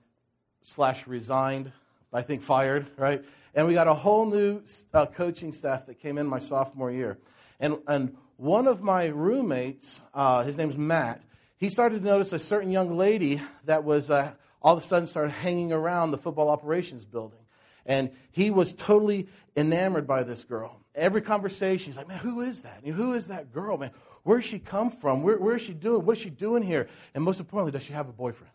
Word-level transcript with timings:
slash 0.63 1.07
resigned, 1.07 1.71
I 2.11 2.23
think 2.23 2.43
fired, 2.43 2.87
right? 2.97 3.23
And 3.59 3.67
we 3.67 3.73
got 3.73 3.89
a 3.89 3.93
whole 3.93 4.25
new 4.25 4.61
uh, 4.93 5.05
coaching 5.07 5.51
staff 5.51 5.85
that 5.87 5.99
came 5.99 6.17
in 6.17 6.25
my 6.25 6.39
sophomore 6.39 6.91
year. 6.91 7.19
And, 7.59 7.79
and 7.89 8.15
one 8.37 8.67
of 8.67 8.81
my 8.81 9.07
roommates, 9.07 10.01
uh, 10.13 10.43
his 10.43 10.57
name's 10.57 10.77
Matt, 10.77 11.23
he 11.57 11.69
started 11.69 11.99
to 11.99 12.05
notice 12.05 12.31
a 12.31 12.39
certain 12.39 12.71
young 12.71 12.95
lady 12.95 13.41
that 13.65 13.83
was 13.83 14.09
uh, 14.09 14.31
all 14.61 14.77
of 14.77 14.81
a 14.81 14.85
sudden 14.85 15.09
started 15.09 15.31
hanging 15.31 15.73
around 15.73 16.11
the 16.11 16.17
football 16.17 16.47
operations 16.47 17.03
building. 17.03 17.41
And 17.85 18.11
he 18.31 18.49
was 18.49 18.71
totally 18.71 19.27
enamored 19.57 20.07
by 20.07 20.23
this 20.23 20.45
girl. 20.45 20.79
Every 20.95 21.21
conversation, 21.21 21.87
he's 21.87 21.97
like, 21.97 22.07
man, 22.07 22.19
who 22.19 22.39
is 22.39 22.61
that? 22.61 22.85
who 22.85 23.11
is 23.11 23.27
that 23.27 23.51
girl, 23.51 23.77
man? 23.77 23.91
Where's 24.23 24.45
she 24.45 24.59
come 24.59 24.89
from? 24.89 25.21
Where, 25.21 25.37
where 25.37 25.57
is 25.57 25.63
she 25.63 25.73
doing? 25.73 26.05
What 26.05 26.15
is 26.15 26.23
she 26.23 26.29
doing 26.29 26.63
here? 26.63 26.87
And 27.13 27.25
most 27.25 27.41
importantly, 27.41 27.73
does 27.73 27.83
she 27.83 27.91
have 27.91 28.07
a 28.07 28.13
boyfriend? 28.13 28.53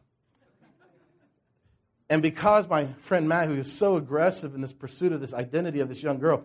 And 2.10 2.20
because 2.20 2.68
my 2.68 2.86
friend 3.00 3.28
Matt, 3.28 3.48
who 3.48 3.54
is 3.54 3.72
so 3.72 3.96
aggressive 3.96 4.54
in 4.54 4.60
this 4.60 4.72
pursuit 4.72 5.12
of 5.12 5.20
this 5.20 5.32
identity 5.32 5.80
of 5.80 5.88
this 5.88 6.02
young 6.02 6.18
girl, 6.18 6.44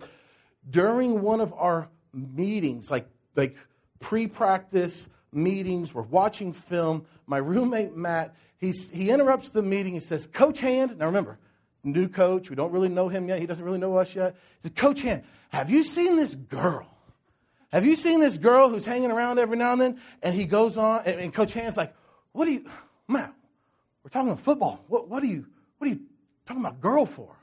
during 0.70 1.22
one 1.22 1.42
of 1.42 1.54
our 1.54 1.90
meetings, 2.14 2.90
like, 2.90 3.08
like 3.36 3.56
pre 4.00 4.28
practice 4.28 5.08
meetings, 5.32 5.94
we're 5.94 6.02
watching 6.04 6.54
film, 6.54 7.06
my 7.28 7.38
roommate 7.38 7.96
Matt, 7.96 8.36
he's, 8.58 8.90
he 8.90 9.10
interrupts 9.10 9.50
the 9.50 9.62
meeting. 9.62 9.94
He 9.94 10.00
says, 10.00 10.28
Coach 10.28 10.60
Hand, 10.62 10.98
now 10.98 11.06
remember, 11.06 11.38
new 11.84 12.08
coach, 12.08 12.50
we 12.50 12.56
don't 12.56 12.72
really 12.72 12.90
know 12.90 13.10
him 13.10 13.28
yet, 13.28 13.40
he 13.40 13.46
doesn't 13.46 13.64
really 13.64 13.80
know 13.80 13.98
us 13.98 14.16
yet. 14.16 14.36
He 14.62 14.70
says, 14.70 14.72
Coach 14.76 15.02
Hand, 15.02 15.24
have 15.50 15.70
you 15.70 15.84
seen 15.84 16.16
this 16.16 16.36
girl? 16.36 16.88
Have 17.72 17.86
you 17.86 17.96
seen 17.96 18.20
this 18.20 18.38
girl 18.38 18.70
who's 18.70 18.86
hanging 18.86 19.12
around 19.12 19.38
every 19.38 19.58
now 19.58 19.74
and 19.74 19.82
then? 19.82 20.02
And 20.24 20.34
he 20.34 20.46
goes 20.46 20.78
on, 20.78 21.04
and, 21.06 21.20
and 21.20 21.34
Coach 21.34 21.54
Hand's 21.54 21.78
like, 21.78 21.94
What 22.32 22.46
do 22.46 22.54
you, 22.54 22.66
Matt, 23.08 23.34
we're 24.04 24.10
talking 24.10 24.30
about 24.30 24.42
football. 24.42 24.84
What, 24.88 25.10
what, 25.10 25.24
are 25.24 25.28
you, 25.28 25.46
what 25.78 25.88
are 25.88 25.94
you 25.94 26.02
talking 26.46 26.64
about 26.64 26.80
girl 26.82 27.06
for? 27.06 27.36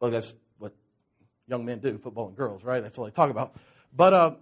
Well, 0.00 0.10
that's 0.10 0.34
what 0.58 0.72
young 1.46 1.64
men 1.64 1.78
do, 1.78 1.98
football 1.98 2.28
and 2.28 2.36
girls, 2.36 2.64
right? 2.64 2.82
That's 2.82 2.98
all 2.98 3.04
they 3.04 3.10
talk 3.10 3.30
about. 3.30 3.54
But, 3.94 4.12
uh, 4.12 4.34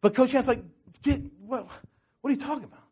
but 0.00 0.14
Coach 0.14 0.32
Hand's 0.32 0.48
like, 0.48 0.62
Get, 1.02 1.20
what, 1.40 1.68
what 2.20 2.30
are 2.30 2.34
you 2.34 2.40
talking 2.40 2.64
about? 2.64 2.82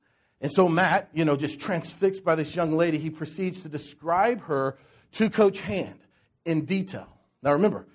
And 0.40 0.52
so 0.52 0.68
Matt, 0.68 1.08
you 1.14 1.24
know, 1.24 1.36
just 1.36 1.60
transfixed 1.60 2.24
by 2.24 2.34
this 2.34 2.54
young 2.54 2.72
lady, 2.72 2.98
he 2.98 3.10
proceeds 3.10 3.62
to 3.62 3.68
describe 3.68 4.42
her 4.42 4.76
to 5.12 5.30
Coach 5.30 5.60
Hand 5.60 5.98
in 6.44 6.64
detail. 6.64 7.08
Now 7.42 7.52
remember, 7.52 7.86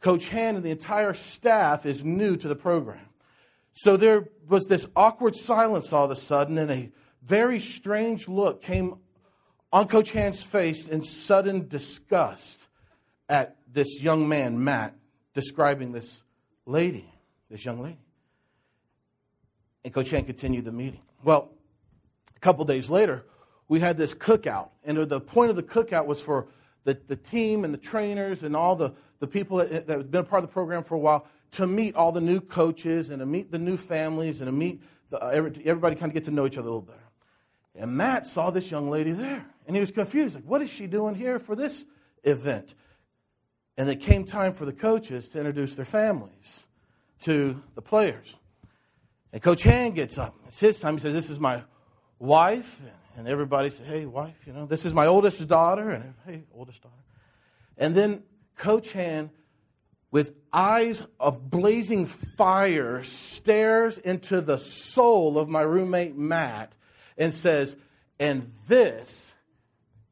Coach 0.00 0.28
Hand 0.28 0.56
and 0.56 0.64
the 0.64 0.70
entire 0.70 1.14
staff 1.14 1.84
is 1.84 2.04
new 2.04 2.36
to 2.36 2.48
the 2.48 2.56
program. 2.56 3.06
So 3.74 3.96
there 3.96 4.28
was 4.48 4.64
this 4.66 4.86
awkward 4.96 5.36
silence 5.36 5.92
all 5.92 6.06
of 6.06 6.10
a 6.10 6.16
sudden, 6.16 6.58
and 6.58 6.70
a 6.70 6.90
very 7.22 7.60
strange 7.60 8.28
look 8.28 8.62
came 8.62 8.96
on 9.72 9.88
Coach 9.88 10.10
Hand's 10.10 10.42
face 10.42 10.88
in 10.88 11.02
sudden 11.02 11.68
disgust 11.68 12.66
at 13.28 13.56
this 13.72 14.00
young 14.00 14.28
man, 14.28 14.62
Matt, 14.62 14.94
describing 15.34 15.92
this 15.92 16.22
lady, 16.66 17.08
this 17.50 17.64
young 17.64 17.80
lady. 17.80 18.00
And 19.84 19.94
Coach 19.94 20.10
Hand 20.10 20.26
continued 20.26 20.64
the 20.64 20.72
meeting. 20.72 21.00
Well, 21.22 21.52
a 22.34 22.40
couple 22.40 22.64
days 22.64 22.90
later, 22.90 23.24
we 23.68 23.80
had 23.80 23.96
this 23.96 24.14
cookout. 24.14 24.70
And 24.84 24.98
the 24.98 25.20
point 25.20 25.50
of 25.50 25.56
the 25.56 25.62
cookout 25.62 26.06
was 26.06 26.20
for 26.20 26.48
the, 26.84 26.98
the 27.06 27.16
team 27.16 27.64
and 27.64 27.72
the 27.72 27.78
trainers 27.78 28.42
and 28.42 28.56
all 28.56 28.74
the, 28.74 28.92
the 29.20 29.26
people 29.26 29.58
that, 29.58 29.86
that 29.86 29.98
have 29.98 30.10
been 30.10 30.22
a 30.22 30.24
part 30.24 30.42
of 30.42 30.48
the 30.48 30.52
program 30.52 30.82
for 30.82 30.96
a 30.96 30.98
while 30.98 31.26
to 31.52 31.66
meet 31.66 31.94
all 31.94 32.12
the 32.12 32.20
new 32.20 32.40
coaches 32.40 33.10
and 33.10 33.20
to 33.20 33.26
meet 33.26 33.50
the 33.50 33.58
new 33.58 33.76
families 33.76 34.40
and 34.40 34.48
to 34.48 34.52
meet 34.52 34.82
the, 35.10 35.18
everybody 35.64 35.96
kind 35.96 36.10
of 36.10 36.14
get 36.14 36.24
to 36.24 36.30
know 36.30 36.46
each 36.46 36.58
other 36.58 36.68
a 36.68 36.72
little 36.72 36.82
better. 36.82 36.98
And 37.74 37.96
Matt 37.96 38.26
saw 38.26 38.50
this 38.50 38.70
young 38.70 38.90
lady 38.90 39.12
there, 39.12 39.46
and 39.70 39.76
he 39.76 39.80
was 39.80 39.92
confused. 39.92 40.34
Like, 40.34 40.42
what 40.46 40.62
is 40.62 40.68
she 40.68 40.88
doing 40.88 41.14
here 41.14 41.38
for 41.38 41.54
this 41.54 41.86
event? 42.24 42.74
And 43.78 43.88
it 43.88 44.00
came 44.00 44.24
time 44.24 44.52
for 44.52 44.64
the 44.64 44.72
coaches 44.72 45.28
to 45.28 45.38
introduce 45.38 45.76
their 45.76 45.84
families 45.84 46.64
to 47.20 47.62
the 47.76 47.80
players. 47.80 48.34
And 49.32 49.40
Coach 49.40 49.62
Hand 49.62 49.94
gets 49.94 50.18
up. 50.18 50.34
It's 50.48 50.58
his 50.58 50.80
time. 50.80 50.94
He 50.94 51.00
says, 51.00 51.14
This 51.14 51.30
is 51.30 51.38
my 51.38 51.62
wife. 52.18 52.82
And 53.16 53.28
everybody 53.28 53.70
said, 53.70 53.86
Hey, 53.86 54.06
wife, 54.06 54.42
you 54.44 54.52
know, 54.52 54.66
this 54.66 54.84
is 54.84 54.92
my 54.92 55.06
oldest 55.06 55.46
daughter. 55.46 55.90
And 55.90 56.14
hey, 56.26 56.42
oldest 56.52 56.82
daughter. 56.82 57.04
And 57.78 57.94
then 57.94 58.24
Coach 58.56 58.90
Hand, 58.90 59.30
with 60.10 60.34
eyes 60.52 61.04
of 61.20 61.48
blazing 61.48 62.06
fire, 62.06 63.04
stares 63.04 63.98
into 63.98 64.40
the 64.40 64.58
soul 64.58 65.38
of 65.38 65.48
my 65.48 65.62
roommate 65.62 66.16
Matt 66.16 66.74
and 67.16 67.32
says, 67.32 67.76
And 68.18 68.50
this 68.66 69.29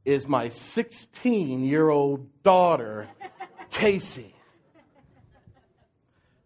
is 0.08 0.26
my 0.26 0.48
16 0.48 1.64
year 1.64 1.90
old 1.90 2.42
daughter, 2.42 3.06
Casey. 3.70 4.34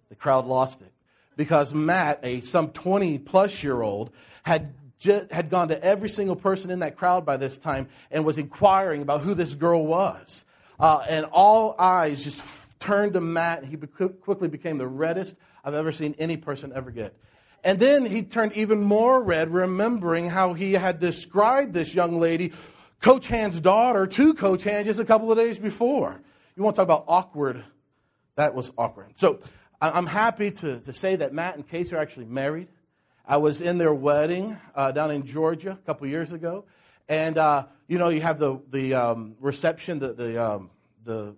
The 0.09 0.17
crowd 0.17 0.47
lost 0.47 0.83
it 0.83 0.93
because 1.37 1.73
Matt, 1.73 2.19
a 2.25 2.41
some 2.41 2.71
20 2.71 3.19
plus 3.19 3.63
year 3.63 3.81
old, 3.81 4.11
had 4.43 4.75
had 5.31 5.49
gone 5.49 5.69
to 5.69 5.83
every 5.83 6.09
single 6.09 6.37
person 6.37 6.71
in 6.71 6.81
that 6.81 6.97
crowd 6.97 7.25
by 7.25 7.37
this 7.37 7.57
time 7.59 7.89
and 8.11 8.25
was 8.25 8.39
inquiring 8.39 9.03
about 9.03 9.21
who 9.21 9.35
this 9.35 9.55
girl 9.55 9.87
was. 9.87 10.45
Uh, 10.79 11.05
and 11.09 11.27
all 11.33 11.77
eyes 11.79 12.25
just 12.25 12.69
turned 12.81 13.13
to 13.13 13.21
Matt, 13.21 13.63
and 13.63 13.69
he 13.69 13.77
quickly 13.77 14.49
became 14.49 14.79
the 14.79 14.89
reddest 14.89 15.37
I've 15.65 15.75
ever 15.75 15.93
seen 15.93 16.15
any 16.19 16.37
person 16.37 16.73
ever 16.75 16.91
get. 16.91 17.17
And 17.65 17.79
then 17.79 18.05
he 18.07 18.23
turned 18.23 18.55
even 18.55 18.83
more 18.83 19.23
red, 19.23 19.53
remembering 19.53 20.31
how 20.31 20.53
he 20.53 20.73
had 20.73 20.99
described 20.99 21.73
this 21.73 21.95
young 21.95 22.19
lady, 22.19 22.53
Coach 23.03 23.27
Hand's 23.27 23.61
daughter, 23.61 24.07
to 24.07 24.33
Coach 24.33 24.63
Hand 24.63 24.87
just 24.87 25.01
a 25.01 25.05
couple 25.05 25.31
of 25.31 25.37
days 25.37 25.59
before. 25.59 26.21
You 26.57 26.63
want 26.63 26.77
to 26.77 26.81
talk 26.81 26.87
about 26.87 27.05
awkward? 27.09 27.65
That 28.37 28.55
was 28.55 28.71
awkward. 28.79 29.19
So 29.19 29.41
I'm 29.81 30.07
happy 30.07 30.53
to, 30.53 30.79
to 30.79 30.93
say 30.93 31.17
that 31.17 31.35
Matt 31.35 31.57
and 31.57 31.69
Casey 31.69 31.97
are 31.97 31.99
actually 31.99 32.27
married. 32.27 32.69
I 33.27 33.39
was 33.39 33.61
in 33.61 33.79
their 33.79 33.93
wedding 33.93 34.57
uh, 34.77 34.93
down 34.93 35.11
in 35.11 35.27
Georgia 35.27 35.73
a 35.73 35.87
couple 35.87 36.07
years 36.07 36.31
ago. 36.31 36.65
And, 37.09 37.37
uh, 37.39 37.67
you 37.89 37.99
know, 37.99 38.09
you 38.09 38.21
have 38.21 38.39
the, 38.39 38.61
the 38.71 38.95
um, 38.95 39.35
reception, 39.41 39.99
the, 39.99 40.13
the, 40.13 40.45
um, 40.45 40.71
the, 41.03 41.35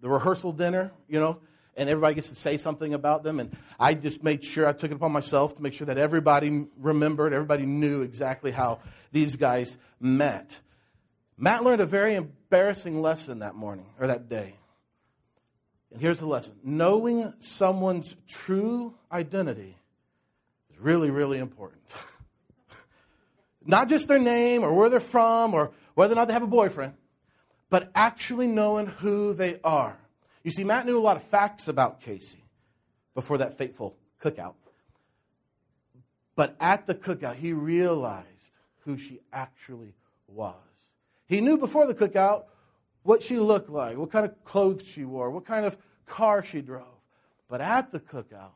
the 0.00 0.08
rehearsal 0.08 0.52
dinner, 0.52 0.92
you 1.08 1.18
know, 1.18 1.40
and 1.76 1.88
everybody 1.88 2.14
gets 2.14 2.28
to 2.28 2.36
say 2.36 2.56
something 2.56 2.94
about 2.94 3.24
them. 3.24 3.40
And 3.40 3.56
I 3.80 3.94
just 3.94 4.22
made 4.22 4.44
sure 4.44 4.64
I 4.64 4.72
took 4.72 4.92
it 4.92 4.94
upon 4.94 5.10
myself 5.10 5.56
to 5.56 5.62
make 5.62 5.72
sure 5.72 5.88
that 5.88 5.98
everybody 5.98 6.66
remembered, 6.78 7.32
everybody 7.32 7.66
knew 7.66 8.02
exactly 8.02 8.52
how 8.52 8.78
these 9.10 9.34
guys 9.34 9.76
met. 9.98 10.60
Matt 11.36 11.64
learned 11.64 11.80
a 11.80 11.86
very 11.86 12.14
embarrassing 12.14 13.02
lesson 13.02 13.40
that 13.40 13.54
morning 13.54 13.86
or 13.98 14.06
that 14.06 14.28
day. 14.28 14.54
And 15.92 16.00
here's 16.00 16.18
the 16.18 16.26
lesson 16.26 16.54
knowing 16.62 17.32
someone's 17.38 18.16
true 18.28 18.94
identity 19.10 19.76
is 20.72 20.78
really, 20.78 21.10
really 21.10 21.38
important. 21.38 21.82
Not 23.64 23.88
just 23.88 24.08
their 24.08 24.18
name 24.18 24.62
or 24.62 24.74
where 24.74 24.88
they're 24.88 25.00
from 25.00 25.54
or 25.54 25.72
whether 25.94 26.12
or 26.12 26.16
not 26.16 26.26
they 26.26 26.34
have 26.34 26.42
a 26.42 26.48
boyfriend, 26.48 26.94
but 27.70 27.90
actually 27.94 28.46
knowing 28.46 28.86
who 28.86 29.32
they 29.32 29.58
are. 29.64 29.96
You 30.42 30.50
see, 30.50 30.64
Matt 30.64 30.84
knew 30.86 30.98
a 30.98 31.00
lot 31.00 31.16
of 31.16 31.22
facts 31.22 31.68
about 31.68 32.00
Casey 32.00 32.44
before 33.14 33.38
that 33.38 33.56
fateful 33.56 33.96
cookout. 34.22 34.54
But 36.36 36.56
at 36.60 36.86
the 36.86 36.94
cookout, 36.94 37.36
he 37.36 37.52
realized 37.52 38.52
who 38.80 38.98
she 38.98 39.20
actually 39.32 39.94
was. 40.26 40.54
He 41.34 41.40
knew 41.40 41.58
before 41.58 41.86
the 41.86 41.94
cookout 41.94 42.44
what 43.02 43.22
she 43.22 43.38
looked 43.38 43.68
like, 43.68 43.96
what 43.96 44.12
kind 44.12 44.24
of 44.24 44.44
clothes 44.44 44.86
she 44.86 45.04
wore, 45.04 45.30
what 45.30 45.44
kind 45.44 45.66
of 45.66 45.76
car 46.06 46.44
she 46.44 46.60
drove. 46.60 46.86
But 47.48 47.60
at 47.60 47.90
the 47.90 48.00
cookout, 48.00 48.52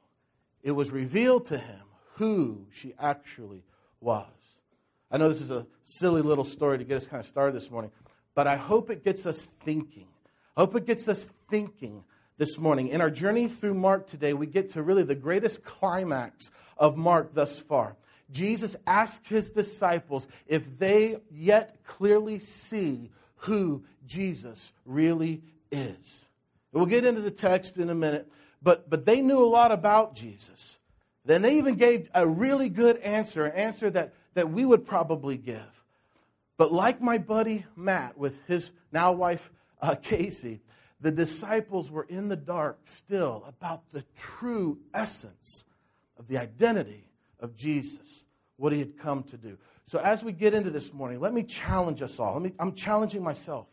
it 0.62 0.70
was 0.72 0.90
revealed 0.90 1.46
to 1.46 1.58
him 1.58 1.82
who 2.14 2.66
she 2.70 2.94
actually 2.98 3.64
was. 4.00 4.26
I 5.10 5.18
know 5.18 5.28
this 5.28 5.40
is 5.40 5.50
a 5.50 5.66
silly 5.84 6.22
little 6.22 6.44
story 6.44 6.78
to 6.78 6.84
get 6.84 6.98
us 6.98 7.06
kind 7.06 7.20
of 7.20 7.26
started 7.26 7.54
this 7.54 7.70
morning, 7.70 7.90
but 8.34 8.46
I 8.46 8.56
hope 8.56 8.90
it 8.90 9.04
gets 9.04 9.26
us 9.26 9.48
thinking 9.64 10.06
I 10.58 10.62
hope 10.62 10.74
it 10.74 10.86
gets 10.86 11.08
us 11.08 11.28
thinking 11.48 12.02
this 12.36 12.58
morning. 12.58 12.88
In 12.88 13.00
our 13.00 13.10
journey 13.10 13.46
through 13.46 13.74
Mark 13.74 14.08
today, 14.08 14.32
we 14.32 14.44
get 14.44 14.70
to 14.70 14.82
really 14.82 15.04
the 15.04 15.14
greatest 15.14 15.62
climax 15.62 16.50
of 16.76 16.96
Mark 16.96 17.32
thus 17.32 17.60
far. 17.60 17.94
Jesus 18.30 18.76
asked 18.86 19.28
his 19.28 19.50
disciples 19.50 20.28
if 20.46 20.78
they 20.78 21.16
yet 21.30 21.82
clearly 21.84 22.38
see 22.38 23.10
who 23.36 23.84
Jesus 24.06 24.72
really 24.84 25.42
is. 25.70 26.26
We'll 26.72 26.86
get 26.86 27.04
into 27.04 27.20
the 27.20 27.30
text 27.30 27.78
in 27.78 27.88
a 27.88 27.94
minute, 27.94 28.30
but, 28.62 28.90
but 28.90 29.06
they 29.06 29.20
knew 29.20 29.42
a 29.42 29.46
lot 29.46 29.72
about 29.72 30.14
Jesus. 30.14 30.78
Then 31.24 31.42
they 31.42 31.58
even 31.58 31.76
gave 31.76 32.08
a 32.14 32.26
really 32.26 32.68
good 32.68 32.98
answer, 32.98 33.44
an 33.44 33.52
answer 33.52 33.90
that, 33.90 34.14
that 34.34 34.50
we 34.50 34.64
would 34.64 34.86
probably 34.86 35.36
give. 35.36 35.84
But 36.56 36.72
like 36.72 37.00
my 37.00 37.18
buddy 37.18 37.64
Matt 37.76 38.18
with 38.18 38.44
his 38.46 38.72
now 38.92 39.12
wife 39.12 39.50
uh, 39.80 39.94
Casey, 39.94 40.60
the 41.00 41.12
disciples 41.12 41.90
were 41.90 42.06
in 42.08 42.28
the 42.28 42.36
dark 42.36 42.80
still 42.86 43.44
about 43.46 43.90
the 43.90 44.04
true 44.16 44.78
essence 44.92 45.64
of 46.18 46.26
the 46.26 46.38
identity 46.38 47.07
of 47.40 47.56
Jesus, 47.56 48.24
what 48.56 48.72
he 48.72 48.78
had 48.78 48.98
come 48.98 49.22
to 49.24 49.36
do. 49.36 49.58
So 49.86 49.98
as 49.98 50.22
we 50.22 50.32
get 50.32 50.54
into 50.54 50.70
this 50.70 50.92
morning, 50.92 51.20
let 51.20 51.32
me 51.32 51.42
challenge 51.42 52.02
us 52.02 52.18
all. 52.18 52.38
Me, 52.40 52.52
I'm 52.58 52.74
challenging 52.74 53.22
myself 53.22 53.66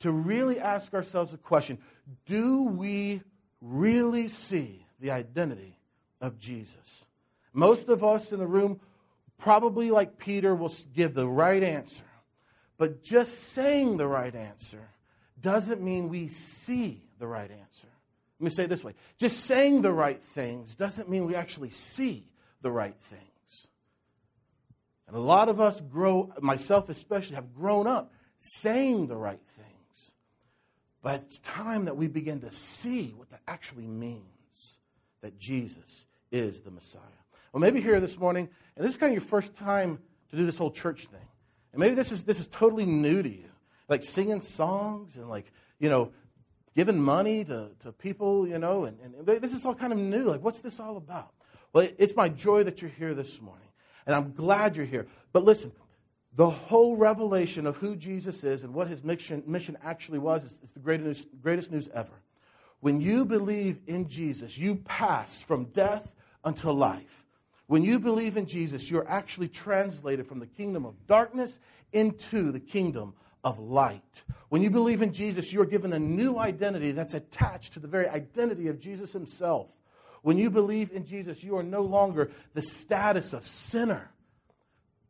to 0.00 0.12
really 0.12 0.60
ask 0.60 0.94
ourselves 0.94 1.32
a 1.32 1.38
question 1.38 1.78
Do 2.26 2.64
we 2.64 3.22
really 3.60 4.28
see 4.28 4.86
the 5.00 5.10
identity 5.10 5.78
of 6.20 6.38
Jesus? 6.38 7.04
Most 7.52 7.88
of 7.88 8.04
us 8.04 8.32
in 8.32 8.38
the 8.38 8.46
room, 8.46 8.80
probably 9.38 9.90
like 9.90 10.18
Peter, 10.18 10.54
will 10.54 10.72
give 10.94 11.14
the 11.14 11.26
right 11.26 11.62
answer. 11.62 12.04
But 12.76 13.02
just 13.02 13.52
saying 13.52 13.96
the 13.96 14.06
right 14.06 14.34
answer 14.34 14.88
doesn't 15.40 15.82
mean 15.82 16.08
we 16.08 16.28
see 16.28 17.02
the 17.18 17.26
right 17.26 17.50
answer. 17.50 17.88
Let 18.38 18.44
me 18.44 18.50
say 18.50 18.64
it 18.64 18.68
this 18.68 18.84
way 18.84 18.94
just 19.18 19.44
saying 19.44 19.82
the 19.82 19.92
right 19.92 20.22
things 20.22 20.76
doesn't 20.76 21.08
mean 21.08 21.26
we 21.26 21.34
actually 21.34 21.70
see 21.70 22.24
the 22.62 22.70
right 22.70 22.96
things. 23.00 23.66
And 25.06 25.16
a 25.16 25.20
lot 25.20 25.48
of 25.48 25.60
us 25.60 25.80
grow, 25.80 26.32
myself 26.40 26.88
especially, 26.88 27.36
have 27.36 27.54
grown 27.54 27.86
up 27.86 28.12
saying 28.40 29.06
the 29.06 29.16
right 29.16 29.40
things. 29.56 30.12
But 31.02 31.22
it's 31.22 31.38
time 31.38 31.86
that 31.86 31.96
we 31.96 32.08
begin 32.08 32.40
to 32.40 32.50
see 32.50 33.14
what 33.16 33.30
that 33.30 33.40
actually 33.48 33.86
means 33.86 34.78
that 35.22 35.38
Jesus 35.38 36.06
is 36.30 36.60
the 36.60 36.70
Messiah. 36.70 37.02
Well, 37.52 37.60
maybe 37.60 37.80
here 37.80 38.00
this 38.00 38.18
morning, 38.18 38.48
and 38.76 38.84
this 38.84 38.92
is 38.92 38.98
kind 38.98 39.10
of 39.10 39.14
your 39.14 39.28
first 39.28 39.54
time 39.54 39.98
to 40.30 40.36
do 40.36 40.44
this 40.44 40.58
whole 40.58 40.70
church 40.70 41.06
thing. 41.06 41.26
And 41.72 41.80
maybe 41.80 41.94
this 41.94 42.12
is, 42.12 42.24
this 42.24 42.40
is 42.40 42.46
totally 42.48 42.84
new 42.84 43.22
to 43.22 43.28
you 43.28 43.48
like 43.88 44.02
singing 44.02 44.42
songs 44.42 45.16
and 45.16 45.28
like, 45.28 45.50
you 45.78 45.88
know, 45.88 46.12
giving 46.76 47.00
money 47.00 47.44
to, 47.44 47.70
to 47.80 47.92
people, 47.92 48.46
you 48.46 48.58
know, 48.58 48.84
and, 48.84 48.98
and 49.00 49.26
this 49.26 49.54
is 49.54 49.64
all 49.64 49.74
kind 49.74 49.92
of 49.92 49.98
new. 49.98 50.24
Like, 50.24 50.42
what's 50.42 50.60
this 50.60 50.78
all 50.78 50.96
about? 50.96 51.32
Well, 51.72 51.88
it's 51.98 52.16
my 52.16 52.28
joy 52.28 52.64
that 52.64 52.80
you're 52.80 52.90
here 52.90 53.14
this 53.14 53.40
morning, 53.40 53.68
and 54.06 54.14
I'm 54.14 54.32
glad 54.32 54.76
you're 54.76 54.86
here. 54.86 55.06
But 55.32 55.44
listen, 55.44 55.72
the 56.34 56.48
whole 56.48 56.96
revelation 56.96 57.66
of 57.66 57.76
who 57.76 57.96
Jesus 57.96 58.44
is 58.44 58.62
and 58.62 58.72
what 58.72 58.88
his 58.88 59.04
mission, 59.04 59.42
mission 59.46 59.76
actually 59.82 60.18
was 60.18 60.44
is, 60.44 60.58
is 60.62 60.70
the 60.70 60.80
greatest 60.80 61.28
greatest 61.42 61.70
news 61.70 61.88
ever. 61.92 62.22
When 62.80 63.00
you 63.00 63.24
believe 63.24 63.80
in 63.86 64.08
Jesus, 64.08 64.56
you 64.56 64.76
pass 64.76 65.42
from 65.42 65.64
death 65.66 66.12
unto 66.44 66.70
life. 66.70 67.26
When 67.66 67.82
you 67.82 67.98
believe 67.98 68.36
in 68.36 68.46
Jesus, 68.46 68.90
you're 68.90 69.08
actually 69.08 69.48
translated 69.48 70.26
from 70.26 70.38
the 70.38 70.46
kingdom 70.46 70.86
of 70.86 71.06
darkness 71.06 71.60
into 71.92 72.50
the 72.50 72.60
kingdom 72.60 73.14
of 73.44 73.58
light. 73.58 74.24
When 74.48 74.62
you 74.62 74.70
believe 74.70 75.02
in 75.02 75.12
Jesus, 75.12 75.52
you 75.52 75.60
are 75.60 75.66
given 75.66 75.92
a 75.92 75.98
new 75.98 76.38
identity 76.38 76.92
that's 76.92 77.14
attached 77.14 77.74
to 77.74 77.80
the 77.80 77.88
very 77.88 78.08
identity 78.08 78.68
of 78.68 78.80
Jesus 78.80 79.12
himself. 79.12 79.70
When 80.22 80.38
you 80.38 80.50
believe 80.50 80.92
in 80.92 81.04
Jesus, 81.04 81.42
you 81.42 81.56
are 81.56 81.62
no 81.62 81.82
longer 81.82 82.30
the 82.54 82.62
status 82.62 83.32
of 83.32 83.46
sinner, 83.46 84.10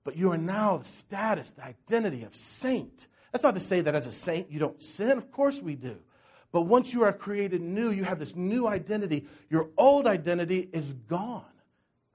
but 0.04 0.16
you 0.16 0.30
are 0.32 0.38
now 0.38 0.78
the 0.78 0.84
status, 0.84 1.50
the 1.50 1.64
identity 1.64 2.24
of 2.24 2.34
saint. 2.34 3.06
That's 3.32 3.44
not 3.44 3.54
to 3.54 3.60
say 3.60 3.80
that 3.80 3.94
as 3.94 4.06
a 4.06 4.12
saint 4.12 4.50
you 4.50 4.58
don't 4.58 4.82
sin. 4.82 5.18
Of 5.18 5.30
course 5.30 5.60
we 5.60 5.74
do. 5.74 5.98
But 6.50 6.62
once 6.62 6.94
you 6.94 7.02
are 7.02 7.12
created 7.12 7.60
new, 7.60 7.90
you 7.90 8.04
have 8.04 8.18
this 8.18 8.34
new 8.34 8.66
identity. 8.66 9.26
Your 9.50 9.70
old 9.76 10.06
identity 10.06 10.68
is 10.72 10.94
gone. 10.94 11.44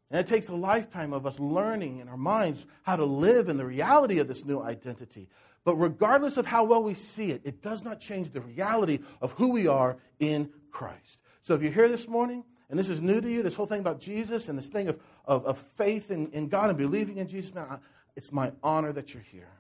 And 0.10 0.19
it 0.19 0.28
takes 0.28 0.48
a 0.48 0.56
lifetime 0.56 1.13
of 1.13 1.25
us 1.25 1.39
learning 1.39 2.00
in 2.00 2.07
our 2.07 2.18
minds 2.18 2.66
how 2.84 2.96
to 2.96 3.06
live 3.06 3.50
in 3.50 3.57
the 3.57 3.66
reality 3.66 4.19
of 4.19 4.28
this 4.28 4.46
new 4.46 4.62
identity. 4.62 5.30
But 5.63 5.75
regardless 5.75 6.38
of 6.38 6.46
how 6.46 6.63
well 6.66 6.84
we 6.84 6.94
see 6.94 7.31
it, 7.31 7.42
it 7.44 7.62
does 7.62 7.84
not 7.84 8.00
change 8.00 8.31
the 8.31 8.42
reality 8.42 9.00
of 9.22 9.31
who 9.34 9.50
we 9.50 9.68
are 9.68 9.98
in 10.19 10.50
Christ. 10.72 11.19
So 11.42 11.54
if 11.54 11.62
you're 11.62 11.72
here 11.72 11.88
this 11.88 12.07
morning 12.07 12.44
and 12.69 12.80
this 12.80 12.89
is 12.89 13.01
new 13.01 13.21
to 13.21 13.30
you, 13.30 13.44
this 13.44 13.56
whole 13.56 13.65
thing 13.65 13.80
about 13.80 14.00
Jesus 14.00 14.50
and 14.50 14.57
this 14.57 14.68
thing 14.68 14.88
of, 14.88 15.00
of, 15.25 15.45
of 15.45 15.57
faith 15.75 16.12
in, 16.12 16.27
in 16.31 16.48
God 16.48 16.69
and 16.69 16.77
believing 16.77 17.18
in 17.18 17.27
Jesus, 17.27 17.54
man, 17.54 17.68
I, 17.69 17.77
it's 18.15 18.31
my 18.31 18.51
honor 18.62 18.92
that 18.94 19.13
you're 19.13 19.24
here 19.24 19.51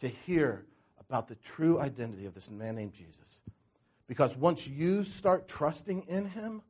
to 0.00 0.08
hear 0.08 0.66
about 1.00 1.28
the 1.28 1.34
true 1.36 1.80
identity 1.80 2.26
of 2.26 2.34
this 2.34 2.50
man 2.50 2.76
named 2.76 2.92
Jesus. 2.92 3.40
Because 4.06 4.36
once 4.36 4.66
you 4.66 5.04
start 5.04 5.48
trusting 5.48 6.02
in 6.08 6.26
him, 6.26 6.62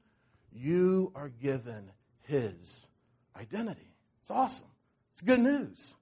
you 0.53 1.13
are 1.15 1.29
given 1.29 1.91
his 2.23 2.87
identity. 3.37 3.95
It's 4.23 4.31
awesome. 4.31 4.67
It's 5.13 5.23
good 5.23 5.41
news. 5.41 5.95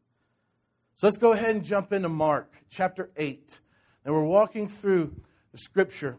So 0.96 1.06
let's 1.06 1.16
go 1.16 1.32
ahead 1.32 1.54
and 1.54 1.64
jump 1.64 1.92
into 1.92 2.08
Mark 2.08 2.52
chapter 2.70 3.10
8. 3.16 3.60
And 4.04 4.14
we're 4.14 4.22
walking 4.22 4.68
through 4.68 5.14
the 5.52 5.58
scripture 5.58 6.18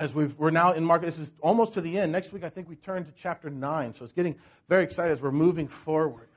as 0.00 0.14
we 0.14 0.28
are 0.40 0.50
now 0.50 0.72
in 0.72 0.82
Mark. 0.82 1.02
This 1.02 1.18
is 1.18 1.30
almost 1.42 1.74
to 1.74 1.82
the 1.82 1.98
end. 1.98 2.10
Next 2.10 2.32
week, 2.32 2.42
I 2.42 2.48
think 2.48 2.68
we 2.68 2.74
turn 2.74 3.04
to 3.04 3.12
chapter 3.12 3.50
9. 3.50 3.94
So 3.94 4.02
it's 4.02 4.14
getting 4.14 4.34
very 4.68 4.82
exciting 4.82 5.12
as 5.12 5.20
we're 5.20 5.30
moving 5.30 5.68
forward. 5.68 6.28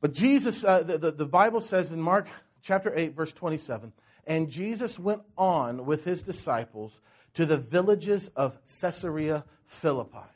But 0.00 0.14
Jesus, 0.14 0.64
uh, 0.64 0.82
the, 0.82 0.96
the, 0.96 1.10
the 1.12 1.26
Bible 1.26 1.60
says 1.60 1.90
in 1.90 2.00
Mark 2.00 2.28
chapter 2.62 2.90
8, 2.94 3.14
verse 3.14 3.32
27, 3.34 3.92
and 4.26 4.50
Jesus 4.50 4.98
went 4.98 5.20
on 5.36 5.84
with 5.84 6.04
his 6.04 6.22
disciples 6.22 7.00
to 7.34 7.44
the 7.44 7.58
villages 7.58 8.28
of 8.34 8.58
Caesarea 8.80 9.44
Philippi. 9.66 10.26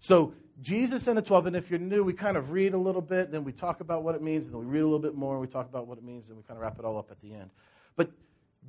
So 0.00 0.34
Jesus 0.60 1.06
and 1.06 1.16
the 1.16 1.22
12, 1.22 1.46
and 1.46 1.56
if 1.56 1.70
you're 1.70 1.78
new, 1.78 2.04
we 2.04 2.12
kind 2.12 2.36
of 2.36 2.50
read 2.50 2.74
a 2.74 2.78
little 2.78 3.00
bit, 3.00 3.30
then 3.32 3.42
we 3.42 3.52
talk 3.52 3.80
about 3.80 4.02
what 4.02 4.14
it 4.14 4.22
means, 4.22 4.44
and 4.44 4.54
then 4.54 4.60
we 4.60 4.66
read 4.66 4.80
a 4.80 4.84
little 4.84 4.98
bit 4.98 5.14
more, 5.14 5.32
and 5.34 5.40
we 5.40 5.46
talk 5.46 5.66
about 5.66 5.86
what 5.86 5.96
it 5.96 6.04
means, 6.04 6.28
and 6.28 6.36
we 6.36 6.42
kind 6.42 6.58
of 6.58 6.62
wrap 6.62 6.78
it 6.78 6.84
all 6.84 6.98
up 6.98 7.10
at 7.10 7.20
the 7.20 7.32
end. 7.32 7.50
But 7.96 8.10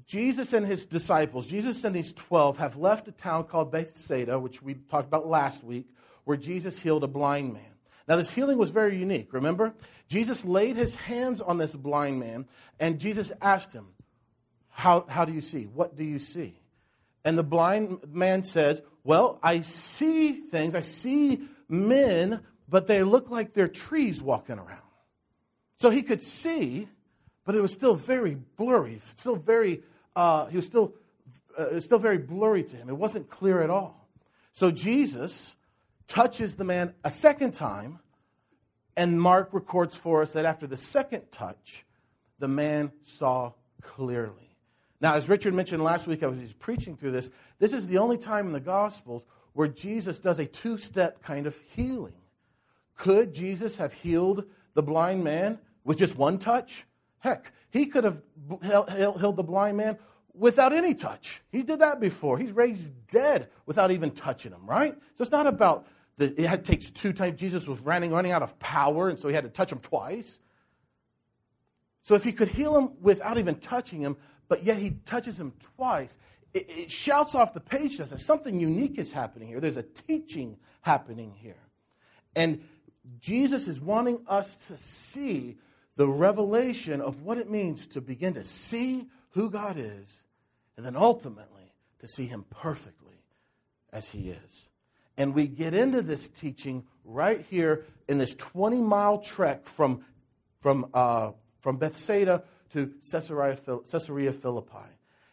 Jesus 0.06 0.54
and 0.54 0.66
his 0.66 0.86
disciples, 0.86 1.48
Jesus 1.48 1.84
and 1.84 1.96
these 1.96 2.14
12, 2.14 2.58
have 2.58 2.78
left 2.78 3.08
a 3.08 3.12
town 3.12 3.46
called 3.46 3.72
Bethsaida, 3.72 4.40
which 4.40 4.62
we 4.62 4.74
talked 4.74 5.08
about 5.08 5.28
last 5.28 5.64
week, 5.64 5.88
where 6.24 6.38
Jesus 6.38 6.80
healed 6.80 7.04
a 7.04 7.08
blind 7.08 7.54
man. 7.54 7.64
Now, 8.08 8.18
this 8.18 8.30
healing 8.30 8.58
was 8.58 8.70
very 8.70 8.98
unique, 8.98 9.32
remember? 9.34 9.74
Jesus 10.10 10.44
laid 10.44 10.76
his 10.76 10.96
hands 10.96 11.40
on 11.40 11.58
this 11.58 11.76
blind 11.76 12.20
man, 12.20 12.48
and 12.80 13.00
Jesus 13.00 13.32
asked 13.42 13.72
him, 13.72 13.88
How, 14.70 15.06
how 15.08 15.26
do 15.26 15.32
you 15.32 15.42
see? 15.42 15.64
What 15.64 15.96
do 15.96 16.04
you 16.04 16.20
see? 16.20 16.60
And 17.24 17.38
the 17.38 17.44
blind 17.44 18.00
man 18.12 18.44
says, 18.44 18.82
Well, 19.04 19.40
I 19.42 19.62
see 19.62 20.34
things. 20.34 20.76
I 20.76 20.82
see 20.82 21.48
men, 21.70 22.42
but 22.68 22.88
they 22.88 23.04
look 23.04 23.30
like 23.30 23.54
they're 23.54 23.68
trees 23.68 24.22
walking 24.22 24.60
around. 24.60 24.80
So 25.80 25.90
he 25.90 26.02
could 26.02 26.22
see, 26.22 26.88
but 27.46 27.56
it 27.56 27.62
was 27.62 27.74
still 27.74 27.96
very 27.96 28.36
blurry. 28.58 29.00
Still 29.16 29.36
very, 29.36 29.84
uh, 30.16 30.48
he 30.48 30.56
was 30.56 30.66
still, 30.66 30.94
uh, 31.58 31.68
it 31.68 31.76
was 31.76 31.86
still 31.86 32.00
very 32.00 32.18
blurry 32.18 32.64
to 32.64 32.76
him. 32.76 32.90
It 32.90 32.98
wasn't 32.98 33.30
clear 33.30 33.62
at 33.62 33.70
all. 33.70 34.08
So 34.54 34.72
Jesus 34.72 35.56
touches 36.08 36.56
the 36.56 36.64
man 36.64 36.94
a 37.04 37.12
second 37.12 37.54
time, 37.54 38.00
and 38.96 39.20
Mark 39.20 39.50
records 39.52 39.96
for 39.96 40.22
us 40.22 40.34
that 40.34 40.46
after 40.46 40.68
the 40.68 40.78
second 40.78 41.32
touch, 41.32 41.86
the 42.40 42.48
man 42.48 42.92
saw 43.02 43.54
clearly. 43.82 44.56
Now, 45.02 45.16
as 45.16 45.28
Richard 45.28 45.54
mentioned 45.54 45.84
last 45.84 46.08
week, 46.08 46.24
I 46.24 46.28
was 46.28 46.54
preaching 46.54 46.96
through 46.96 47.12
this. 47.12 47.30
This 47.60 47.74
is 47.74 47.88
the 47.88 47.98
only 47.98 48.18
time 48.18 48.48
in 48.48 48.54
the 48.54 48.60
Gospels 48.60 49.24
where 49.54 49.68
Jesus 49.68 50.20
does 50.20 50.40
a 50.40 50.46
two 50.46 50.78
step 50.78 51.22
kind 51.22 51.48
of 51.48 51.58
healing. 51.76 52.14
Could 52.96 53.34
Jesus 53.34 53.76
have 53.78 53.94
healed 53.94 54.46
the 54.76 54.84
blind 54.84 55.24
man 55.24 55.60
with 55.84 55.98
just 55.98 56.18
one 56.18 56.38
touch? 56.38 56.86
Heck, 57.24 57.54
he 57.70 57.86
could 57.86 58.04
have 58.04 58.22
healed 58.62 59.38
the 59.38 59.44
blind 59.44 59.78
man 59.78 59.98
without 60.34 60.74
any 60.74 60.94
touch. 60.94 61.42
He 61.54 61.64
did 61.64 61.80
that 61.80 62.02
before. 62.02 62.38
He's 62.38 62.52
raised 62.52 62.92
dead 63.08 63.50
without 63.66 63.92
even 63.92 64.12
touching 64.12 64.52
him, 64.52 64.66
right? 64.66 64.94
So 65.16 65.22
it's 65.22 65.32
not 65.32 65.48
about 65.48 65.88
the, 66.18 66.38
it 66.38 66.48
had, 66.48 66.66
takes 66.66 66.92
two 66.92 67.14
times. 67.14 67.40
Jesus 67.40 67.66
was 67.66 67.80
running, 67.80 68.12
running 68.12 68.34
out 68.34 68.44
of 68.44 68.60
power, 68.60 69.08
and 69.08 69.18
so 69.18 69.30
he 69.30 69.34
had 69.34 69.46
to 69.46 69.50
touch 69.50 69.72
him 69.72 69.80
twice. 69.80 70.42
So 72.02 72.14
if 72.16 72.26
he 72.26 72.34
could 72.34 72.50
heal 72.50 72.78
him 72.78 72.90
without 73.00 73.38
even 73.38 73.56
touching 73.56 74.02
him, 74.02 74.18
but 74.50 74.66
yet 74.66 74.78
he 74.78 74.92
touches 75.06 75.40
him 75.40 75.54
twice, 75.78 76.18
it, 76.54 76.70
it 76.70 76.92
shouts 76.92 77.36
off 77.36 77.54
the 77.54 77.62
page 77.62 77.96
to 77.98 78.04
us 78.04 78.10
that 78.10 78.20
something 78.20 78.60
unique 78.60 78.98
is 78.98 79.14
happening 79.14 79.48
here. 79.48 79.62
There's 79.62 79.78
a 79.78 79.84
teaching 79.84 80.58
happening 80.82 81.32
here. 81.38 81.70
And 82.36 82.66
Jesus 83.22 83.70
is 83.70 83.80
wanting 83.80 84.26
us 84.28 84.58
to 84.68 84.78
see 84.78 85.58
the 85.96 86.08
revelation 86.08 87.02
of 87.02 87.22
what 87.22 87.38
it 87.38 87.50
means 87.50 87.88
to 87.88 88.02
begin 88.02 88.34
to 88.34 88.44
see 88.44 89.08
who 89.32 89.50
God 89.50 89.78
is, 89.78 90.22
and 90.78 90.86
then 90.86 90.96
ultimately 90.96 91.74
to 92.00 92.08
see 92.08 92.26
Him 92.26 92.46
perfectly 92.50 93.24
as 93.92 94.10
He 94.10 94.30
is. 94.30 94.68
And 95.18 95.34
we 95.34 95.48
get 95.48 95.74
into 95.74 96.02
this 96.02 96.28
teaching 96.28 96.84
right 97.06 97.46
here 97.50 97.86
in 98.08 98.18
this 98.18 98.34
20 98.36 98.82
mile 98.82 99.20
trek 99.20 99.66
from, 99.66 100.04
from, 100.62 100.88
uh, 100.94 101.32
from 101.62 101.78
Bethsaida 101.78 102.44
to 102.74 102.92
Caesarea, 103.12 103.58
Caesarea 103.92 104.34
Philippi. 104.34 104.90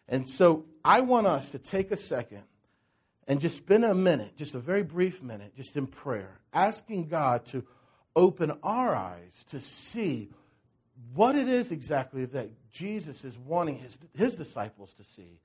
And 0.07 0.29
so 0.29 0.65
I 0.85 1.01
want 1.01 1.27
us 1.27 1.51
to 1.51 1.59
take 1.59 1.91
a 1.91 1.97
second 1.97 2.43
and 3.27 3.39
just 3.39 3.57
spend 3.57 3.85
a 3.85 3.95
minute, 3.95 4.35
just 4.35 4.55
a 4.55 4.59
very 4.59 4.83
brief 4.83 5.23
minute, 5.23 5.55
just 5.55 5.77
in 5.77 5.87
prayer, 5.87 6.39
asking 6.53 7.07
God 7.07 7.45
to 7.47 7.65
open 8.15 8.51
our 8.61 8.95
eyes 8.95 9.45
to 9.49 9.61
see 9.61 10.29
what 11.13 11.35
it 11.35 11.47
is 11.47 11.71
exactly 11.71 12.25
that 12.25 12.49
Jesus 12.71 13.23
is 13.23 13.37
wanting 13.37 13.77
his, 13.77 13.97
his 14.13 14.35
disciples 14.35 14.93
to 14.93 15.03
see 15.03 15.39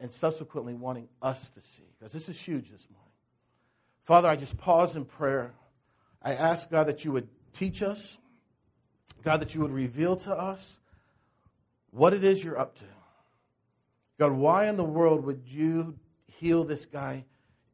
and 0.00 0.12
subsequently 0.12 0.74
wanting 0.74 1.08
us 1.22 1.50
to 1.50 1.60
see. 1.60 1.84
Because 1.98 2.12
this 2.12 2.28
is 2.28 2.38
huge 2.38 2.70
this 2.70 2.86
morning. 2.90 3.12
Father, 4.04 4.28
I 4.28 4.36
just 4.36 4.56
pause 4.56 4.96
in 4.96 5.04
prayer. 5.04 5.54
I 6.22 6.34
ask, 6.34 6.70
God, 6.70 6.86
that 6.86 7.04
you 7.04 7.12
would 7.12 7.28
teach 7.52 7.82
us, 7.82 8.18
God, 9.22 9.40
that 9.40 9.54
you 9.54 9.60
would 9.60 9.70
reveal 9.72 10.16
to 10.16 10.30
us 10.30 10.78
what 11.90 12.12
it 12.12 12.24
is 12.24 12.42
you're 12.42 12.58
up 12.58 12.74
to. 12.76 12.84
God, 14.18 14.32
why 14.32 14.66
in 14.66 14.76
the 14.76 14.84
world 14.84 15.24
would 15.24 15.42
you 15.46 15.98
heal 16.26 16.64
this 16.64 16.86
guy 16.86 17.24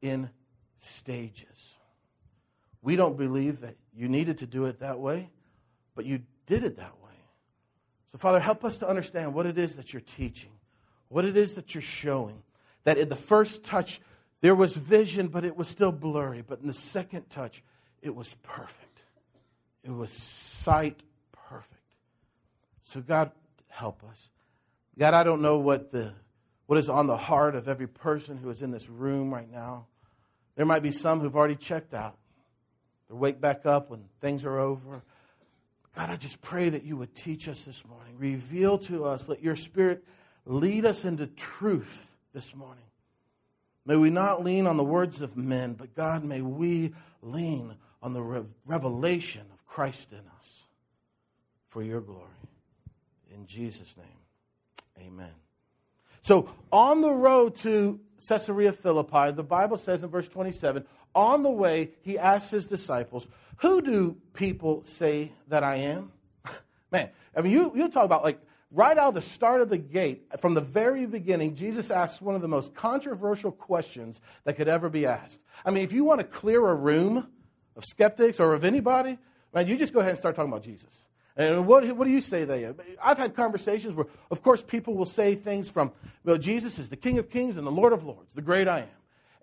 in 0.03 0.31
stages? 0.79 1.75
We 2.83 2.97
don't 2.97 3.17
believe 3.17 3.61
that 3.61 3.77
you 3.95 4.09
needed 4.09 4.39
to 4.39 4.47
do 4.47 4.67
it 4.67 4.81
that 4.81 4.99
way, 4.99 5.31
but 5.95 6.07
you 6.07 6.23
did 6.47 6.65
it 6.65 6.77
that 6.77 6.95
way. 6.95 7.00
So, 8.13 8.19
Father, 8.19 8.41
help 8.41 8.65
us 8.65 8.79
to 8.79 8.89
understand 8.89 9.35
what 9.35 9.47
it 9.47 9.59
is 9.59 9.77
that 9.77 9.93
you're 9.93 10.01
teaching, 10.01 10.51
what 11.09 11.25
it 11.25 11.37
is 11.37 11.55
that 11.55 11.75
you're 11.75 11.83
showing. 11.83 12.43
That 12.85 12.99
in 12.99 13.09
the 13.09 13.17
first 13.17 13.63
touch, 13.63 14.01
there 14.41 14.55
was 14.55 14.77
vision, 14.77 15.29
but 15.29 15.45
it 15.45 15.57
was 15.57 15.69
still 15.69 15.93
blurry. 15.93 16.43
But 16.43 16.61
in 16.61 16.67
the 16.67 16.73
second 16.73 17.29
touch, 17.31 17.63
it 18.03 18.15
was 18.15 18.35
perfect. 18.43 19.03
It 19.85 19.91
was 19.91 20.11
sight 20.13 21.03
perfect. 21.33 21.77
So, 22.83 23.01
God, 23.01 23.31
help 23.69 24.03
us. 24.11 24.31
God, 24.99 25.15
I 25.15 25.23
don't 25.23 25.43
know 25.43 25.59
what, 25.59 25.93
the, 25.93 26.13
what 26.67 26.79
is 26.79 26.89
on 26.89 27.07
the 27.07 27.17
heart 27.17 27.55
of 27.55 27.69
every 27.69 27.87
person 27.87 28.37
who 28.37 28.51
is 28.51 28.63
in 28.63 28.71
this 28.71 28.89
room 28.89 29.33
right 29.33 29.51
now. 29.51 29.87
There 30.57 30.67
might 30.67 30.83
be 30.83 30.91
some 30.91 31.21
who've 31.21 31.37
already 31.37 31.57
checked 31.57 31.95
out. 31.95 32.17
They 33.09 33.15
wake 33.15 33.41
back 33.41 33.67
up 33.67 33.91
when 33.91 34.05
things 34.21 34.45
are 34.45 34.59
over. 34.59 35.03
God, 36.01 36.09
I 36.09 36.17
just 36.17 36.41
pray 36.41 36.71
that 36.71 36.83
you 36.83 36.97
would 36.97 37.15
teach 37.15 37.47
us 37.47 37.65
this 37.67 37.87
morning. 37.87 38.15
Reveal 38.17 38.79
to 38.79 39.05
us, 39.05 39.29
let 39.29 39.43
your 39.43 39.55
spirit 39.55 40.03
lead 40.47 40.87
us 40.87 41.05
into 41.05 41.27
truth 41.27 42.11
this 42.33 42.57
morning. 42.57 42.85
May 43.85 43.97
we 43.97 44.09
not 44.09 44.43
lean 44.43 44.67
on 44.67 44.79
the 44.79 44.85
words 44.85 45.21
of 45.21 45.37
men, 45.37 45.75
but 45.75 45.95
God, 45.95 46.25
may 46.25 46.41
we 46.41 46.95
lean 47.21 47.75
on 48.03 48.15
the 48.15 48.47
revelation 48.65 49.43
of 49.53 49.67
Christ 49.67 50.11
in 50.13 50.23
us 50.39 50.65
for 51.69 51.83
your 51.83 52.01
glory. 52.01 52.25
In 53.35 53.47
Jesus' 53.47 53.95
name, 53.99 55.07
amen. 55.07 55.35
So, 56.23 56.49
on 56.73 57.03
the 57.03 57.13
road 57.13 57.57
to 57.57 58.01
Caesarea 58.27 58.73
Philippi, 58.73 59.33
the 59.33 59.43
Bible 59.43 59.77
says 59.77 60.03
in 60.03 60.09
verse 60.09 60.29
27 60.29 60.87
on 61.15 61.43
the 61.43 61.51
way, 61.51 61.91
he 62.03 62.19
asks 62.19 62.51
his 62.51 62.67
disciples, 62.67 63.27
Who 63.59 63.83
do 63.83 64.17
people 64.33 64.83
say 64.85 65.33
that 65.49 65.63
I 65.63 65.77
am? 65.77 66.13
Man, 66.93 67.11
I 67.37 67.41
mean, 67.43 67.53
you, 67.53 67.73
you 67.75 67.89
talk 67.89 68.05
about 68.05 68.25
like 68.25 68.41
right 68.73 68.97
out 68.97 69.09
of 69.09 69.15
the 69.15 69.21
start 69.21 69.61
of 69.61 69.69
the 69.69 69.79
gate, 69.79 70.27
from 70.39 70.55
the 70.55 70.61
very 70.61 71.07
beginning, 71.07 71.57
Jesus 71.57 71.91
asks 71.91 72.21
one 72.21 72.35
of 72.35 72.41
the 72.41 72.49
most 72.49 72.75
controversial 72.75 73.53
questions 73.53 74.21
that 74.45 74.57
could 74.57 74.69
ever 74.69 74.89
be 74.89 75.07
asked. 75.07 75.43
I 75.65 75.71
mean, 75.71 75.85
if 75.85 75.93
you 75.93 76.05
want 76.05 76.21
to 76.21 76.25
clear 76.25 76.67
a 76.67 76.75
room 76.75 77.29
of 77.77 77.85
skeptics 77.85 78.41
or 78.41 78.53
of 78.53 78.65
anybody, 78.65 79.19
man, 79.53 79.67
you 79.67 79.77
just 79.77 79.93
go 79.93 80.01
ahead 80.01 80.11
and 80.11 80.19
start 80.19 80.37
talking 80.37 80.53
about 80.53 80.63
Jesus. 80.65 81.07
And 81.37 81.67
what, 81.67 81.87
what 81.97 82.07
do 82.07 82.11
you 82.13 82.21
say 82.21 82.45
there? 82.45 82.75
I've 83.03 83.19
had 83.19 83.35
conversations 83.35 83.95
where, 83.95 84.07
of 84.31 84.43
course, 84.43 84.63
people 84.63 84.95
will 84.95 85.07
say 85.07 85.35
things 85.35 85.71
from, 85.71 85.93
well, 86.25 86.37
Jesus 86.37 86.79
is 86.79 86.89
the 86.89 86.97
King 86.97 87.19
of 87.19 87.31
Kings 87.31 87.57
and 87.57 87.67
the 87.67 87.73
Lord 87.73 87.93
of 87.93 88.05
Lords, 88.05 88.35
the 88.35 88.43
great 88.43 88.69
I 88.69 88.81
am. 88.81 88.89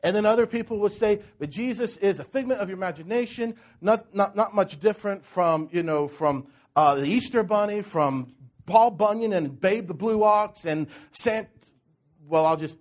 And 0.03 0.15
then 0.15 0.25
other 0.25 0.45
people 0.45 0.77
will 0.77 0.89
say, 0.89 1.21
but 1.39 1.49
Jesus 1.49 1.97
is 1.97 2.19
a 2.19 2.23
figment 2.23 2.59
of 2.59 2.69
your 2.69 2.77
imagination, 2.77 3.55
not, 3.81 4.13
not, 4.13 4.35
not 4.35 4.53
much 4.53 4.79
different 4.79 5.25
from, 5.25 5.69
you 5.71 5.83
know, 5.83 6.07
from 6.07 6.47
uh, 6.75 6.95
the 6.95 7.07
Easter 7.07 7.41
Bunny, 7.41 7.81
from 7.81 8.33
Paul 8.67 8.91
Bunyan 8.91 9.33
and 9.33 9.59
Babe 9.59 9.87
the 9.87 9.93
Blue 9.93 10.23
Ox 10.23 10.65
and 10.65 10.87
Sant. 11.11 11.47
Well, 12.27 12.45
I'll 12.45 12.57
just, 12.57 12.77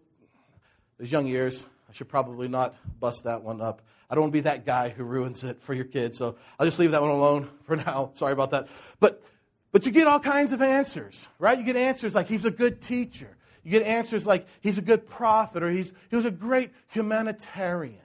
those 0.99 1.11
young 1.11 1.27
years, 1.27 1.65
I 1.89 1.93
should 1.93 2.09
probably 2.09 2.49
not 2.49 2.75
bust 3.01 3.23
that 3.25 3.43
one 3.43 3.61
up. 3.61 3.83
I 4.11 4.15
don't 4.15 4.23
want 4.23 4.33
to 4.33 4.37
be 4.37 4.41
that 4.43 4.67
guy 4.67 4.91
who 4.91 5.05
ruins 5.05 5.43
it 5.43 5.63
for 5.63 5.75
your 5.75 5.85
kids, 5.85 6.19
so 6.19 6.37
I'll 6.59 6.67
just 6.67 6.79
leave 6.79 6.91
that 6.91 7.01
one 7.01 7.11
alone 7.11 7.49
for 7.65 7.77
now. 7.77 8.11
Sorry 8.15 8.33
about 8.33 8.51
that. 8.51 8.69
But, 9.01 9.23
but 9.73 9.87
you 9.87 9.93
get 9.93 10.07
all 10.07 10.21
kinds 10.21 10.53
of 10.53 10.61
answers, 10.61 11.27
right? 11.39 11.57
You 11.57 11.65
get 11.65 11.77
answers 11.77 12.15
like 12.15 12.29
he's 12.29 12.45
a 12.45 12.51
good 12.51 12.83
teacher. 12.83 13.36
You 13.67 13.73
get 13.73 13.83
answers 13.83 14.29
like 14.29 14.47
he's 14.61 14.79
a 14.79 14.81
good 14.81 15.09
prophet 15.09 15.65
or 15.65 15.69
he's, 15.69 15.93
he 16.09 16.15
was 16.15 16.25
a 16.25 16.31
great 16.31 16.71
humanitarian. 16.87 17.99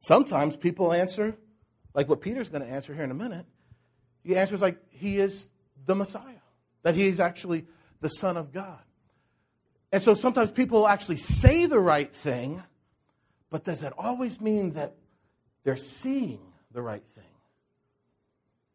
Sometimes 0.00 0.56
people 0.56 0.94
answer 0.94 1.36
like 1.92 2.08
what 2.08 2.22
Peter's 2.22 2.48
going 2.48 2.62
to 2.62 2.68
answer 2.68 2.94
here 2.94 3.04
in 3.04 3.10
a 3.10 3.14
minute. 3.14 3.44
He 4.24 4.34
answers 4.34 4.62
like 4.62 4.78
he 4.88 5.18
is 5.18 5.46
the 5.84 5.94
Messiah, 5.94 6.40
that 6.84 6.94
he 6.94 7.06
is 7.06 7.20
actually 7.20 7.66
the 8.00 8.08
Son 8.08 8.38
of 8.38 8.50
God. 8.50 8.78
And 9.92 10.02
so 10.02 10.14
sometimes 10.14 10.50
people 10.50 10.88
actually 10.88 11.18
say 11.18 11.66
the 11.66 11.78
right 11.78 12.16
thing, 12.16 12.62
but 13.50 13.62
does 13.62 13.80
that 13.80 13.92
always 13.98 14.40
mean 14.40 14.72
that 14.72 14.94
they're 15.64 15.76
seeing 15.76 16.40
the 16.72 16.80
right 16.80 17.04
thing? 17.14 17.24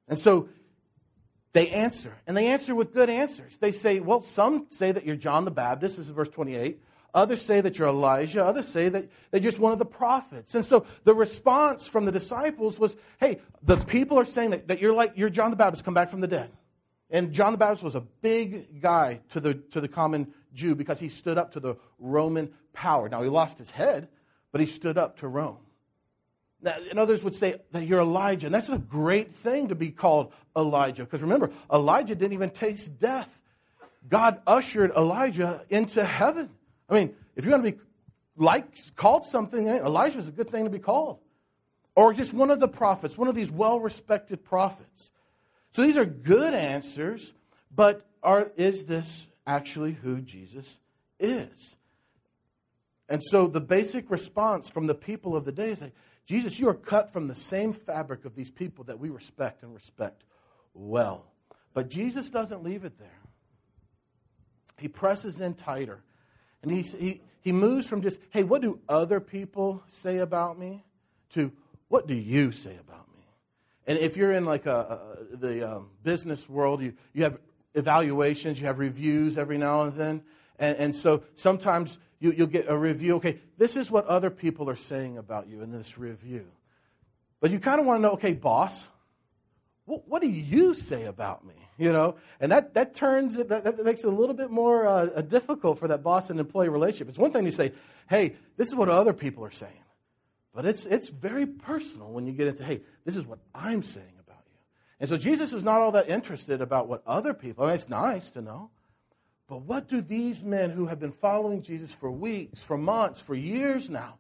And 0.08 0.20
so 0.20 0.50
they 1.58 1.70
answer, 1.70 2.14
and 2.28 2.38
they 2.38 2.48
answer 2.48 2.76
with 2.76 2.94
good 2.94 3.10
answers. 3.10 3.58
They 3.58 3.72
say, 3.72 4.00
well, 4.00 4.22
some 4.22 4.68
say 4.70 4.92
that 4.92 5.06
you're 5.06 5.16
John 5.16 5.44
the 5.44 5.50
Baptist, 5.52 5.98
this 5.98 6.06
is 6.06 6.12
verse 6.12 6.30
28. 6.30 6.80
Others 7.16 7.42
say 7.42 7.62
that 7.62 7.80
you're 7.80 7.88
Elijah. 7.88 8.46
Others 8.46 8.68
say 8.68 8.90
that 8.90 9.10
they're 9.32 9.40
just 9.40 9.58
one 9.58 9.72
of 9.72 9.80
the 9.80 9.86
prophets. 9.86 10.54
And 10.54 10.64
so 10.64 10.86
the 11.04 11.16
response 11.16 11.88
from 11.88 12.06
the 12.06 12.12
disciples 12.12 12.78
was, 12.78 12.96
hey, 13.20 13.40
the 13.64 13.78
people 13.78 14.20
are 14.20 14.26
saying 14.26 14.52
that, 14.52 14.68
that 14.68 14.80
you're 14.80 14.94
like 14.94 15.14
you're 15.16 15.32
John 15.32 15.50
the 15.50 15.58
Baptist, 15.58 15.84
come 15.84 15.96
back 15.96 16.10
from 16.10 16.22
the 16.22 16.28
dead. 16.28 16.52
And 17.10 17.32
John 17.32 17.54
the 17.54 17.58
Baptist 17.58 17.84
was 17.84 17.96
a 17.96 18.02
big 18.02 18.80
guy 18.80 19.22
to 19.30 19.40
the, 19.40 19.56
to 19.56 19.82
the 19.82 19.88
common 19.88 20.34
Jew 20.54 20.76
because 20.76 21.00
he 21.00 21.10
stood 21.10 21.40
up 21.40 21.54
to 21.54 21.60
the 21.60 21.76
Roman 21.98 22.52
power. 22.74 23.10
Now, 23.10 23.24
he 23.24 23.30
lost 23.30 23.58
his 23.58 23.72
head, 23.72 24.10
but 24.52 24.62
he 24.62 24.68
stood 24.68 24.98
up 24.98 25.18
to 25.18 25.28
Rome. 25.28 25.58
And 26.64 26.98
others 26.98 27.24
would 27.24 27.36
say 27.36 27.56
that 27.72 27.86
you're 27.86 28.02
Elijah. 28.02 28.48
And 28.48 28.56
that's 28.56 28.70
a 28.70 28.78
great 28.78 29.34
thing 29.34 29.68
to 29.68 29.76
be 29.76 29.92
called 29.92 30.34
Elijah. 30.56 31.04
Because 31.04 31.22
remember, 31.22 31.52
Elijah 31.72 32.16
didn't 32.16 32.34
even 32.34 32.50
taste 32.50 32.98
death. 32.98 33.30
God 34.10 34.42
ushered 34.48 34.92
Elijah 34.92 35.64
into 35.70 36.04
heaven. 36.04 36.50
I 36.90 36.94
mean, 36.94 37.16
if 37.36 37.46
you're 37.46 37.52
going 37.52 37.64
to 37.64 37.78
be 37.78 37.84
like 38.38 38.96
called 38.96 39.26
something, 39.26 39.68
Elijah 39.68 40.20
is 40.20 40.28
a 40.28 40.32
good 40.32 40.50
thing 40.50 40.64
to 40.64 40.70
be 40.70 40.80
called. 40.80 41.20
Or 41.96 42.14
just 42.14 42.34
one 42.34 42.52
of 42.52 42.60
the 42.60 42.68
prophets, 42.68 43.18
one 43.18 43.28
of 43.28 43.36
these 43.36 43.52
well 43.52 43.80
respected 43.80 44.44
prophets. 44.44 45.12
So 45.72 45.82
these 45.82 45.98
are 45.98 46.06
good 46.06 46.54
answers, 46.54 47.34
but 47.74 48.06
are, 48.24 48.52
is 48.56 48.86
this 48.86 49.28
actually 49.46 49.94
who 49.94 50.22
Jesus 50.22 50.80
is? 51.20 51.76
And 53.10 53.24
so 53.24 53.48
the 53.48 53.62
basic 53.62 54.10
response 54.10 54.70
from 54.70 54.88
the 54.88 54.96
people 54.96 55.36
of 55.36 55.46
the 55.46 55.52
day 55.52 55.72
is 55.72 55.82
like, 55.82 55.94
Jesus, 56.28 56.60
you 56.60 56.70
are 56.70 56.76
cut 56.76 57.12
from 57.12 57.28
the 57.28 57.34
same 57.34 57.74
fabric 57.74 58.26
of 58.26 58.36
these 58.36 58.52
people 58.52 58.84
that 58.84 59.00
we 59.00 59.10
respect 59.10 59.64
and 59.64 59.74
respect 59.74 60.24
well. 60.76 61.26
But 61.74 61.90
Jesus 61.90 62.30
doesn't 62.30 62.64
leave 62.64 62.86
it 62.86 63.00
there. 63.00 63.20
He 64.78 64.88
presses 64.88 65.42
in 65.42 65.56
tighter. 65.56 66.04
And 66.62 66.72
he, 66.72 66.82
he, 66.82 67.22
he 67.42 67.52
moves 67.52 67.88
from 67.88 68.04
just, 68.04 68.20
hey, 68.30 68.44
what 68.44 68.62
do 68.62 68.80
other 68.88 69.20
people 69.20 69.82
say 69.88 70.20
about 70.20 70.60
me? 70.60 70.84
to 71.32 71.52
what 71.90 72.08
do 72.08 72.14
you 72.14 72.52
say 72.52 72.76
about 72.80 73.08
me? 73.14 73.24
And 73.86 73.98
if 74.00 74.18
you're 74.18 74.32
in 74.32 74.46
like 74.46 74.66
a, 74.66 75.00
a 75.32 75.38
the 75.38 75.78
um, 75.78 75.90
business 76.04 76.50
world, 76.50 76.82
you, 76.82 76.94
you 77.14 77.24
have 77.24 77.40
evaluations, 77.74 78.60
you 78.60 78.66
have 78.66 78.80
reviews 78.80 79.38
every 79.38 79.58
now 79.58 79.84
and 79.84 79.94
then. 79.94 80.24
And, 80.60 80.78
and 80.78 80.96
so 80.96 81.24
sometimes 81.36 82.00
you, 82.20 82.32
you'll 82.32 82.48
get 82.48 82.68
a 82.68 82.78
review. 82.78 83.16
Okay, 83.16 83.40
this 83.58 83.76
is 83.76 83.92
what 83.92 84.06
other 84.06 84.30
people 84.30 84.70
are 84.70 84.76
saying 84.76 85.18
about 85.18 85.48
you 85.48 85.62
in 85.62 85.72
this 85.72 85.98
review. 85.98 86.48
But 87.40 87.52
you 87.52 87.60
kind 87.60 87.80
of 87.80 87.86
want 87.86 88.00
to 88.00 88.02
know, 88.02 88.12
okay, 88.14 88.34
boss, 88.34 88.88
what, 89.86 90.08
what, 90.08 90.22
do 90.22 90.30
you 90.30 90.74
say 90.74 91.06
about 91.06 91.46
me? 91.46 91.54
You 91.78 91.92
know, 91.92 92.16
and 92.40 92.52
that, 92.52 92.74
that 92.74 92.96
turns 92.96 93.38
it, 93.38 93.50
that, 93.50 93.64
that 93.64 93.86
makes 93.86 94.04
it 94.04 94.08
a 94.08 94.12
little 94.16 94.36
bit 94.36 94.50
more 94.50 94.88
uh, 94.88 95.22
difficult 95.22 95.80
for 95.80 95.88
that 95.90 96.02
boss 96.04 96.30
and 96.30 96.40
employee 96.40 96.70
relationship. 96.70 97.10
It's 97.10 97.18
one 97.20 97.32
thing 97.32 97.46
to 97.46 97.52
say, 97.52 97.72
hey, 98.10 98.36
this 98.58 98.68
is 98.68 98.76
what 98.76 98.90
other 98.90 99.14
people 99.14 99.46
are 99.46 99.52
saying. 99.52 99.72
But 100.54 100.66
it's, 100.66 100.88
it's 100.88 101.10
very 101.10 101.46
personal 101.46 102.12
when 102.12 102.26
you 102.26 102.34
get 102.34 102.48
into, 102.48 102.64
hey, 102.64 102.82
this 103.06 103.16
is 103.16 103.26
what 103.26 103.38
I'm 103.54 103.84
saying 103.84 104.16
about 104.20 104.42
you. 104.48 104.60
And 105.00 105.08
so 105.08 105.16
Jesus 105.16 105.54
is 105.54 105.64
not 105.64 105.82
all 105.82 105.92
that 105.92 106.10
interested 106.10 106.62
about 106.62 106.88
what 106.88 107.04
other 107.06 107.36
people, 107.36 107.64
I 107.64 107.68
mean, 107.68 107.76
it's 107.76 107.88
nice 107.88 108.32
to 108.32 108.42
know. 108.42 108.72
But 109.48 109.62
what 109.62 109.88
do 109.88 110.02
these 110.02 110.44
men 110.44 110.72
who 110.72 110.88
have 110.88 111.00
been 111.00 111.14
following 111.14 111.62
Jesus 111.62 111.94
for 111.94 112.12
weeks, 112.12 112.64
for 112.64 112.78
months, 112.78 113.22
for 113.22 113.34
years 113.34 113.90
now, 113.90 114.16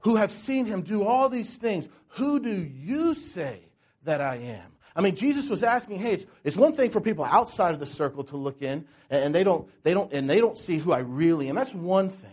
who 0.00 0.16
have 0.16 0.30
seen 0.30 0.66
him 0.66 0.82
do 0.82 1.04
all 1.04 1.28
these 1.28 1.56
things, 1.56 1.88
who 2.08 2.38
do 2.38 2.50
you 2.50 3.14
say 3.14 3.60
that 4.04 4.20
I 4.20 4.36
am? 4.36 4.72
I 4.94 5.00
mean, 5.00 5.16
Jesus 5.16 5.48
was 5.48 5.62
asking, 5.62 5.96
hey, 5.96 6.12
it's, 6.12 6.26
it's 6.44 6.56
one 6.56 6.74
thing 6.74 6.90
for 6.90 7.00
people 7.00 7.24
outside 7.24 7.72
of 7.72 7.80
the 7.80 7.86
circle 7.86 8.24
to 8.24 8.36
look 8.36 8.62
in 8.62 8.84
and, 9.10 9.24
and 9.24 9.34
they 9.34 9.42
don't, 9.42 9.68
they 9.84 9.94
don't, 9.94 10.12
and 10.12 10.28
they 10.28 10.38
don't 10.38 10.58
see 10.58 10.78
who 10.78 10.92
I 10.92 10.98
really 10.98 11.48
am. 11.48 11.56
That's 11.56 11.74
one 11.74 12.10
thing. 12.10 12.30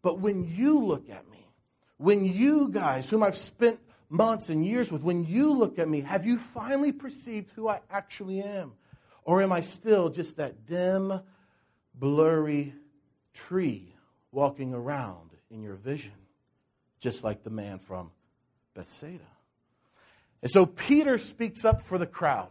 But 0.00 0.20
when 0.20 0.44
you 0.44 0.78
look 0.78 1.10
at 1.10 1.28
me, 1.30 1.46
when 1.96 2.24
you 2.24 2.68
guys, 2.68 3.10
whom 3.10 3.22
I've 3.22 3.36
spent 3.36 3.80
months 4.08 4.48
and 4.48 4.64
years 4.64 4.92
with, 4.92 5.02
when 5.02 5.26
you 5.26 5.52
look 5.52 5.78
at 5.78 5.88
me, 5.88 6.00
have 6.02 6.24
you 6.24 6.38
finally 6.38 6.92
perceived 6.92 7.50
who 7.50 7.68
I 7.68 7.80
actually 7.90 8.40
am? 8.40 8.72
Or 9.24 9.42
am 9.42 9.52
I 9.52 9.60
still 9.60 10.08
just 10.08 10.36
that 10.36 10.66
dim, 10.66 11.20
blurry 11.98 12.74
tree 13.34 13.94
walking 14.32 14.74
around 14.74 15.30
in 15.50 15.62
your 15.62 15.74
vision, 15.74 16.12
just 17.00 17.24
like 17.24 17.42
the 17.42 17.50
man 17.50 17.78
from 17.78 18.10
Bethsaida? 18.74 19.24
And 20.42 20.50
so 20.50 20.66
Peter 20.66 21.18
speaks 21.18 21.64
up 21.64 21.82
for 21.82 21.98
the 21.98 22.06
crowd. 22.06 22.50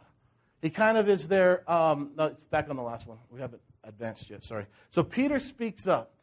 He 0.62 0.70
kind 0.70 0.98
of 0.98 1.08
is 1.08 1.28
there. 1.28 1.70
Um, 1.72 2.12
no, 2.18 2.26
it's 2.26 2.46
back 2.46 2.70
on 2.70 2.76
the 2.76 2.82
last 2.82 3.08
one. 3.08 3.18
We 3.30 3.40
haven't 3.40 3.62
advanced 3.84 4.30
yet, 4.30 4.44
sorry. 4.44 4.66
So 4.90 5.04
Peter 5.04 5.40
speaks 5.40 5.88
up 5.88 6.14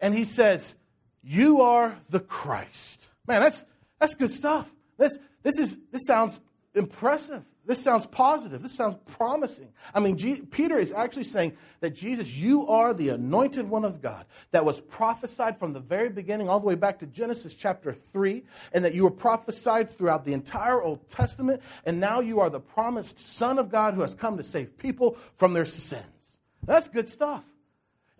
and 0.00 0.14
he 0.14 0.24
says, 0.24 0.74
You 1.22 1.60
are 1.60 1.96
the 2.10 2.20
Christ. 2.20 3.08
Man, 3.26 3.40
that's, 3.40 3.64
that's 4.00 4.14
good 4.14 4.32
stuff. 4.32 4.72
This, 4.98 5.16
this, 5.42 5.58
is, 5.58 5.78
this 5.92 6.06
sounds 6.06 6.40
impressive. 6.74 7.44
This 7.64 7.80
sounds 7.80 8.06
positive. 8.06 8.60
This 8.60 8.74
sounds 8.74 8.98
promising. 9.06 9.68
I 9.94 10.00
mean, 10.00 10.16
G- 10.16 10.40
Peter 10.40 10.78
is 10.78 10.92
actually 10.92 11.24
saying 11.24 11.56
that 11.80 11.94
Jesus, 11.94 12.36
you 12.36 12.66
are 12.66 12.92
the 12.92 13.10
anointed 13.10 13.68
one 13.68 13.84
of 13.84 14.02
God 14.02 14.26
that 14.50 14.64
was 14.64 14.80
prophesied 14.80 15.58
from 15.60 15.72
the 15.72 15.78
very 15.78 16.08
beginning, 16.08 16.48
all 16.48 16.58
the 16.58 16.66
way 16.66 16.74
back 16.74 16.98
to 17.00 17.06
Genesis 17.06 17.54
chapter 17.54 17.92
3, 17.92 18.42
and 18.72 18.84
that 18.84 18.94
you 18.94 19.04
were 19.04 19.12
prophesied 19.12 19.90
throughout 19.90 20.24
the 20.24 20.32
entire 20.32 20.82
Old 20.82 21.08
Testament, 21.08 21.62
and 21.84 22.00
now 22.00 22.18
you 22.18 22.40
are 22.40 22.50
the 22.50 22.60
promised 22.60 23.20
Son 23.20 23.58
of 23.58 23.70
God 23.70 23.94
who 23.94 24.00
has 24.00 24.14
come 24.14 24.36
to 24.38 24.42
save 24.42 24.76
people 24.76 25.16
from 25.36 25.52
their 25.52 25.66
sins. 25.66 26.02
That's 26.64 26.88
good 26.88 27.08
stuff. 27.08 27.44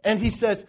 And 0.05 0.21
he 0.21 0.31
says, 0.31 0.67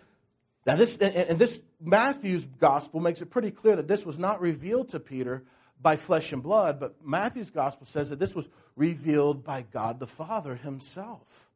now 0.65 0.77
this, 0.77 0.98
and 0.98 1.38
this 1.38 1.62
Matthew's 1.80 2.46
gospel 2.46 3.00
makes 3.01 3.22
it 3.22 3.30
pretty 3.30 3.51
clear 3.51 3.75
that 3.75 3.88
this 3.88 4.06
was 4.06 4.18
not 4.18 4.42
revealed 4.42 4.89
to 4.89 5.00
Peter 5.00 5.44
by 5.84 5.98
flesh 5.98 6.32
and 6.32 6.42
blood, 6.42 6.80
but 6.80 7.06
Matthew's 7.06 7.52
gospel 7.52 7.86
says 7.86 8.10
that 8.10 8.20
this 8.20 8.34
was 8.34 8.50
revealed 8.75 9.44
by 9.44 9.66
God 9.72 10.00
the 10.00 10.08
Father 10.08 10.56
himself. 10.56 11.50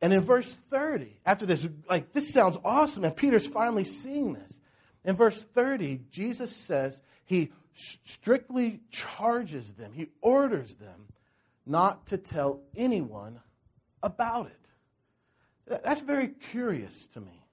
And 0.00 0.12
in 0.12 0.22
verse 0.22 0.54
30, 0.70 1.20
after 1.26 1.44
this, 1.44 1.68
like, 1.88 2.12
this 2.12 2.32
sounds 2.32 2.58
awesome, 2.64 3.04
and 3.04 3.14
Peter's 3.14 3.46
finally 3.46 3.84
seeing 3.84 4.32
this. 4.32 4.60
In 5.04 5.16
verse 5.16 5.42
30, 5.42 6.00
Jesus 6.10 6.54
says 6.54 7.02
he 7.24 7.52
strictly 7.74 8.80
charges 8.90 9.72
them, 9.72 9.92
he 9.92 10.08
orders 10.20 10.74
them 10.74 11.08
not 11.66 12.06
to 12.06 12.18
tell 12.18 12.60
anyone 12.76 13.40
about 14.02 14.46
it. 14.46 15.80
That's 15.84 16.00
very 16.00 16.28
curious 16.28 17.06
to 17.08 17.20
me. 17.20 17.44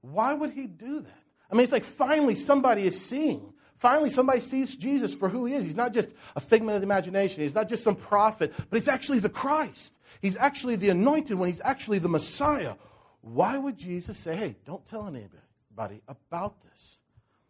Why 0.00 0.34
would 0.34 0.50
he 0.50 0.66
do 0.66 1.00
that? 1.00 1.22
I 1.50 1.54
mean, 1.54 1.62
it's 1.62 1.72
like 1.72 1.84
finally 1.84 2.34
somebody 2.34 2.82
is 2.82 3.00
seeing 3.00 3.52
Finally, 3.78 4.10
somebody 4.10 4.40
sees 4.40 4.74
Jesus 4.74 5.14
for 5.14 5.28
who 5.28 5.44
he 5.44 5.54
is. 5.54 5.64
He's 5.64 5.76
not 5.76 5.92
just 5.92 6.10
a 6.34 6.40
figment 6.40 6.76
of 6.76 6.80
the 6.80 6.86
imagination, 6.86 7.42
he's 7.42 7.54
not 7.54 7.68
just 7.68 7.84
some 7.84 7.96
prophet, 7.96 8.52
but 8.70 8.78
he's 8.78 8.88
actually 8.88 9.18
the 9.18 9.28
Christ. 9.28 9.92
He's 10.22 10.36
actually 10.36 10.76
the 10.76 10.88
anointed 10.88 11.38
one, 11.38 11.48
he's 11.48 11.60
actually 11.60 11.98
the 11.98 12.08
Messiah. 12.08 12.74
Why 13.20 13.58
would 13.58 13.76
Jesus 13.76 14.16
say, 14.18 14.36
hey, 14.36 14.56
don't 14.64 14.86
tell 14.86 15.06
anybody 15.06 16.00
about 16.08 16.62
this? 16.62 16.98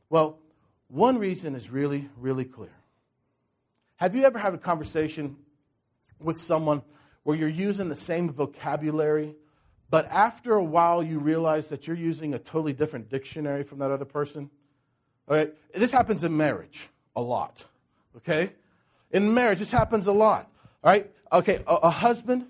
Well, 0.08 0.38
one 0.88 1.18
reason 1.18 1.54
is 1.54 1.70
really, 1.70 2.08
really 2.16 2.44
clear. 2.44 2.74
Have 3.96 4.14
you 4.14 4.24
ever 4.24 4.38
had 4.38 4.54
a 4.54 4.58
conversation 4.58 5.36
with 6.18 6.38
someone 6.38 6.82
where 7.22 7.36
you're 7.36 7.48
using 7.48 7.88
the 7.88 7.96
same 7.96 8.30
vocabulary, 8.30 9.34
but 9.90 10.06
after 10.10 10.54
a 10.54 10.64
while 10.64 11.02
you 11.02 11.18
realize 11.18 11.68
that 11.68 11.86
you're 11.86 11.96
using 11.96 12.34
a 12.34 12.38
totally 12.38 12.72
different 12.72 13.08
dictionary 13.08 13.62
from 13.62 13.78
that 13.78 13.90
other 13.90 14.04
person? 14.04 14.50
This 15.28 15.92
happens 15.92 16.24
in 16.24 16.36
marriage 16.36 16.88
a 17.14 17.20
lot. 17.20 17.64
Okay? 18.16 18.52
In 19.10 19.34
marriage, 19.34 19.58
this 19.58 19.70
happens 19.70 20.06
a 20.06 20.12
lot. 20.12 20.50
All 20.82 20.90
right? 20.92 21.10
Okay, 21.32 21.62
a, 21.66 21.74
a 21.74 21.90
husband 21.90 22.46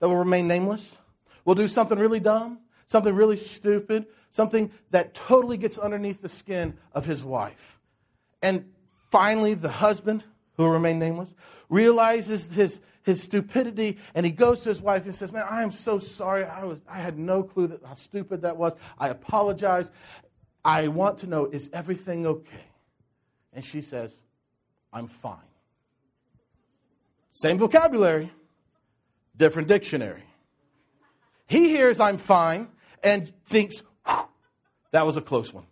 that 0.00 0.08
will 0.08 0.16
remain 0.16 0.46
nameless 0.46 0.98
will 1.44 1.54
do 1.54 1.68
something 1.68 1.98
really 1.98 2.20
dumb, 2.20 2.58
something 2.88 3.14
really 3.14 3.36
stupid, 3.36 4.06
something 4.30 4.70
that 4.90 5.14
totally 5.14 5.56
gets 5.56 5.78
underneath 5.78 6.20
the 6.20 6.28
skin 6.28 6.76
of 6.92 7.06
his 7.06 7.24
wife. 7.24 7.78
And 8.42 8.70
finally, 9.10 9.54
the 9.54 9.70
husband, 9.70 10.24
who 10.56 10.64
will 10.64 10.72
remain 10.72 10.98
nameless, 10.98 11.34
realizes 11.70 12.52
his, 12.52 12.80
his 13.02 13.22
stupidity 13.22 13.98
and 14.14 14.26
he 14.26 14.32
goes 14.32 14.62
to 14.62 14.68
his 14.68 14.80
wife 14.80 15.04
and 15.06 15.14
says, 15.14 15.32
Man, 15.32 15.44
I 15.48 15.62
am 15.62 15.72
so 15.72 15.98
sorry. 15.98 16.44
I, 16.44 16.64
was, 16.64 16.82
I 16.88 16.98
had 16.98 17.18
no 17.18 17.42
clue 17.42 17.68
that, 17.68 17.84
how 17.84 17.94
stupid 17.94 18.42
that 18.42 18.56
was. 18.56 18.76
I 18.98 19.08
apologize. 19.08 19.90
I 20.66 20.88
want 20.88 21.18
to 21.18 21.28
know, 21.28 21.46
is 21.46 21.70
everything 21.72 22.26
okay? 22.26 22.66
And 23.52 23.64
she 23.64 23.80
says, 23.80 24.18
I'm 24.92 25.06
fine. 25.06 25.38
Same 27.30 27.56
vocabulary, 27.56 28.32
different 29.36 29.68
dictionary. 29.68 30.24
He 31.46 31.68
hears 31.68 32.00
I'm 32.00 32.18
fine 32.18 32.68
and 33.04 33.32
thinks, 33.44 33.76
that 34.90 35.06
was 35.06 35.16
a 35.16 35.20
close 35.20 35.54
one. 35.54 35.66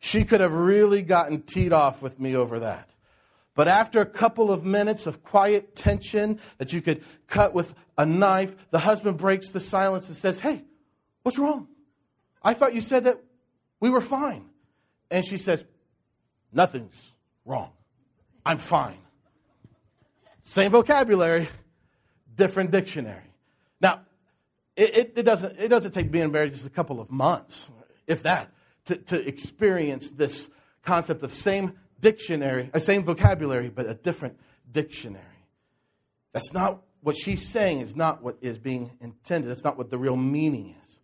She 0.00 0.24
could 0.24 0.40
have 0.40 0.52
really 0.52 1.02
gotten 1.02 1.42
teed 1.42 1.72
off 1.72 2.02
with 2.02 2.18
me 2.18 2.34
over 2.34 2.58
that. 2.58 2.90
But 3.54 3.68
after 3.68 4.00
a 4.00 4.06
couple 4.06 4.50
of 4.50 4.64
minutes 4.64 5.06
of 5.06 5.22
quiet 5.22 5.76
tension 5.76 6.40
that 6.58 6.72
you 6.72 6.82
could 6.82 7.04
cut 7.28 7.54
with 7.54 7.76
a 7.96 8.04
knife, 8.04 8.56
the 8.72 8.80
husband 8.80 9.18
breaks 9.18 9.50
the 9.50 9.60
silence 9.60 10.08
and 10.08 10.16
says, 10.16 10.40
Hey, 10.40 10.64
what's 11.22 11.38
wrong? 11.38 11.68
I 12.42 12.54
thought 12.54 12.74
you 12.74 12.80
said 12.80 13.04
that 13.04 13.22
we 13.82 13.90
were 13.90 14.00
fine. 14.00 14.46
And 15.10 15.26
she 15.26 15.36
says, 15.36 15.64
Nothing's 16.52 17.12
wrong. 17.44 17.72
I'm 18.46 18.58
fine. 18.58 18.98
Same 20.42 20.70
vocabulary, 20.70 21.48
different 22.34 22.70
dictionary. 22.70 23.34
Now, 23.80 24.02
it, 24.76 24.96
it, 24.96 25.12
it, 25.16 25.22
doesn't, 25.24 25.58
it 25.58 25.68
doesn't 25.68 25.92
take 25.92 26.10
being 26.10 26.30
married 26.30 26.52
just 26.52 26.66
a 26.66 26.70
couple 26.70 27.00
of 27.00 27.10
months, 27.10 27.70
if 28.06 28.22
that, 28.22 28.52
to, 28.84 28.96
to 28.96 29.26
experience 29.26 30.10
this 30.10 30.48
concept 30.84 31.22
of 31.22 31.34
same 31.34 31.74
dictionary, 32.00 32.70
a 32.74 32.76
uh, 32.76 32.80
same 32.80 33.02
vocabulary, 33.02 33.68
but 33.68 33.86
a 33.86 33.94
different 33.94 34.38
dictionary. 34.70 35.24
That's 36.32 36.52
not 36.52 36.82
what 37.00 37.16
she's 37.16 37.48
saying, 37.48 37.80
is 37.80 37.96
not 37.96 38.22
what 38.22 38.36
is 38.40 38.58
being 38.58 38.90
intended. 39.00 39.50
That's 39.50 39.64
not 39.64 39.76
what 39.76 39.90
the 39.90 39.98
real 39.98 40.16
meaning 40.16 40.76
is. 40.84 40.98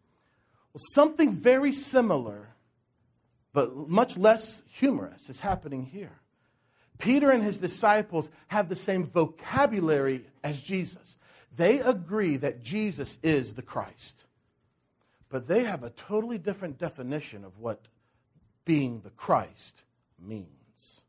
Well, 0.73 0.83
something 0.93 1.33
very 1.33 1.73
similar, 1.73 2.48
but 3.53 3.89
much 3.89 4.17
less 4.17 4.63
humorous, 4.67 5.31
is 5.31 5.41
happening 5.41 5.85
here. 5.85 6.21
Peter 6.99 7.31
and 7.31 7.43
his 7.43 7.59
disciples 7.59 8.31
have 8.49 8.69
the 8.69 8.77
same 8.77 9.07
vocabulary 9.07 10.27
as 10.43 10.61
Jesus. 10.61 11.17
They 11.55 11.79
agree 11.79 12.37
that 12.37 12.63
Jesus 12.63 13.19
is 13.23 13.55
the 13.55 13.63
Christ, 13.63 14.25
but 15.29 15.49
they 15.49 15.65
have 15.65 15.83
a 15.83 15.91
totally 15.91 16.39
different 16.39 16.79
definition 16.79 17.45
of 17.45 17.59
what 17.59 17.87
being 18.65 19.01
the 19.01 19.11
Christ 19.11 19.83
means. 20.19 21.01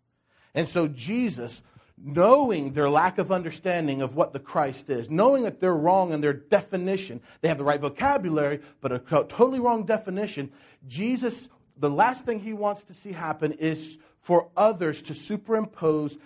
And 0.56 0.68
so 0.68 0.88
Jesus 0.88 1.62
knowing 2.02 2.74
their 2.74 2.90
lack 2.90 3.18
of 3.18 3.32
understanding 3.32 4.02
of 4.02 4.16
what 4.16 4.34
the 4.34 4.40
Christ 4.40 4.90
is, 4.90 5.10
knowing 5.10 5.44
that 5.44 5.60
they're 5.60 5.76
wrong 5.76 6.12
in 6.12 6.22
their 6.22 6.34
definition, 6.34 7.22
they 7.42 7.48
have 7.50 7.58
the 7.58 7.64
right 7.64 7.80
vocabulary, 7.80 8.62
but 8.82 8.92
a 8.92 9.00
totally 9.00 9.60
wrong 9.60 9.86
definition, 9.86 10.52
Jesus, 10.88 11.50
the 11.80 11.90
last 11.90 12.26
thing 12.26 12.40
he 12.40 12.54
wants 12.54 12.84
to 12.86 12.94
see 12.94 13.14
happen 13.14 13.54
is 13.54 13.98
for 14.22 14.50
others 14.56 15.02
to 15.04 15.14
superimpose 15.14 16.18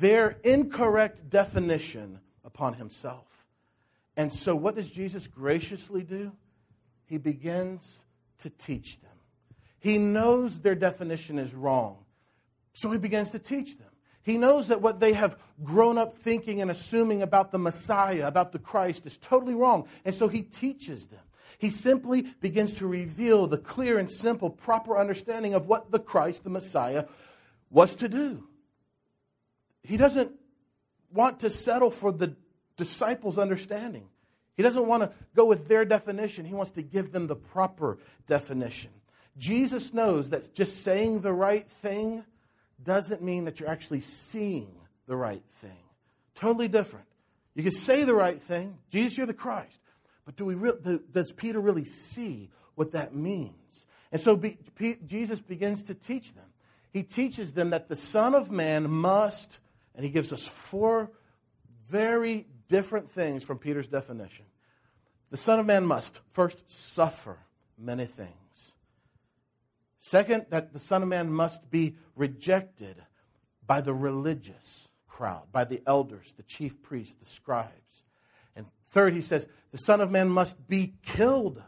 their 0.00 0.38
incorrect 0.42 1.28
definition 1.28 2.20
upon 2.44 2.74
himself. 2.74 3.46
And 4.16 4.32
so, 4.32 4.54
what 4.54 4.74
does 4.74 4.90
Jesus 4.90 5.26
graciously 5.26 6.02
do? 6.02 6.32
He 7.04 7.18
begins 7.18 8.00
to 8.38 8.50
teach 8.50 9.00
them. 9.00 9.10
He 9.78 9.98
knows 9.98 10.60
their 10.60 10.74
definition 10.74 11.38
is 11.38 11.54
wrong, 11.54 12.04
so 12.72 12.90
he 12.90 12.98
begins 12.98 13.32
to 13.32 13.38
teach 13.38 13.78
them. 13.78 13.88
He 14.22 14.38
knows 14.38 14.68
that 14.68 14.80
what 14.80 15.00
they 15.00 15.14
have 15.14 15.36
grown 15.64 15.98
up 15.98 16.16
thinking 16.16 16.60
and 16.60 16.70
assuming 16.70 17.22
about 17.22 17.50
the 17.50 17.58
Messiah, 17.58 18.28
about 18.28 18.52
the 18.52 18.60
Christ, 18.60 19.04
is 19.04 19.16
totally 19.16 19.54
wrong. 19.54 19.88
And 20.04 20.14
so 20.14 20.28
he 20.28 20.42
teaches 20.42 21.06
them. 21.06 21.20
He 21.58 21.70
simply 21.70 22.22
begins 22.40 22.74
to 22.74 22.86
reveal 22.86 23.46
the 23.46 23.58
clear 23.58 23.98
and 23.98 24.10
simple, 24.10 24.50
proper 24.50 24.96
understanding 24.96 25.54
of 25.54 25.66
what 25.66 25.90
the 25.90 25.98
Christ, 25.98 26.44
the 26.44 26.50
Messiah, 26.50 27.06
was 27.70 27.94
to 27.96 28.08
do. 28.08 28.46
He 29.82 29.96
doesn't 29.96 30.32
want 31.12 31.40
to 31.40 31.50
settle 31.50 31.90
for 31.90 32.12
the 32.12 32.36
disciples' 32.76 33.38
understanding. 33.38 34.08
He 34.56 34.62
doesn't 34.62 34.86
want 34.86 35.02
to 35.02 35.12
go 35.34 35.44
with 35.44 35.68
their 35.68 35.84
definition. 35.84 36.44
He 36.44 36.54
wants 36.54 36.72
to 36.72 36.82
give 36.82 37.12
them 37.12 37.26
the 37.26 37.36
proper 37.36 37.98
definition. 38.26 38.90
Jesus 39.38 39.94
knows 39.94 40.30
that 40.30 40.54
just 40.54 40.82
saying 40.82 41.20
the 41.20 41.32
right 41.32 41.66
thing 41.66 42.24
doesn't 42.82 43.22
mean 43.22 43.44
that 43.44 43.60
you're 43.60 43.68
actually 43.68 44.00
seeing 44.00 44.74
the 45.06 45.16
right 45.16 45.42
thing. 45.60 45.78
Totally 46.34 46.68
different. 46.68 47.06
You 47.54 47.62
can 47.62 47.72
say 47.72 48.04
the 48.04 48.14
right 48.14 48.40
thing, 48.40 48.78
Jesus, 48.90 49.16
you're 49.16 49.26
the 49.26 49.34
Christ. 49.34 49.80
But 50.24 50.36
do 50.36 50.44
we 50.44 50.54
re- 50.54 50.98
does 51.12 51.32
Peter 51.32 51.60
really 51.60 51.84
see 51.84 52.50
what 52.74 52.92
that 52.92 53.14
means? 53.14 53.86
And 54.10 54.20
so 54.20 54.36
be, 54.36 54.58
P, 54.76 54.96
Jesus 55.06 55.40
begins 55.40 55.82
to 55.84 55.94
teach 55.94 56.34
them. 56.34 56.44
He 56.92 57.02
teaches 57.02 57.52
them 57.52 57.70
that 57.70 57.88
the 57.88 57.96
Son 57.96 58.34
of 58.34 58.50
Man 58.50 58.90
must, 58.90 59.58
and 59.94 60.04
he 60.04 60.10
gives 60.10 60.32
us 60.32 60.46
four 60.46 61.10
very 61.88 62.46
different 62.68 63.10
things 63.10 63.44
from 63.44 63.58
Peter's 63.58 63.88
definition. 63.88 64.44
The 65.30 65.36
Son 65.38 65.58
of 65.58 65.66
Man 65.66 65.86
must 65.86 66.20
first 66.30 66.70
suffer 66.70 67.38
many 67.78 68.04
things. 68.04 68.72
Second, 69.98 70.46
that 70.50 70.72
the 70.72 70.78
Son 70.78 71.02
of 71.02 71.08
Man 71.08 71.32
must 71.32 71.70
be 71.70 71.96
rejected 72.16 73.02
by 73.66 73.80
the 73.80 73.94
religious 73.94 74.88
crowd, 75.08 75.44
by 75.52 75.64
the 75.64 75.80
elders, 75.86 76.34
the 76.36 76.42
chief 76.42 76.82
priests, 76.82 77.14
the 77.14 77.26
scribes. 77.26 78.04
And 78.56 78.66
third, 78.90 79.14
he 79.14 79.22
says, 79.22 79.46
the 79.72 79.78
Son 79.78 80.00
of 80.00 80.10
Man 80.10 80.28
must 80.28 80.68
be 80.68 80.94
killed. 81.02 81.62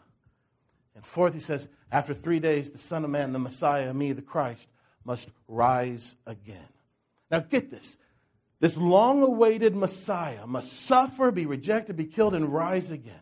And 0.94 1.04
fourth, 1.04 1.34
he 1.34 1.40
says, 1.40 1.68
after 1.90 2.14
three 2.14 2.38
days, 2.38 2.70
the 2.70 2.78
Son 2.78 3.04
of 3.04 3.10
Man, 3.10 3.32
the 3.32 3.38
Messiah, 3.38 3.92
me, 3.92 4.12
the 4.12 4.22
Christ, 4.22 4.68
must 5.04 5.28
rise 5.48 6.14
again. 6.26 6.68
Now, 7.30 7.40
get 7.40 7.70
this. 7.70 7.96
This 8.60 8.76
long 8.76 9.22
awaited 9.22 9.74
Messiah 9.74 10.46
must 10.46 10.72
suffer, 10.72 11.30
be 11.30 11.46
rejected, 11.46 11.96
be 11.96 12.04
killed, 12.04 12.34
and 12.34 12.48
rise 12.48 12.90
again. 12.90 13.20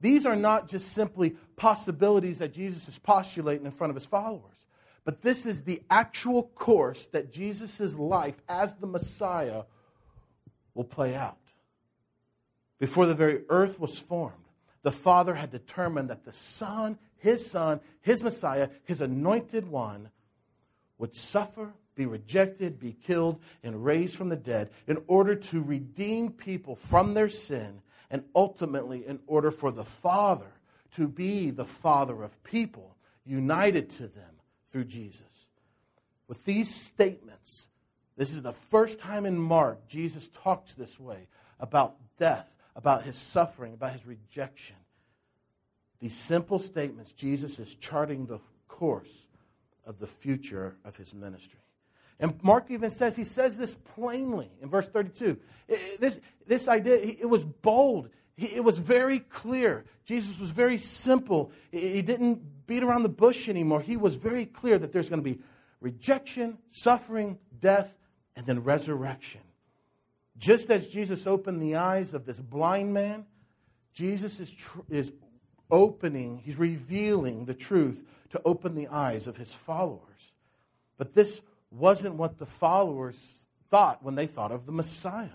These 0.00 0.26
are 0.26 0.34
not 0.34 0.68
just 0.68 0.92
simply 0.92 1.36
possibilities 1.56 2.38
that 2.38 2.52
Jesus 2.52 2.88
is 2.88 2.98
postulating 2.98 3.66
in 3.66 3.72
front 3.72 3.90
of 3.90 3.94
his 3.94 4.06
followers, 4.06 4.66
but 5.04 5.22
this 5.22 5.46
is 5.46 5.62
the 5.62 5.82
actual 5.90 6.44
course 6.54 7.06
that 7.06 7.32
Jesus' 7.32 7.94
life 7.94 8.40
as 8.48 8.74
the 8.74 8.86
Messiah 8.86 9.62
will 10.74 10.84
play 10.84 11.14
out. 11.14 11.38
Before 12.82 13.06
the 13.06 13.14
very 13.14 13.42
earth 13.48 13.78
was 13.78 14.00
formed, 14.00 14.42
the 14.82 14.90
Father 14.90 15.36
had 15.36 15.52
determined 15.52 16.10
that 16.10 16.24
the 16.24 16.32
Son, 16.32 16.98
his 17.16 17.48
Son, 17.48 17.78
his 18.00 18.24
Messiah, 18.24 18.70
his 18.82 19.00
anointed 19.00 19.68
one, 19.68 20.10
would 20.98 21.14
suffer, 21.14 21.74
be 21.94 22.06
rejected, 22.06 22.80
be 22.80 22.92
killed, 22.92 23.38
and 23.62 23.84
raised 23.84 24.16
from 24.16 24.30
the 24.30 24.36
dead 24.36 24.70
in 24.88 24.98
order 25.06 25.36
to 25.36 25.62
redeem 25.62 26.32
people 26.32 26.74
from 26.74 27.14
their 27.14 27.28
sin 27.28 27.82
and 28.10 28.24
ultimately 28.34 29.06
in 29.06 29.20
order 29.28 29.52
for 29.52 29.70
the 29.70 29.84
Father 29.84 30.52
to 30.96 31.06
be 31.06 31.52
the 31.52 31.64
Father 31.64 32.20
of 32.20 32.42
people 32.42 32.96
united 33.24 33.90
to 33.90 34.08
them 34.08 34.40
through 34.72 34.86
Jesus. 34.86 35.46
With 36.26 36.44
these 36.44 36.74
statements, 36.74 37.68
this 38.16 38.34
is 38.34 38.42
the 38.42 38.52
first 38.52 38.98
time 38.98 39.24
in 39.24 39.38
Mark 39.38 39.86
Jesus 39.86 40.28
talks 40.30 40.74
this 40.74 40.98
way 40.98 41.28
about 41.60 41.94
death, 42.18 42.51
about 42.74 43.02
his 43.02 43.16
suffering, 43.16 43.74
about 43.74 43.92
his 43.92 44.06
rejection. 44.06 44.76
These 46.00 46.16
simple 46.16 46.58
statements, 46.58 47.12
Jesus 47.12 47.58
is 47.58 47.74
charting 47.74 48.26
the 48.26 48.40
course 48.68 49.26
of 49.86 49.98
the 49.98 50.06
future 50.06 50.76
of 50.84 50.96
his 50.96 51.14
ministry. 51.14 51.60
And 52.18 52.42
Mark 52.42 52.70
even 52.70 52.90
says, 52.90 53.16
he 53.16 53.24
says 53.24 53.56
this 53.56 53.76
plainly 53.94 54.50
in 54.60 54.68
verse 54.68 54.88
32. 54.88 55.38
this, 55.98 56.20
this 56.46 56.68
idea, 56.68 56.94
it 56.94 57.28
was 57.28 57.44
bold. 57.44 58.08
It 58.36 58.64
was 58.64 58.78
very 58.78 59.18
clear. 59.18 59.84
Jesus 60.04 60.38
was 60.40 60.50
very 60.50 60.78
simple. 60.78 61.52
He 61.70 62.02
didn't 62.02 62.66
beat 62.66 62.82
around 62.82 63.02
the 63.02 63.08
bush 63.08 63.48
anymore. 63.48 63.80
He 63.80 63.96
was 63.96 64.16
very 64.16 64.46
clear 64.46 64.78
that 64.78 64.92
there's 64.92 65.08
going 65.08 65.22
to 65.22 65.30
be 65.30 65.40
rejection, 65.80 66.58
suffering, 66.70 67.38
death, 67.60 67.96
and 68.34 68.46
then 68.46 68.62
resurrection. 68.62 69.42
Just 70.38 70.70
as 70.70 70.88
Jesus 70.88 71.26
opened 71.26 71.60
the 71.60 71.76
eyes 71.76 72.14
of 72.14 72.24
this 72.24 72.40
blind 72.40 72.92
man, 72.92 73.26
Jesus 73.92 74.40
is, 74.40 74.52
tr- 74.52 74.80
is 74.88 75.12
opening, 75.70 76.40
he's 76.44 76.58
revealing 76.58 77.44
the 77.44 77.54
truth 77.54 78.04
to 78.30 78.40
open 78.44 78.74
the 78.74 78.88
eyes 78.88 79.26
of 79.26 79.36
his 79.36 79.52
followers. 79.52 80.34
But 80.98 81.14
this 81.14 81.42
wasn't 81.70 82.14
what 82.14 82.38
the 82.38 82.46
followers 82.46 83.46
thought 83.70 84.02
when 84.02 84.14
they 84.14 84.26
thought 84.26 84.52
of 84.52 84.66
the 84.66 84.72
Messiah. 84.72 85.28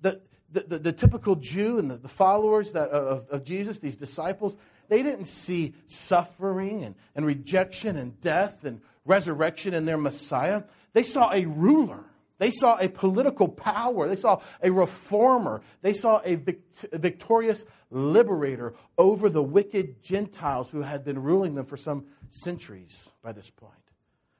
The, 0.00 0.20
the, 0.50 0.60
the, 0.60 0.78
the 0.78 0.92
typical 0.92 1.36
Jew 1.36 1.78
and 1.78 1.90
the, 1.90 1.96
the 1.96 2.08
followers 2.08 2.72
that, 2.72 2.90
uh, 2.90 2.96
of, 2.96 3.28
of 3.28 3.44
Jesus, 3.44 3.78
these 3.78 3.96
disciples, 3.96 4.56
they 4.88 5.02
didn't 5.02 5.26
see 5.26 5.74
suffering 5.86 6.84
and, 6.84 6.94
and 7.14 7.26
rejection 7.26 7.96
and 7.96 8.18
death 8.20 8.64
and 8.64 8.80
resurrection 9.04 9.74
in 9.74 9.84
their 9.84 9.98
Messiah. 9.98 10.62
They 10.92 11.02
saw 11.02 11.32
a 11.32 11.44
ruler. 11.44 12.04
They 12.38 12.50
saw 12.50 12.76
a 12.78 12.88
political 12.88 13.48
power. 13.48 14.08
They 14.08 14.16
saw 14.16 14.40
a 14.62 14.70
reformer. 14.70 15.62
They 15.82 15.92
saw 15.92 16.20
a, 16.24 16.34
vict- 16.34 16.84
a 16.92 16.98
victorious 16.98 17.64
liberator 17.90 18.74
over 18.98 19.28
the 19.28 19.42
wicked 19.42 20.02
Gentiles 20.02 20.70
who 20.70 20.82
had 20.82 21.04
been 21.04 21.22
ruling 21.22 21.54
them 21.54 21.66
for 21.66 21.76
some 21.76 22.06
centuries 22.28 23.10
by 23.22 23.32
this 23.32 23.50
point. 23.50 23.72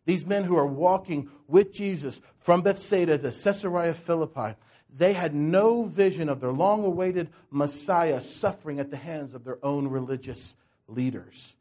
These 0.05 0.27
men 0.27 0.45
who 0.45 0.57
are 0.57 0.67
walking 0.67 1.31
with 1.49 1.73
Jesus 1.73 2.21
from 2.39 2.63
Bethsaida 2.63 3.19
to 3.19 3.31
Caesarea 3.31 3.95
Philippi, 3.95 4.57
they 4.95 5.15
had 5.15 5.35
no 5.35 5.85
vision 5.85 6.29
of 6.29 6.41
their 6.41 6.53
long 6.53 6.85
awaited 6.85 7.31
Messiah 7.51 8.21
suffering 8.21 8.79
at 8.79 8.91
the 8.91 8.97
hands 8.97 9.35
of 9.35 9.45
their 9.45 9.59
own 9.65 9.89
religious 9.89 10.55
leaders. 10.87 11.57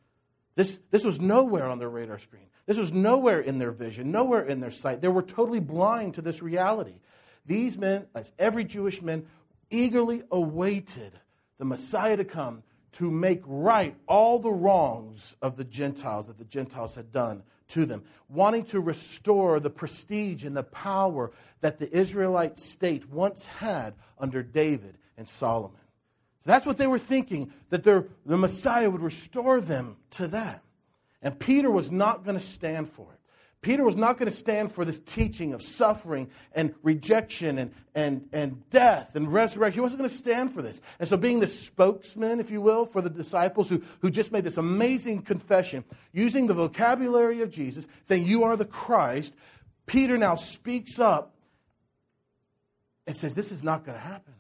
This, 0.56 0.80
this 0.92 1.04
was 1.04 1.20
nowhere 1.20 1.68
on 1.68 1.80
their 1.80 1.90
radar 1.90 2.20
screen. 2.20 2.48
This 2.66 2.78
was 2.78 2.92
nowhere 2.92 3.40
in 3.40 3.60
their 3.60 3.72
vision, 3.72 4.12
nowhere 4.12 4.44
in 4.44 4.60
their 4.60 4.72
sight. 4.72 5.02
They 5.02 5.08
were 5.08 5.22
totally 5.22 5.60
blind 5.60 6.16
to 6.16 6.22
this 6.22 6.42
reality. 6.42 6.96
These 7.46 7.78
men, 7.78 8.08
as 8.16 8.32
every 8.40 8.64
Jewish 8.64 9.02
man, 9.02 9.28
eagerly 9.70 10.24
awaited 10.32 11.14
the 11.58 11.66
Messiah 11.66 12.18
to 12.18 12.26
come 12.26 12.64
to 12.94 13.12
make 13.12 13.42
right 13.46 13.96
all 14.08 14.40
the 14.40 14.52
wrongs 14.52 15.36
of 15.42 15.58
the 15.58 15.64
Gentiles 15.64 16.28
that 16.28 16.38
the 16.38 16.46
Gentiles 16.46 16.96
had 16.96 17.12
done 17.12 17.44
to 17.68 17.86
them, 17.86 18.04
wanting 18.30 18.64
to 18.66 18.80
restore 18.80 19.60
the 19.60 19.70
prestige 19.70 20.46
and 20.46 20.56
the 20.56 20.64
power 20.64 21.32
that 21.62 21.78
the 21.78 21.96
Israelite 21.96 22.58
state 22.58 23.10
once 23.10 23.46
had 23.46 23.96
under 24.18 24.42
David 24.42 24.98
and 25.18 25.28
Solomon. 25.28 25.82
That's 26.46 26.66
what 26.66 26.78
they 26.78 26.88
were 26.88 27.00
thinking, 27.00 27.52
that 27.70 27.84
their, 27.84 28.08
the 28.26 28.38
Messiah 28.38 28.90
would 28.90 29.02
restore 29.02 29.60
them 29.62 29.98
to 30.12 30.28
that. 30.30 30.62
And 31.26 31.38
Peter 31.40 31.72
was 31.72 31.92
not 31.92 32.24
going 32.24 32.38
to 32.38 32.44
stand 32.44 32.88
for 32.88 33.12
it. 33.12 33.20
Peter 33.62 33.84
was 33.84 33.96
not 33.96 34.20
going 34.20 34.30
to 34.30 34.38
stand 34.38 34.72
for 34.72 34.86
this 34.86 35.00
teaching 35.00 35.52
of 35.52 35.60
suffering 35.64 36.30
and 36.54 36.76
rejection 36.84 37.58
and, 37.58 37.74
and, 37.96 38.30
and 38.32 38.70
death 38.70 39.16
and 39.16 39.34
resurrection. 39.34 39.74
He 39.74 39.80
wasn't 39.80 40.02
going 40.02 40.10
to 40.10 40.16
stand 40.16 40.54
for 40.54 40.62
this. 40.62 40.84
And 41.00 41.10
so, 41.10 41.18
being 41.18 41.40
the 41.40 41.48
spokesman, 41.48 42.40
if 42.40 42.52
you 42.52 42.62
will, 42.62 42.86
for 42.86 43.02
the 43.02 43.10
disciples 43.10 43.68
who, 43.68 43.82
who 44.02 44.12
just 44.12 44.32
made 44.32 44.44
this 44.44 44.58
amazing 44.58 45.24
confession, 45.24 45.84
using 46.14 46.46
the 46.46 46.54
vocabulary 46.54 47.42
of 47.42 47.50
Jesus, 47.50 47.88
saying, 48.04 48.26
You 48.26 48.44
are 48.44 48.56
the 48.56 48.66
Christ, 48.66 49.34
Peter 49.88 50.16
now 50.16 50.36
speaks 50.36 51.00
up 51.00 51.34
and 53.08 53.18
says, 53.18 53.34
This 53.34 53.52
is 53.52 53.64
not 53.64 53.84
going 53.84 53.98
to 53.98 54.04
happen. 54.04 54.36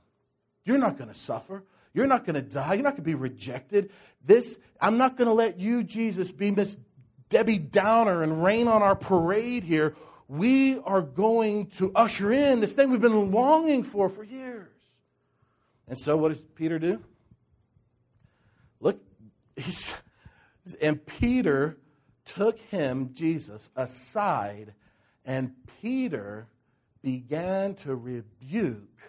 You're 0.65 0.77
not 0.77 0.99
going 0.99 1.09
to 1.09 1.19
suffer. 1.19 1.63
You're 1.95 2.07
not 2.07 2.25
going 2.25 2.35
to 2.35 2.41
die. 2.41 2.73
You're 2.73 2.83
not 2.83 2.91
going 2.91 2.97
to 2.97 3.01
be 3.03 3.15
rejected. 3.15 3.89
This, 4.25 4.57
I'm 4.81 4.97
not 4.97 5.17
going 5.17 5.27
to 5.27 5.33
let 5.33 5.59
you, 5.59 5.83
Jesus, 5.83 6.31
be 6.31 6.51
Miss 6.51 6.77
Debbie 7.29 7.59
Downer 7.59 8.23
and 8.23 8.43
rain 8.43 8.67
on 8.67 8.81
our 8.81 8.95
parade 8.95 9.63
here. 9.63 9.95
We 10.27 10.79
are 10.79 11.01
going 11.01 11.67
to 11.77 11.91
usher 11.93 12.31
in 12.31 12.59
this 12.59 12.73
thing 12.73 12.89
we've 12.89 13.01
been 13.01 13.31
longing 13.31 13.83
for 13.83 14.09
for 14.09 14.23
years. 14.23 14.71
And 15.87 15.97
so, 15.97 16.17
what 16.17 16.29
does 16.29 16.41
Peter 16.55 16.79
do? 16.79 17.03
Look, 18.79 18.99
he's, 19.55 19.91
and 20.81 21.05
Peter 21.05 21.77
took 22.25 22.59
him, 22.59 23.11
Jesus, 23.13 23.69
aside, 23.75 24.73
and 25.23 25.53
Peter 25.81 26.47
began 27.03 27.75
to 27.75 27.95
rebuke 27.95 28.99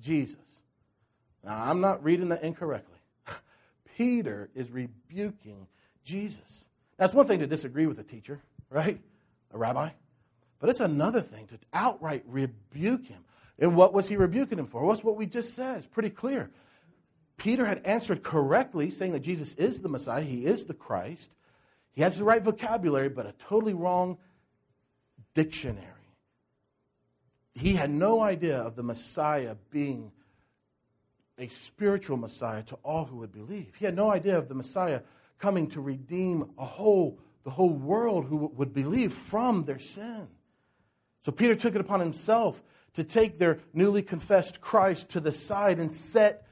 Jesus. 0.00 0.60
Now, 1.44 1.70
I'm 1.70 1.80
not 1.80 2.02
reading 2.02 2.30
that 2.30 2.42
incorrectly. 2.42 2.93
Peter 3.96 4.50
is 4.54 4.70
rebuking 4.70 5.66
Jesus. 6.04 6.64
That's 6.96 7.14
one 7.14 7.26
thing 7.26 7.40
to 7.40 7.46
disagree 7.46 7.86
with 7.86 7.98
a 7.98 8.04
teacher, 8.04 8.40
right? 8.70 9.00
A 9.52 9.58
rabbi. 9.58 9.90
But 10.58 10.70
it's 10.70 10.80
another 10.80 11.20
thing 11.20 11.46
to 11.48 11.58
outright 11.72 12.24
rebuke 12.26 13.06
him. 13.06 13.24
And 13.58 13.76
what 13.76 13.92
was 13.92 14.08
he 14.08 14.16
rebuking 14.16 14.58
him 14.58 14.66
for? 14.66 14.84
What's 14.84 15.04
what 15.04 15.16
we 15.16 15.26
just 15.26 15.54
said? 15.54 15.78
It's 15.78 15.86
pretty 15.86 16.10
clear. 16.10 16.50
Peter 17.36 17.66
had 17.66 17.84
answered 17.84 18.22
correctly, 18.22 18.90
saying 18.90 19.12
that 19.12 19.20
Jesus 19.20 19.54
is 19.54 19.80
the 19.80 19.88
Messiah, 19.88 20.22
he 20.22 20.46
is 20.46 20.64
the 20.64 20.74
Christ. 20.74 21.30
He 21.92 22.02
has 22.02 22.18
the 22.18 22.24
right 22.24 22.42
vocabulary, 22.42 23.08
but 23.08 23.26
a 23.26 23.32
totally 23.32 23.74
wrong 23.74 24.18
dictionary. 25.34 25.90
He 27.54 27.74
had 27.74 27.90
no 27.90 28.20
idea 28.20 28.58
of 28.58 28.74
the 28.74 28.82
Messiah 28.82 29.54
being 29.70 30.10
a 31.38 31.48
spiritual 31.48 32.16
Messiah 32.16 32.62
to 32.64 32.76
all 32.82 33.04
who 33.04 33.16
would 33.16 33.32
believe. 33.32 33.74
He 33.78 33.84
had 33.84 33.96
no 33.96 34.10
idea 34.10 34.38
of 34.38 34.48
the 34.48 34.54
Messiah 34.54 35.00
coming 35.38 35.68
to 35.68 35.80
redeem 35.80 36.50
a 36.58 36.64
whole, 36.64 37.18
the 37.42 37.50
whole 37.50 37.70
world 37.70 38.26
who 38.26 38.52
would 38.54 38.72
believe 38.72 39.12
from 39.12 39.64
their 39.64 39.78
sin. 39.78 40.28
So 41.22 41.32
Peter 41.32 41.54
took 41.54 41.74
it 41.74 41.80
upon 41.80 42.00
himself 42.00 42.62
to 42.94 43.02
take 43.02 43.38
their 43.38 43.58
newly 43.72 44.02
confessed 44.02 44.60
Christ 44.60 45.10
to 45.10 45.20
the 45.20 45.32
side 45.32 45.78
and 45.78 45.92
set 45.92 46.46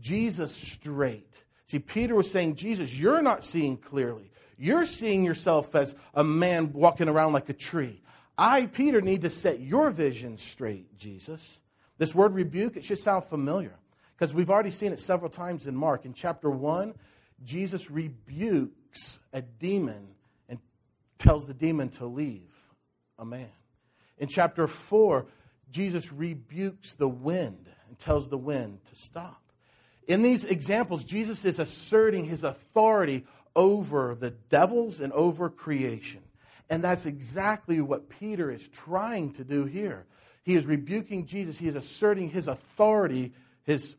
Jesus 0.00 0.54
straight. 0.54 1.44
See, 1.64 1.78
Peter 1.78 2.14
was 2.14 2.30
saying, 2.30 2.56
Jesus, 2.56 2.96
you're 2.96 3.22
not 3.22 3.42
seeing 3.42 3.76
clearly. 3.76 4.30
You're 4.58 4.86
seeing 4.86 5.24
yourself 5.24 5.74
as 5.74 5.94
a 6.14 6.22
man 6.22 6.72
walking 6.72 7.08
around 7.08 7.32
like 7.32 7.48
a 7.48 7.54
tree. 7.54 8.02
I, 8.38 8.66
Peter, 8.66 9.00
need 9.00 9.22
to 9.22 9.30
set 9.30 9.60
your 9.60 9.90
vision 9.90 10.36
straight, 10.36 10.98
Jesus. 10.98 11.60
This 11.98 12.14
word 12.14 12.34
rebuke, 12.34 12.76
it 12.76 12.84
should 12.84 12.98
sound 12.98 13.24
familiar 13.24 13.78
because 14.16 14.32
we've 14.32 14.50
already 14.50 14.70
seen 14.70 14.92
it 14.92 14.98
several 14.98 15.30
times 15.30 15.66
in 15.66 15.76
Mark. 15.76 16.04
In 16.04 16.14
chapter 16.14 16.48
1, 16.48 16.94
Jesus 17.44 17.90
rebukes 17.90 19.18
a 19.32 19.42
demon 19.42 20.08
and 20.48 20.58
tells 21.18 21.46
the 21.46 21.54
demon 21.54 21.90
to 21.90 22.06
leave 22.06 22.50
a 23.18 23.24
man. 23.24 23.50
In 24.18 24.28
chapter 24.28 24.66
4, 24.66 25.26
Jesus 25.70 26.12
rebukes 26.12 26.94
the 26.94 27.08
wind 27.08 27.68
and 27.88 27.98
tells 27.98 28.28
the 28.28 28.38
wind 28.38 28.78
to 28.86 28.96
stop. 28.96 29.42
In 30.08 30.22
these 30.22 30.44
examples, 30.44 31.04
Jesus 31.04 31.44
is 31.44 31.58
asserting 31.58 32.24
his 32.24 32.42
authority 32.42 33.26
over 33.54 34.14
the 34.14 34.30
devils 34.30 35.00
and 35.00 35.12
over 35.12 35.50
creation. 35.50 36.22
And 36.70 36.82
that's 36.82 37.06
exactly 37.06 37.80
what 37.80 38.08
Peter 38.08 38.50
is 38.50 38.68
trying 38.68 39.32
to 39.34 39.44
do 39.44 39.64
here. 39.64 40.06
He 40.42 40.54
is 40.54 40.64
rebuking 40.64 41.26
Jesus, 41.26 41.58
he 41.58 41.68
is 41.68 41.74
asserting 41.74 42.30
his 42.30 42.46
authority, 42.46 43.32
his 43.64 43.96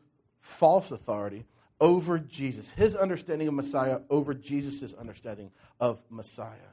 false 0.48 0.90
authority, 0.90 1.44
over 1.80 2.18
Jesus, 2.18 2.70
his 2.70 2.96
understanding 2.96 3.46
of 3.46 3.54
Messiah 3.54 4.00
over 4.10 4.34
Jesus' 4.34 4.94
understanding 4.94 5.50
of 5.78 6.02
Messiah. 6.10 6.72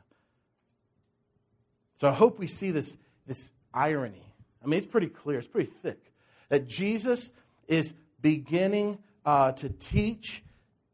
So 2.00 2.08
I 2.08 2.12
hope 2.12 2.40
we 2.40 2.48
see 2.48 2.72
this, 2.72 2.98
this 3.28 3.52
irony. 3.74 4.34
I 4.64 4.68
mean, 4.68 4.80
it's 4.80 4.88
pretty 4.88 5.08
clear, 5.08 5.38
it's 5.38 5.48
pretty 5.48 5.70
thick, 5.70 6.12
that 6.50 6.68
Jesus 6.68 7.32
is 7.68 7.94
beginning 8.22 8.98
uh, 9.26 9.52
to 9.54 9.70
teach 9.70 10.44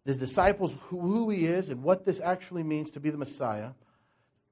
the 0.03 0.15
disciples 0.15 0.75
who, 0.81 0.99
who 0.99 1.29
he 1.29 1.45
is 1.45 1.69
and 1.69 1.83
what 1.83 2.03
this 2.03 2.19
actually 2.19 2.63
means 2.63 2.91
to 2.91 2.99
be 2.99 3.09
the 3.09 3.17
Messiah. 3.17 3.69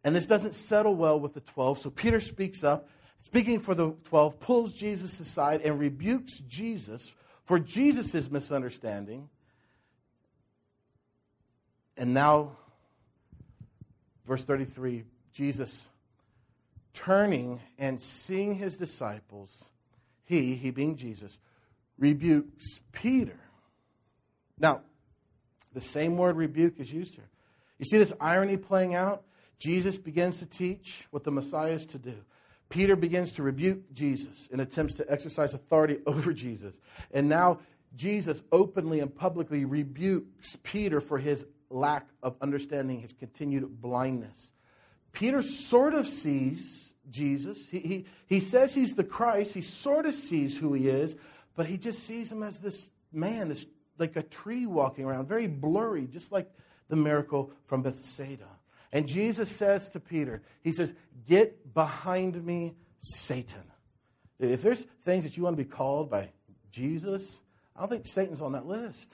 And 0.04 0.15
this 0.15 0.26
doesn't 0.26 0.56
settle 0.56 0.96
well 0.96 1.20
with 1.20 1.34
the 1.34 1.42
12. 1.42 1.80
So 1.80 1.89
Peter 1.89 2.22
speaks 2.22 2.63
up, 2.63 2.88
speaking 3.22 3.60
for 3.60 3.76
the 3.76 3.92
12, 4.06 4.39
pulls 4.39 4.74
Jesus 4.74 5.20
aside 5.20 5.62
and 5.62 5.78
rebukes 5.78 6.39
Jesus 6.39 7.13
for 7.50 7.58
Jesus' 7.58 8.30
misunderstanding. 8.30 9.28
And 11.98 12.14
now, 12.14 12.52
verse 14.28 14.44
33 14.44 15.04
Jesus 15.34 15.84
turning 16.94 17.60
and 17.80 18.00
seeing 18.00 18.54
his 18.54 18.78
disciples, 18.78 19.72
he, 20.26 20.54
he 20.54 20.70
being 20.70 20.96
Jesus, 20.96 21.40
rebukes 21.98 22.82
Peter. 22.92 23.40
Now, 24.60 24.82
the 25.74 25.82
same 25.82 26.18
word 26.18 26.36
rebuke 26.38 26.76
is 26.78 26.94
used 26.94 27.16
here. 27.16 27.30
You 27.80 27.86
see 27.86 27.98
this 27.98 28.14
irony 28.22 28.58
playing 28.58 28.94
out? 28.94 29.24
Jesus 29.58 29.98
begins 29.98 30.38
to 30.38 30.46
teach 30.46 31.08
what 31.10 31.24
the 31.24 31.32
Messiah 31.32 31.72
is 31.72 31.88
to 31.88 31.98
do. 31.98 32.14
Peter 32.70 32.96
begins 32.96 33.32
to 33.34 33.44
rebuke 33.44 33.92
Jesus 33.94 34.48
in 34.48 34.60
attempts 34.60 34.94
to 34.96 35.12
exercise 35.12 35.54
authority 35.54 36.00
over 36.06 36.34
Jesus. 36.34 36.80
And 37.12 37.28
now 37.28 37.60
Jesus 37.96 38.42
openly 38.52 39.00
and 39.00 39.14
publicly 39.14 39.66
rebukes 39.66 40.58
Peter 40.64 41.02
for 41.02 41.18
his 41.18 41.46
lack 41.70 42.08
of 42.24 42.36
understanding, 42.42 43.00
his 43.00 43.14
continued 43.14 43.82
blindness. 43.82 44.54
Peter 45.12 45.42
sort 45.42 45.94
of 45.94 46.08
sees 46.08 46.94
Jesus. 47.10 47.68
He, 47.68 47.80
he, 47.80 48.06
he 48.28 48.40
says 48.40 48.74
he's 48.74 48.94
the 48.94 49.04
Christ. 49.04 49.54
He 49.54 49.62
sort 49.62 50.06
of 50.06 50.14
sees 50.14 50.58
who 50.58 50.74
he 50.74 50.88
is, 50.88 51.16
but 51.56 51.66
he 51.66 51.78
just 51.78 52.04
sees 52.04 52.32
him 52.32 52.44
as 52.44 52.60
this 52.60 52.92
man, 53.12 53.50
this 53.50 53.66
like 53.98 54.16
a 54.16 54.24
tree 54.24 54.66
walking 54.66 55.06
around, 55.06 55.28
very 55.28 55.48
blurry, 55.48 56.08
just 56.08 56.32
like 56.32 56.50
the 56.88 56.96
miracle 56.96 57.52
from 57.66 57.82
Bethsaida. 57.82 58.48
And 58.91 59.08
Jesus 59.08 59.49
says 59.49 59.89
to 59.89 59.99
Peter, 59.99 60.41
He 60.63 60.71
says, 60.71 60.93
Get 61.28 61.73
behind 61.73 62.43
me, 62.43 62.75
Satan. 62.99 63.63
If 64.39 64.62
there's 64.62 64.86
things 65.04 65.25
that 65.25 65.38
you 65.38 65.43
want 65.43 65.58
to 65.58 65.63
be 65.63 65.69
called 65.69 66.10
by 66.10 66.30
Jesus, 66.71 67.39
I 67.75 67.82
don't 67.82 67.89
think 67.89 68.08
Satan's 68.08 68.41
on 68.41 68.54
that 68.54 68.65
list, 68.65 69.13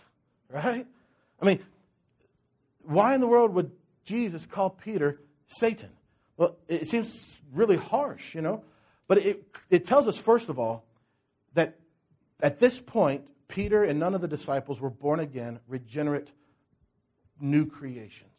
right? 0.49 0.85
I 1.41 1.45
mean, 1.45 1.59
why 2.83 3.15
in 3.15 3.21
the 3.21 3.27
world 3.27 3.53
would 3.53 3.71
Jesus 4.05 4.45
call 4.45 4.69
Peter 4.69 5.19
Satan? 5.47 5.89
Well, 6.37 6.57
it 6.67 6.87
seems 6.87 7.41
really 7.53 7.77
harsh, 7.77 8.35
you 8.35 8.41
know? 8.41 8.63
But 9.07 9.19
it, 9.19 9.43
it 9.69 9.85
tells 9.85 10.07
us, 10.07 10.17
first 10.17 10.49
of 10.49 10.59
all, 10.59 10.85
that 11.53 11.79
at 12.41 12.59
this 12.59 12.79
point, 12.79 13.27
Peter 13.47 13.83
and 13.83 13.99
none 13.99 14.13
of 14.13 14.21
the 14.21 14.27
disciples 14.27 14.81
were 14.81 14.89
born 14.89 15.19
again, 15.19 15.59
regenerate, 15.67 16.31
new 17.39 17.65
creations. 17.65 18.34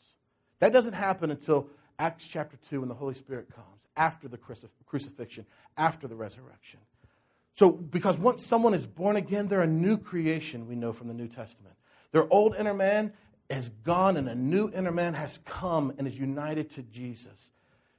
That 0.61 0.73
doesn't 0.73 0.95
happen 0.95 1.31
until 1.31 1.69
Acts 1.99 2.27
chapter 2.27 2.59
2 2.69 2.81
when 2.81 2.89
the 2.89 2.95
Holy 2.95 3.15
Spirit 3.15 3.49
comes, 3.55 3.87
after 3.97 4.29
the 4.29 4.39
crucifixion, 4.39 5.47
after 5.77 6.07
the 6.07 6.15
resurrection. 6.15 6.81
So, 7.55 7.71
because 7.71 8.19
once 8.19 8.45
someone 8.45 8.75
is 8.75 8.87
born 8.87 9.17
again, 9.17 9.49
they're 9.49 9.63
a 9.63 9.67
new 9.67 9.97
creation, 9.97 10.69
we 10.69 10.77
know 10.77 10.93
from 10.93 11.09
the 11.09 11.15
New 11.15 11.29
Testament. 11.29 11.75
Their 12.13 12.31
old 12.31 12.55
inner 12.55 12.75
man 12.75 13.13
is 13.49 13.71
gone, 13.85 14.17
and 14.17 14.29
a 14.29 14.35
new 14.35 14.71
inner 14.75 14.93
man 14.93 15.15
has 15.15 15.39
come 15.45 15.93
and 15.97 16.07
is 16.07 16.19
united 16.19 16.71
to 16.73 16.83
Jesus. 16.83 17.51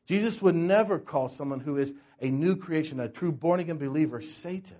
Jesus 0.05 0.41
would 0.41 0.55
never 0.55 0.99
call 0.99 1.27
someone 1.27 1.59
who 1.59 1.77
is 1.77 1.93
a 2.21 2.29
new 2.29 2.55
creation, 2.55 2.99
a 2.99 3.09
true 3.09 3.31
born 3.31 3.59
again 3.59 3.77
believer, 3.77 4.21
Satan. 4.21 4.77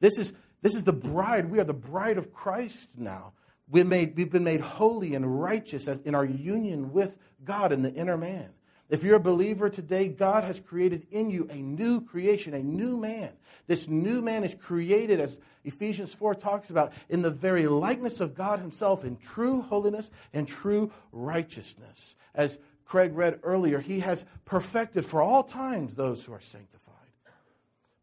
This 0.00 0.18
is 0.18 0.32
this 0.62 0.74
is 0.74 0.84
the 0.84 0.92
bride. 0.92 1.50
We 1.50 1.60
are 1.60 1.64
the 1.64 1.72
bride 1.72 2.18
of 2.18 2.32
Christ 2.32 2.90
now. 2.96 3.32
We 3.68 3.82
made, 3.82 4.16
we've 4.16 4.30
been 4.30 4.44
made 4.44 4.60
holy 4.60 5.14
and 5.14 5.40
righteous 5.40 5.86
in 5.86 6.14
our 6.14 6.24
union 6.24 6.92
with 6.92 7.16
God 7.44 7.72
in 7.72 7.82
the 7.82 7.92
inner 7.92 8.16
man. 8.16 8.50
If 8.88 9.02
you're 9.02 9.16
a 9.16 9.20
believer 9.20 9.68
today, 9.68 10.06
God 10.06 10.44
has 10.44 10.60
created 10.60 11.06
in 11.10 11.30
you 11.30 11.48
a 11.50 11.56
new 11.56 12.00
creation, 12.00 12.54
a 12.54 12.62
new 12.62 12.96
man. 12.96 13.32
This 13.66 13.88
new 13.88 14.22
man 14.22 14.44
is 14.44 14.54
created, 14.54 15.18
as 15.18 15.38
Ephesians 15.64 16.14
4 16.14 16.36
talks 16.36 16.70
about, 16.70 16.92
in 17.08 17.22
the 17.22 17.30
very 17.30 17.66
likeness 17.66 18.20
of 18.20 18.36
God 18.36 18.60
Himself, 18.60 19.04
in 19.04 19.16
true 19.16 19.62
holiness 19.62 20.12
and 20.32 20.46
true 20.46 20.92
righteousness. 21.10 22.14
As 22.32 22.58
Craig 22.84 23.16
read 23.16 23.40
earlier, 23.42 23.80
He 23.80 24.00
has 24.00 24.24
perfected 24.44 25.04
for 25.04 25.20
all 25.20 25.42
times 25.42 25.96
those 25.96 26.24
who 26.24 26.32
are 26.32 26.40
sanctified. 26.40 26.94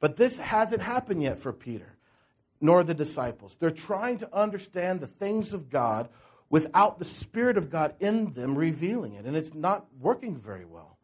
But 0.02 0.17
this 0.17 0.38
hasn't 0.38 0.82
happened 0.82 1.23
yet 1.23 1.39
for 1.39 1.54
Peter 1.54 1.92
nor 2.63 2.82
the 2.82 2.93
disciples. 2.93 3.58
They're 3.60 3.69
trying 3.69 4.19
to 4.19 4.34
understand 4.34 5.02
the 5.02 5.08
things 5.08 5.54
of 5.54 5.69
God 5.69 6.08
without 6.49 6.97
the 6.97 7.04
Spirit 7.04 7.58
of 7.58 7.69
God 7.69 7.93
in 7.99 8.32
them 8.32 8.56
revealing 8.56 9.15
it, 9.15 9.26
and 9.26 9.36
it's 9.36 9.54
not 9.54 9.86
working 9.99 10.39
very 10.39 10.63
well. 10.63 10.97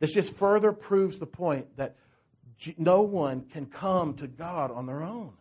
This 0.00 0.12
just 0.12 0.34
further 0.34 0.72
proves 0.72 1.20
the 1.20 1.26
point 1.26 1.76
that 1.76 1.94
no 2.76 3.02
one 3.02 3.42
can 3.42 3.66
come 3.66 4.14
to 4.14 4.26
God 4.26 4.72
on 4.72 4.86
their 4.86 5.04
own. 5.04 5.34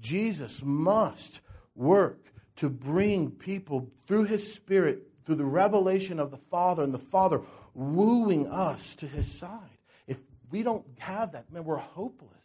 Jesus 0.00 0.60
must 0.64 1.40
work 1.76 2.24
to 2.56 2.68
bring 2.68 3.30
people 3.30 3.88
through 4.08 4.24
his 4.24 4.52
Spirit, 4.52 5.06
through 5.24 5.36
the 5.36 5.44
revelation 5.44 6.18
of 6.18 6.32
the 6.32 6.36
Father, 6.36 6.82
and 6.82 6.92
the 6.92 6.98
Father 6.98 7.42
wooing 7.74 8.48
us 8.48 8.96
to 8.96 9.06
his 9.06 9.30
side. 9.30 9.78
If 10.08 10.18
we 10.50 10.64
don't 10.64 10.84
have 10.98 11.30
that, 11.32 11.52
man, 11.52 11.62
we're 11.62 11.76
hopeless. 11.76 12.39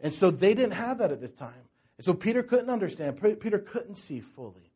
And 0.00 0.12
so 0.12 0.30
they 0.30 0.54
didn't 0.54 0.74
have 0.74 0.98
that 0.98 1.10
at 1.10 1.20
this 1.20 1.32
time. 1.32 1.54
And 1.98 2.04
so 2.04 2.12
Peter 2.12 2.42
couldn't 2.42 2.70
understand. 2.70 3.20
Peter 3.40 3.58
couldn't 3.58 3.94
see 3.96 4.20
fully. 4.20 4.70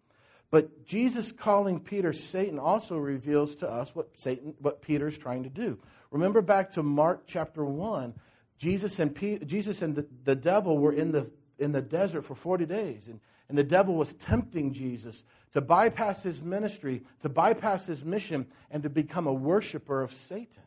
But 0.50 0.84
Jesus 0.84 1.30
calling 1.30 1.78
Peter 1.78 2.12
Satan 2.12 2.58
also 2.58 2.96
reveals 2.96 3.54
to 3.56 3.70
us 3.70 3.94
what 3.94 4.08
Satan, 4.18 4.54
what 4.58 4.82
Peter's 4.82 5.16
trying 5.16 5.44
to 5.44 5.50
do. 5.50 5.78
Remember 6.10 6.42
back 6.42 6.72
to 6.72 6.82
Mark 6.82 7.22
chapter 7.26 7.64
1, 7.64 8.14
Jesus 8.58 8.98
and, 8.98 9.16
Jesus 9.46 9.80
and 9.80 9.94
the, 9.94 10.06
the 10.24 10.34
devil 10.34 10.76
were 10.78 10.92
in 10.92 11.12
the, 11.12 11.30
in 11.58 11.72
the 11.72 11.82
desert 11.82 12.22
for 12.22 12.34
40 12.34 12.66
days. 12.66 13.06
And, 13.06 13.20
and 13.48 13.56
the 13.56 13.64
devil 13.64 13.94
was 13.94 14.14
tempting 14.14 14.72
Jesus 14.72 15.24
to 15.52 15.60
bypass 15.60 16.22
his 16.22 16.42
ministry, 16.42 17.02
to 17.22 17.28
bypass 17.28 17.86
his 17.86 18.04
mission, 18.04 18.46
and 18.70 18.82
to 18.82 18.90
become 18.90 19.26
a 19.26 19.32
worshiper 19.32 20.02
of 20.02 20.12
Satan. 20.12 20.62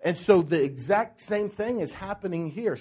And 0.00 0.16
so 0.16 0.42
the 0.42 0.62
exact 0.62 1.20
same 1.20 1.48
thing 1.48 1.80
is 1.80 1.92
happening 1.92 2.50
here. 2.50 2.78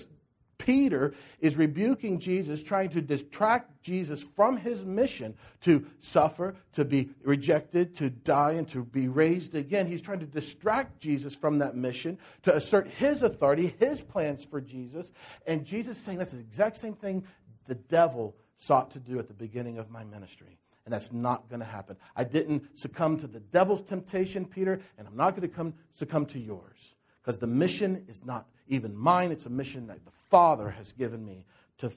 Peter 0.58 1.14
is 1.40 1.58
rebuking 1.58 2.20
Jesus, 2.20 2.64
trying 2.64 2.90
to 2.90 3.02
distract 3.02 3.84
Jesus 3.84 4.24
from 4.24 4.58
his 4.58 4.86
mission 4.86 5.36
to 5.62 5.86
suffer, 6.00 6.56
to 6.74 6.86
be 6.86 7.10
rejected, 7.24 7.96
to 7.96 8.10
die, 8.10 8.54
and 8.54 8.68
to 8.70 8.84
be 8.84 9.08
raised 9.08 9.56
again. 9.56 9.88
He's 9.88 10.02
trying 10.02 10.20
to 10.20 10.26
distract 10.26 11.00
Jesus 11.00 11.36
from 11.36 11.60
that 11.60 11.76
mission, 11.76 12.18
to 12.44 12.56
assert 12.56 12.88
his 12.88 13.24
authority, 13.24 13.76
his 13.80 14.02
plans 14.02 14.44
for 14.44 14.62
Jesus. 14.62 15.12
And 15.46 15.66
Jesus 15.66 15.98
saying 15.98 16.18
that's 16.18 16.32
the 16.32 16.40
exact 16.40 16.78
same 16.78 16.96
thing 16.96 17.26
the 17.68 17.76
devil 17.76 18.36
sought 18.58 18.92
to 18.92 19.00
do 19.00 19.20
at 19.20 19.28
the 19.28 19.34
beginning 19.34 19.78
of 19.78 19.90
my 19.90 20.04
ministry. 20.04 20.58
And 20.86 20.94
that's 20.94 21.12
not 21.12 21.50
going 21.50 21.62
to 21.62 21.66
happen. 21.66 21.98
I 22.16 22.24
didn't 22.24 22.78
succumb 22.78 23.18
to 23.18 23.28
the 23.28 23.40
devil's 23.40 23.82
temptation, 23.82 24.46
Peter, 24.46 24.80
and 24.98 25.08
I'm 25.08 25.18
not 25.18 25.32
going 25.32 25.42
to 25.42 25.54
come, 25.54 25.74
succumb 25.96 26.28
to 26.28 26.40
yours. 26.40 26.94
Because 27.22 27.40
the 27.40 27.48
mission 27.48 28.06
is 28.08 28.24
not 28.24 28.46
even 28.68 28.96
mine, 28.96 29.32
it's 29.32 29.48
a 29.48 29.50
mission 29.50 29.88
that 29.88 30.06
the 30.06 30.12
Father 30.36 30.72
has 30.72 30.92
given 30.92 31.26
me 31.26 31.46
to 31.78 31.94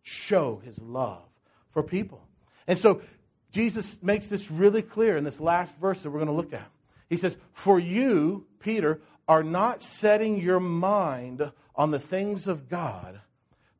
show 0.00 0.62
his 0.64 0.80
love 0.80 1.28
for 1.72 1.82
people. 1.82 2.26
And 2.66 2.78
so 2.78 3.02
Jesus 3.50 3.98
makes 4.00 4.28
this 4.28 4.50
really 4.50 4.80
clear 4.80 5.18
in 5.18 5.24
this 5.24 5.38
last 5.38 5.78
verse 5.78 6.02
that 6.02 6.08
we're 6.08 6.24
going 6.24 6.28
to 6.28 6.32
look 6.32 6.54
at. 6.54 6.70
He 7.10 7.18
says, 7.18 7.36
For 7.52 7.78
you, 7.78 8.46
Peter, 8.60 9.02
are 9.28 9.42
not 9.42 9.82
setting 9.82 10.40
your 10.40 10.58
mind 10.58 11.52
on 11.76 11.90
the 11.90 11.98
things 11.98 12.46
of 12.46 12.70
God, 12.70 13.20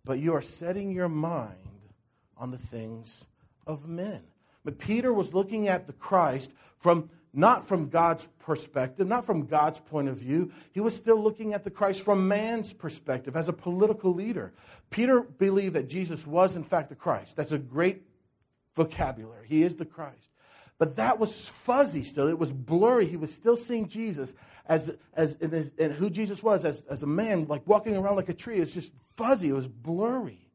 but 0.05 0.18
you 0.18 0.35
are 0.35 0.42
setting 0.42 0.92
your 0.92 1.09
mind 1.09 1.88
on 2.37 2.51
the 2.51 2.59
things 2.59 3.25
of 3.66 3.88
men. 3.88 4.20
But 4.62 4.79
Peter 4.79 5.11
was 5.11 5.33
looking 5.33 5.68
at 5.68 5.87
the 5.87 5.94
Christ 5.94 6.53
from 6.79 7.09
not 7.35 7.66
from 7.66 7.88
God's 7.88 8.29
perspective, 8.38 9.07
not 9.07 9.25
from 9.25 9.47
God's 9.47 9.81
point 9.81 10.09
of 10.09 10.18
view. 10.18 10.53
He 10.73 10.81
was 10.81 10.95
still 10.95 11.21
looking 11.23 11.55
at 11.55 11.64
the 11.64 11.71
Christ 11.71 12.05
from 12.05 12.29
man's 12.29 12.73
perspective 12.73 13.37
as 13.37 13.49
a 13.49 13.53
political 13.53 14.12
leader. 14.12 14.53
Peter 14.90 15.23
believed 15.23 15.75
that 15.75 15.88
Jesus 15.88 16.27
was, 16.27 16.57
in 16.57 16.62
fact, 16.62 16.90
the 16.90 16.95
Christ. 16.95 17.37
That's 17.37 17.53
a 17.53 17.59
great 17.59 18.03
vocabulary. 18.75 19.47
He 19.49 19.62
is 19.62 19.77
the 19.77 19.87
Christ. 19.87 20.29
But 20.79 20.97
that 20.97 21.18
was 21.18 21.49
fuzzy 21.49 22.03
still. 22.03 22.29
It 22.29 22.38
was 22.38 22.53
blurry. 22.53 23.07
He 23.07 23.16
was 23.16 23.33
still 23.33 23.57
seeing 23.57 23.88
Jesus 23.88 24.35
as, 24.66 24.90
as, 25.14 25.37
and 25.40 25.92
who 25.92 26.11
Jesus 26.11 26.42
was 26.42 26.64
as, 26.64 26.83
as 26.90 27.03
a 27.03 27.07
man, 27.07 27.47
like 27.47 27.66
walking 27.66 27.97
around 27.97 28.16
like 28.16 28.29
a 28.29 28.35
tree. 28.35 28.59
It's 28.59 28.75
just 28.75 28.92
fuzzy. 29.11 29.49
It 29.49 29.53
was 29.53 29.68
blurry. 29.68 30.51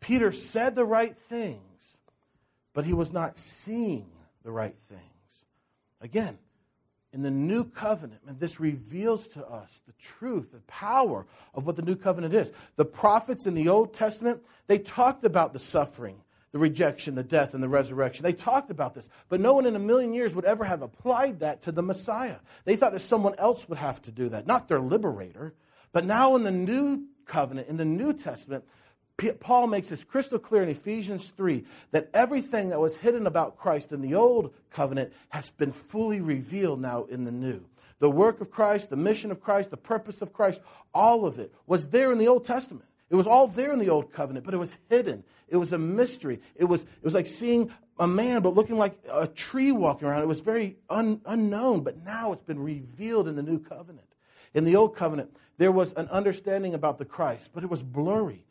Peter 0.00 0.32
said 0.32 0.76
the 0.76 0.84
right 0.84 1.16
things, 1.16 1.98
but 2.72 2.84
he 2.84 2.92
was 2.92 3.12
not 3.12 3.36
seeing 3.36 4.10
the 4.44 4.52
right 4.52 4.76
things. 4.88 5.02
Again, 6.00 6.38
in 7.12 7.22
the 7.22 7.30
new 7.30 7.64
covenant, 7.64 8.20
and 8.26 8.38
this 8.38 8.60
reveals 8.60 9.26
to 9.28 9.46
us 9.46 9.80
the 9.86 9.94
truth, 9.94 10.52
the 10.52 10.60
power 10.60 11.26
of 11.54 11.64
what 11.66 11.76
the 11.76 11.82
new 11.82 11.96
covenant 11.96 12.34
is. 12.34 12.52
The 12.76 12.84
prophets 12.84 13.46
in 13.46 13.54
the 13.54 13.68
Old 13.68 13.94
Testament, 13.94 14.42
they 14.66 14.78
talked 14.78 15.24
about 15.24 15.52
the 15.52 15.58
suffering, 15.58 16.20
the 16.52 16.58
rejection, 16.58 17.14
the 17.14 17.24
death, 17.24 17.54
and 17.54 17.62
the 17.62 17.68
resurrection. 17.68 18.24
They 18.24 18.34
talked 18.34 18.70
about 18.70 18.94
this, 18.94 19.08
but 19.28 19.40
no 19.40 19.54
one 19.54 19.64
in 19.64 19.74
a 19.74 19.80
million 19.80 20.12
years 20.12 20.34
would 20.34 20.44
ever 20.44 20.64
have 20.64 20.82
applied 20.82 21.40
that 21.40 21.62
to 21.62 21.72
the 21.72 21.82
Messiah. 21.82 22.36
They 22.64 22.76
thought 22.76 22.92
that 22.92 23.00
someone 23.00 23.34
else 23.38 23.68
would 23.68 23.78
have 23.78 24.02
to 24.02 24.12
do 24.12 24.28
that, 24.28 24.46
not 24.46 24.68
their 24.68 24.80
liberator. 24.80 25.54
But 25.92 26.04
now 26.04 26.36
in 26.36 26.42
the 26.42 26.50
new 26.50 27.06
covenant, 27.24 27.68
in 27.68 27.78
the 27.78 27.84
New 27.84 28.12
Testament, 28.12 28.64
Paul 29.40 29.66
makes 29.66 29.88
this 29.88 30.04
crystal 30.04 30.38
clear 30.38 30.62
in 30.62 30.68
Ephesians 30.68 31.30
3 31.30 31.64
that 31.90 32.08
everything 32.14 32.68
that 32.68 32.80
was 32.80 32.96
hidden 32.96 33.26
about 33.26 33.56
Christ 33.56 33.90
in 33.90 34.00
the 34.00 34.14
old 34.14 34.54
covenant 34.70 35.12
has 35.30 35.50
been 35.50 35.72
fully 35.72 36.20
revealed 36.20 36.80
now 36.80 37.04
in 37.04 37.24
the 37.24 37.32
new. 37.32 37.64
The 37.98 38.10
work 38.10 38.40
of 38.40 38.52
Christ, 38.52 38.90
the 38.90 38.96
mission 38.96 39.32
of 39.32 39.40
Christ, 39.40 39.70
the 39.70 39.76
purpose 39.76 40.22
of 40.22 40.32
Christ, 40.32 40.60
all 40.94 41.26
of 41.26 41.40
it 41.40 41.52
was 41.66 41.88
there 41.88 42.12
in 42.12 42.18
the 42.18 42.28
Old 42.28 42.44
Testament. 42.44 42.84
It 43.10 43.16
was 43.16 43.26
all 43.26 43.48
there 43.48 43.72
in 43.72 43.80
the 43.80 43.88
old 43.88 44.12
covenant, 44.12 44.44
but 44.44 44.54
it 44.54 44.58
was 44.58 44.76
hidden. 44.88 45.24
It 45.48 45.56
was 45.56 45.72
a 45.72 45.78
mystery. 45.78 46.40
It 46.54 46.66
was, 46.66 46.82
it 46.82 47.02
was 47.02 47.14
like 47.14 47.26
seeing 47.26 47.72
a 47.98 48.06
man, 48.06 48.42
but 48.42 48.54
looking 48.54 48.76
like 48.76 48.98
a 49.10 49.26
tree 49.26 49.72
walking 49.72 50.06
around. 50.06 50.22
It 50.22 50.28
was 50.28 50.42
very 50.42 50.76
un, 50.90 51.20
unknown, 51.26 51.80
but 51.80 52.04
now 52.04 52.32
it's 52.32 52.42
been 52.42 52.62
revealed 52.62 53.26
in 53.26 53.34
the 53.34 53.42
new 53.42 53.58
covenant. 53.58 54.06
In 54.54 54.62
the 54.62 54.76
old 54.76 54.94
covenant, 54.94 55.34
there 55.56 55.72
was 55.72 55.92
an 55.94 56.06
understanding 56.08 56.74
about 56.74 56.98
the 56.98 57.04
Christ, 57.04 57.50
but 57.52 57.64
it 57.64 57.70
was 57.70 57.82
blurry. 57.82 58.44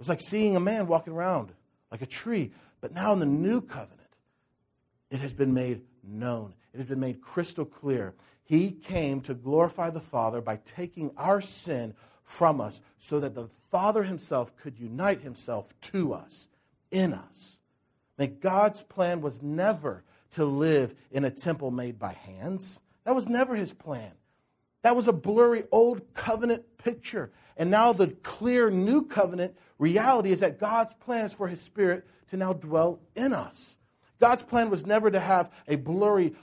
It 0.00 0.04
was 0.04 0.08
like 0.08 0.22
seeing 0.22 0.56
a 0.56 0.60
man 0.60 0.86
walking 0.86 1.12
around 1.12 1.52
like 1.90 2.00
a 2.00 2.06
tree. 2.06 2.52
But 2.80 2.94
now 2.94 3.12
in 3.12 3.18
the 3.18 3.26
new 3.26 3.60
covenant, 3.60 4.00
it 5.10 5.20
has 5.20 5.34
been 5.34 5.52
made 5.52 5.82
known, 6.02 6.54
it 6.72 6.78
has 6.78 6.86
been 6.86 7.00
made 7.00 7.20
crystal 7.20 7.66
clear. 7.66 8.14
He 8.42 8.70
came 8.70 9.20
to 9.20 9.34
glorify 9.34 9.90
the 9.90 10.00
Father 10.00 10.40
by 10.40 10.56
taking 10.64 11.10
our 11.18 11.42
sin 11.42 11.92
from 12.24 12.62
us 12.62 12.80
so 12.98 13.20
that 13.20 13.34
the 13.34 13.50
Father 13.70 14.02
himself 14.04 14.56
could 14.56 14.78
unite 14.78 15.20
himself 15.20 15.68
to 15.82 16.14
us, 16.14 16.48
in 16.90 17.12
us. 17.12 17.58
That 18.16 18.40
God's 18.40 18.82
plan 18.82 19.20
was 19.20 19.42
never 19.42 20.02
to 20.30 20.46
live 20.46 20.94
in 21.10 21.26
a 21.26 21.30
temple 21.30 21.70
made 21.70 21.98
by 21.98 22.14
hands. 22.14 22.80
That 23.04 23.14
was 23.14 23.28
never 23.28 23.54
his 23.54 23.74
plan. 23.74 24.12
That 24.80 24.96
was 24.96 25.08
a 25.08 25.12
blurry 25.12 25.64
old 25.70 26.14
covenant 26.14 26.78
picture. 26.78 27.32
And 27.58 27.70
now 27.70 27.92
the 27.92 28.08
clear 28.08 28.70
new 28.70 29.04
covenant 29.04 29.54
reality 29.80 30.30
is 30.30 30.40
that 30.40 30.60
God's 30.60 30.94
plan 30.94 31.24
is 31.24 31.34
for 31.34 31.48
his 31.48 31.60
spirit 31.60 32.06
to 32.28 32.36
now 32.36 32.52
dwell 32.52 33.00
in 33.16 33.32
us. 33.32 33.76
God's 34.20 34.42
plan 34.42 34.70
was 34.70 34.86
never 34.86 35.10
to 35.10 35.18
have 35.18 35.50
a 35.66 35.76
blurry 35.76 36.34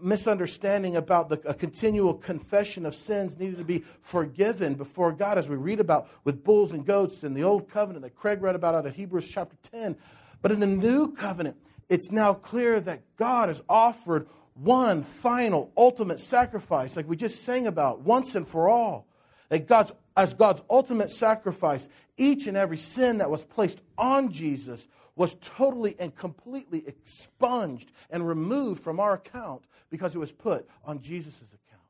misunderstanding 0.00 0.96
about 0.96 1.28
the, 1.28 1.40
a 1.48 1.54
continual 1.54 2.14
confession 2.14 2.84
of 2.84 2.94
sins 2.94 3.38
needed 3.38 3.58
to 3.58 3.64
be 3.64 3.84
forgiven 4.00 4.74
before 4.74 5.12
God, 5.12 5.38
as 5.38 5.48
we 5.48 5.56
read 5.56 5.80
about 5.80 6.08
with 6.24 6.44
bulls 6.44 6.72
and 6.72 6.84
goats 6.84 7.24
in 7.24 7.34
the 7.34 7.44
old 7.44 7.70
covenant 7.70 8.02
that 8.02 8.14
Craig 8.14 8.42
read 8.42 8.54
about 8.54 8.74
out 8.74 8.86
of 8.86 8.94
Hebrews 8.94 9.28
chapter 9.28 9.56
10. 9.70 9.96
But 10.42 10.52
in 10.52 10.60
the 10.60 10.66
new 10.66 11.12
covenant, 11.12 11.56
it's 11.88 12.10
now 12.10 12.34
clear 12.34 12.80
that 12.80 13.02
God 13.16 13.48
has 13.48 13.62
offered 13.68 14.28
one 14.54 15.02
final, 15.02 15.70
ultimate 15.76 16.20
sacrifice, 16.20 16.96
like 16.96 17.08
we 17.08 17.16
just 17.16 17.44
sang 17.44 17.66
about, 17.66 18.00
once 18.00 18.34
and 18.34 18.46
for 18.46 18.68
all. 18.68 19.06
That 19.48 19.66
God's, 19.66 19.92
as 20.16 20.34
God's 20.34 20.62
ultimate 20.68 21.10
sacrifice, 21.10 21.88
each 22.16 22.46
and 22.46 22.56
every 22.56 22.76
sin 22.76 23.18
that 23.18 23.30
was 23.30 23.44
placed 23.44 23.80
on 23.98 24.32
Jesus 24.32 24.88
was 25.14 25.34
totally 25.40 25.96
and 25.98 26.14
completely 26.14 26.84
expunged 26.86 27.90
and 28.10 28.26
removed 28.26 28.82
from 28.82 29.00
our 29.00 29.14
account 29.14 29.64
because 29.90 30.14
it 30.14 30.18
was 30.18 30.32
put 30.32 30.68
on 30.84 31.00
Jesus' 31.00 31.42
account. 31.42 31.82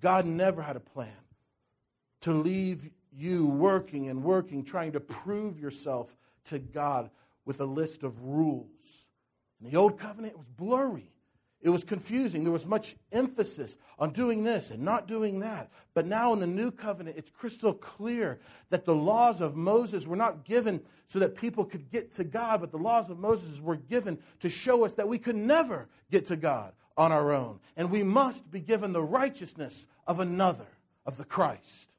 God 0.00 0.26
never 0.26 0.62
had 0.62 0.76
a 0.76 0.80
plan 0.80 1.08
to 2.22 2.32
leave 2.32 2.90
you 3.12 3.46
working 3.46 4.08
and 4.08 4.22
working, 4.22 4.64
trying 4.64 4.92
to 4.92 5.00
prove 5.00 5.58
yourself 5.58 6.16
to 6.44 6.58
God 6.58 7.10
with 7.44 7.60
a 7.60 7.64
list 7.64 8.02
of 8.02 8.22
rules. 8.22 9.06
In 9.60 9.70
the 9.70 9.76
old 9.76 9.98
covenant, 9.98 10.34
it 10.34 10.38
was 10.38 10.48
blurry. 10.48 11.12
It 11.62 11.68
was 11.68 11.84
confusing. 11.84 12.42
There 12.42 12.52
was 12.52 12.66
much 12.66 12.96
emphasis 13.12 13.76
on 13.98 14.12
doing 14.12 14.44
this 14.44 14.70
and 14.70 14.82
not 14.82 15.06
doing 15.06 15.40
that. 15.40 15.70
But 15.92 16.06
now 16.06 16.32
in 16.32 16.40
the 16.40 16.46
new 16.46 16.70
covenant, 16.70 17.18
it's 17.18 17.30
crystal 17.30 17.74
clear 17.74 18.40
that 18.70 18.86
the 18.86 18.94
laws 18.94 19.42
of 19.42 19.56
Moses 19.56 20.06
were 20.06 20.16
not 20.16 20.44
given 20.44 20.80
so 21.06 21.18
that 21.18 21.34
people 21.34 21.64
could 21.64 21.90
get 21.90 22.14
to 22.16 22.24
God, 22.24 22.60
but 22.60 22.70
the 22.70 22.78
laws 22.78 23.10
of 23.10 23.18
Moses 23.18 23.60
were 23.60 23.76
given 23.76 24.18
to 24.40 24.48
show 24.48 24.84
us 24.84 24.94
that 24.94 25.08
we 25.08 25.18
could 25.18 25.36
never 25.36 25.88
get 26.10 26.26
to 26.26 26.36
God 26.36 26.72
on 26.96 27.12
our 27.12 27.32
own. 27.32 27.60
And 27.76 27.90
we 27.90 28.02
must 28.02 28.50
be 28.50 28.60
given 28.60 28.92
the 28.92 29.02
righteousness 29.02 29.86
of 30.06 30.20
another, 30.20 30.66
of 31.04 31.18
the 31.18 31.24
Christ. 31.24 31.90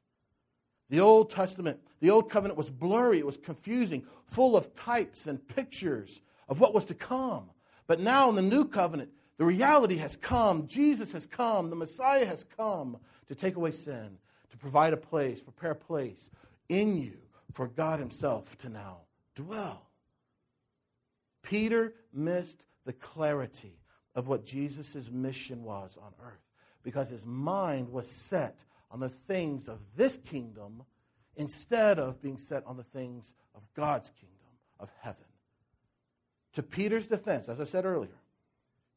The 0.90 1.00
Old 1.00 1.30
Testament, 1.30 1.80
the 2.00 2.10
Old 2.10 2.30
Covenant 2.30 2.58
was 2.58 2.68
blurry, 2.68 3.18
it 3.18 3.26
was 3.26 3.36
confusing, 3.36 4.04
full 4.26 4.56
of 4.56 4.74
types 4.74 5.26
and 5.26 5.46
pictures 5.46 6.20
of 6.48 6.58
what 6.58 6.74
was 6.74 6.84
to 6.86 6.94
come. 6.94 7.50
But 7.86 8.00
now 8.00 8.28
in 8.28 8.34
the 8.34 8.42
New 8.42 8.66
Covenant, 8.66 9.10
the 9.42 9.46
reality 9.46 9.96
has 9.96 10.16
come. 10.16 10.68
Jesus 10.68 11.10
has 11.10 11.26
come. 11.26 11.68
The 11.68 11.74
Messiah 11.74 12.24
has 12.26 12.44
come 12.44 12.98
to 13.26 13.34
take 13.34 13.56
away 13.56 13.72
sin, 13.72 14.18
to 14.50 14.56
provide 14.56 14.92
a 14.92 14.96
place, 14.96 15.42
prepare 15.42 15.72
a 15.72 15.74
place 15.74 16.30
in 16.68 16.96
you 16.96 17.18
for 17.52 17.66
God 17.66 17.98
Himself 17.98 18.56
to 18.58 18.68
now 18.68 18.98
dwell. 19.34 19.90
Peter 21.42 21.92
missed 22.14 22.62
the 22.84 22.92
clarity 22.92 23.80
of 24.14 24.28
what 24.28 24.46
Jesus' 24.46 25.10
mission 25.10 25.64
was 25.64 25.98
on 26.00 26.12
earth 26.24 26.46
because 26.84 27.08
his 27.08 27.26
mind 27.26 27.88
was 27.88 28.08
set 28.08 28.64
on 28.92 29.00
the 29.00 29.08
things 29.08 29.66
of 29.66 29.80
this 29.96 30.18
kingdom 30.18 30.84
instead 31.34 31.98
of 31.98 32.22
being 32.22 32.38
set 32.38 32.64
on 32.64 32.76
the 32.76 32.84
things 32.84 33.34
of 33.56 33.62
God's 33.74 34.10
kingdom, 34.10 34.52
of 34.78 34.88
heaven. 35.00 35.24
To 36.52 36.62
Peter's 36.62 37.08
defense, 37.08 37.48
as 37.48 37.60
I 37.60 37.64
said 37.64 37.84
earlier, 37.84 38.21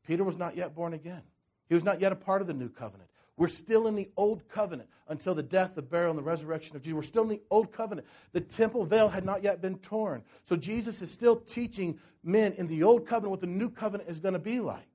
Peter 0.05 0.23
was 0.23 0.37
not 0.37 0.55
yet 0.55 0.75
born 0.75 0.93
again. 0.93 1.21
He 1.67 1.75
was 1.75 1.83
not 1.83 1.99
yet 1.99 2.11
a 2.11 2.15
part 2.15 2.41
of 2.41 2.47
the 2.47 2.53
new 2.53 2.69
covenant. 2.69 3.09
We're 3.37 3.47
still 3.49 3.87
in 3.87 3.95
the 3.95 4.09
old 4.15 4.47
covenant 4.47 4.89
until 5.09 5.35
the 5.35 5.43
death, 5.43 5.75
the 5.75 5.81
burial, 5.81 6.11
and 6.11 6.17
the 6.17 6.23
resurrection 6.23 6.75
of 6.75 6.81
Jesus. 6.81 6.95
We're 6.95 7.01
still 7.01 7.23
in 7.23 7.29
the 7.29 7.41
old 7.49 7.73
covenant. 7.73 8.07
The 8.31 8.41
temple 8.41 8.85
veil 8.85 9.09
had 9.09 9.25
not 9.25 9.43
yet 9.43 9.61
been 9.61 9.77
torn. 9.79 10.23
So 10.45 10.55
Jesus 10.55 11.01
is 11.01 11.11
still 11.11 11.35
teaching 11.35 11.99
men 12.23 12.53
in 12.53 12.67
the 12.67 12.83
old 12.83 13.05
covenant 13.05 13.31
what 13.31 13.41
the 13.41 13.47
new 13.47 13.69
covenant 13.69 14.09
is 14.09 14.19
going 14.19 14.33
to 14.33 14.39
be 14.39 14.61
like. 14.61 14.87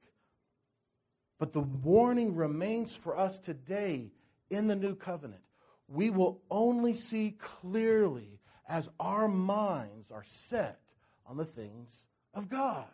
But 1.39 1.53
the 1.53 1.61
warning 1.61 2.35
remains 2.35 2.97
for 2.97 3.17
us 3.17 3.39
today 3.39 4.11
in 4.49 4.69
the 4.69 4.77
new 4.77 4.95
covenant. 4.95 5.43
We 5.87 6.11
will 6.11 6.41
only 6.51 6.95
see 6.95 7.37
clearly 7.39 8.41
as 8.69 8.89
our 8.99 9.29
minds 9.29 10.11
are 10.11 10.25
set 10.25 10.81
on 11.27 11.37
the 11.37 11.45
things 11.45 12.05
of 12.33 12.49
God. 12.49 12.87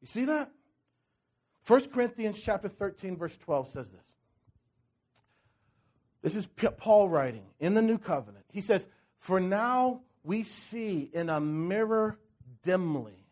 You 0.00 0.06
see 0.06 0.24
that? 0.26 0.50
1 1.66 1.88
Corinthians 1.88 2.40
chapter 2.40 2.68
13 2.68 3.16
verse 3.16 3.36
12 3.36 3.68
says 3.68 3.90
this. 3.90 4.04
This 6.22 6.34
is 6.34 6.46
Paul 6.78 7.08
writing 7.08 7.46
in 7.60 7.74
the 7.74 7.82
new 7.82 7.98
covenant. 7.98 8.44
He 8.50 8.60
says, 8.60 8.86
"For 9.18 9.38
now 9.38 10.02
we 10.24 10.42
see 10.42 11.10
in 11.12 11.28
a 11.28 11.40
mirror 11.40 12.18
dimly." 12.62 13.26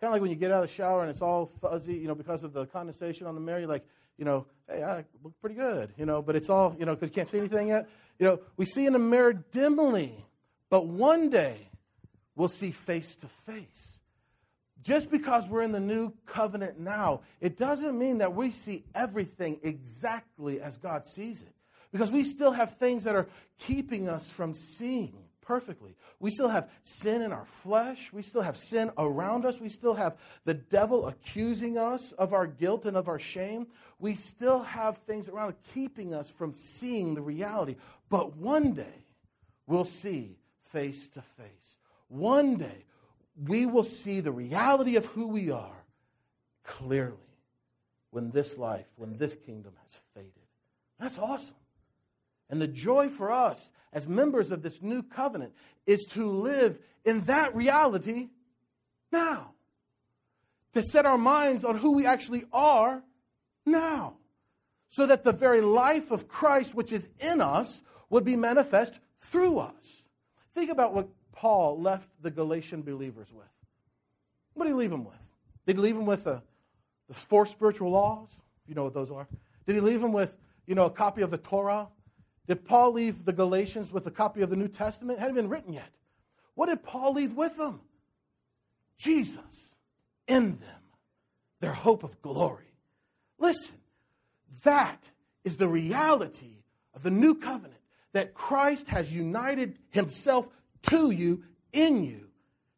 Kind 0.00 0.08
of 0.08 0.12
like 0.12 0.22
when 0.22 0.30
you 0.30 0.36
get 0.36 0.50
out 0.50 0.64
of 0.64 0.68
the 0.68 0.74
shower 0.74 1.02
and 1.02 1.10
it's 1.10 1.20
all 1.20 1.46
fuzzy, 1.46 1.94
you 1.94 2.08
know, 2.08 2.14
because 2.14 2.42
of 2.42 2.52
the 2.52 2.66
condensation 2.66 3.26
on 3.26 3.34
the 3.34 3.40
mirror. 3.40 3.60
You're 3.60 3.68
like, 3.68 3.86
you 4.16 4.24
know, 4.24 4.46
hey, 4.68 4.82
I 4.82 5.04
look 5.22 5.38
pretty 5.40 5.56
good, 5.56 5.92
you 5.96 6.06
know, 6.06 6.20
but 6.22 6.36
it's 6.36 6.48
all, 6.48 6.74
you 6.78 6.86
know, 6.86 6.94
because 6.94 7.10
you 7.10 7.14
can't 7.14 7.28
see 7.28 7.38
anything 7.38 7.68
yet. 7.68 7.88
You 8.18 8.26
know, 8.26 8.40
we 8.56 8.64
see 8.64 8.86
in 8.86 8.94
a 8.94 8.98
mirror 8.98 9.32
dimly, 9.32 10.24
but 10.68 10.86
one 10.86 11.30
day 11.30 11.68
we'll 12.34 12.48
see 12.48 12.70
face 12.70 13.14
to 13.16 13.28
face. 13.28 13.99
Just 14.82 15.10
because 15.10 15.48
we're 15.48 15.62
in 15.62 15.72
the 15.72 15.80
new 15.80 16.12
covenant 16.26 16.78
now, 16.78 17.20
it 17.40 17.56
doesn't 17.58 17.98
mean 17.98 18.18
that 18.18 18.34
we 18.34 18.50
see 18.50 18.84
everything 18.94 19.60
exactly 19.62 20.60
as 20.60 20.78
God 20.78 21.04
sees 21.04 21.42
it. 21.42 21.52
Because 21.92 22.10
we 22.10 22.22
still 22.24 22.52
have 22.52 22.74
things 22.74 23.04
that 23.04 23.16
are 23.16 23.28
keeping 23.58 24.08
us 24.08 24.30
from 24.30 24.54
seeing 24.54 25.24
perfectly. 25.42 25.96
We 26.20 26.30
still 26.30 26.48
have 26.48 26.70
sin 26.84 27.22
in 27.22 27.32
our 27.32 27.46
flesh. 27.62 28.12
We 28.12 28.22
still 28.22 28.42
have 28.42 28.56
sin 28.56 28.92
around 28.96 29.44
us. 29.44 29.60
We 29.60 29.68
still 29.68 29.94
have 29.94 30.16
the 30.44 30.54
devil 30.54 31.08
accusing 31.08 31.76
us 31.76 32.12
of 32.12 32.32
our 32.32 32.46
guilt 32.46 32.86
and 32.86 32.96
of 32.96 33.08
our 33.08 33.18
shame. 33.18 33.66
We 33.98 34.14
still 34.14 34.62
have 34.62 34.98
things 34.98 35.28
around 35.28 35.54
keeping 35.74 36.14
us 36.14 36.30
from 36.30 36.54
seeing 36.54 37.14
the 37.14 37.22
reality. 37.22 37.74
But 38.08 38.36
one 38.36 38.72
day, 38.74 39.06
we'll 39.66 39.84
see 39.84 40.36
face 40.68 41.08
to 41.08 41.22
face. 41.22 41.78
One 42.06 42.56
day, 42.56 42.84
we 43.46 43.66
will 43.66 43.84
see 43.84 44.20
the 44.20 44.32
reality 44.32 44.96
of 44.96 45.06
who 45.06 45.26
we 45.26 45.50
are 45.50 45.84
clearly 46.64 47.16
when 48.10 48.30
this 48.30 48.58
life, 48.58 48.86
when 48.96 49.16
this 49.16 49.34
kingdom 49.34 49.72
has 49.82 49.98
faded. 50.14 50.32
That's 50.98 51.18
awesome. 51.18 51.54
And 52.50 52.60
the 52.60 52.68
joy 52.68 53.08
for 53.08 53.30
us 53.30 53.70
as 53.92 54.06
members 54.06 54.50
of 54.50 54.62
this 54.62 54.82
new 54.82 55.02
covenant 55.02 55.54
is 55.86 56.04
to 56.10 56.28
live 56.28 56.78
in 57.04 57.22
that 57.22 57.54
reality 57.54 58.28
now. 59.12 59.52
To 60.74 60.82
set 60.82 61.06
our 61.06 61.18
minds 61.18 61.64
on 61.64 61.78
who 61.78 61.92
we 61.92 62.06
actually 62.06 62.44
are 62.52 63.02
now. 63.64 64.14
So 64.90 65.06
that 65.06 65.24
the 65.24 65.32
very 65.32 65.60
life 65.60 66.10
of 66.10 66.28
Christ, 66.28 66.74
which 66.74 66.92
is 66.92 67.08
in 67.20 67.40
us, 67.40 67.82
would 68.08 68.24
be 68.24 68.36
manifest 68.36 68.98
through 69.20 69.58
us. 69.58 70.04
Think 70.54 70.70
about 70.70 70.92
what 70.92 71.08
Paul 71.40 71.80
left 71.80 72.06
the 72.20 72.30
Galatian 72.30 72.82
believers 72.82 73.32
with. 73.32 73.46
What 74.52 74.66
did 74.66 74.72
he 74.72 74.74
leave 74.74 74.90
them 74.90 75.06
with? 75.06 75.16
Did 75.66 75.76
he 75.76 75.82
leave 75.82 75.94
them 75.94 76.04
with 76.04 76.24
the, 76.24 76.42
the 77.08 77.14
four 77.14 77.46
spiritual 77.46 77.90
laws? 77.92 78.28
You 78.66 78.74
know 78.74 78.84
what 78.84 78.92
those 78.92 79.10
are. 79.10 79.26
Did 79.64 79.76
he 79.76 79.80
leave 79.80 80.02
them 80.02 80.12
with, 80.12 80.36
you 80.66 80.74
know, 80.74 80.84
a 80.84 80.90
copy 80.90 81.22
of 81.22 81.30
the 81.30 81.38
Torah? 81.38 81.88
Did 82.46 82.66
Paul 82.66 82.92
leave 82.92 83.24
the 83.24 83.32
Galatians 83.32 83.90
with 83.90 84.06
a 84.06 84.10
copy 84.10 84.42
of 84.42 84.50
the 84.50 84.56
New 84.56 84.68
Testament? 84.68 85.18
It 85.18 85.22
hadn't 85.22 85.36
been 85.36 85.48
written 85.48 85.72
yet. 85.72 85.88
What 86.56 86.66
did 86.66 86.82
Paul 86.82 87.14
leave 87.14 87.32
with 87.32 87.56
them? 87.56 87.80
Jesus 88.98 89.74
in 90.28 90.58
them, 90.58 90.82
their 91.60 91.72
hope 91.72 92.04
of 92.04 92.20
glory. 92.20 92.74
Listen, 93.38 93.76
that 94.64 95.08
is 95.42 95.56
the 95.56 95.68
reality 95.68 96.64
of 96.92 97.02
the 97.02 97.10
new 97.10 97.34
covenant 97.34 97.80
that 98.12 98.34
Christ 98.34 98.88
has 98.88 99.10
united 99.10 99.78
himself 99.88 100.46
to 100.82 101.10
you, 101.10 101.44
in 101.72 102.04
you, 102.04 102.28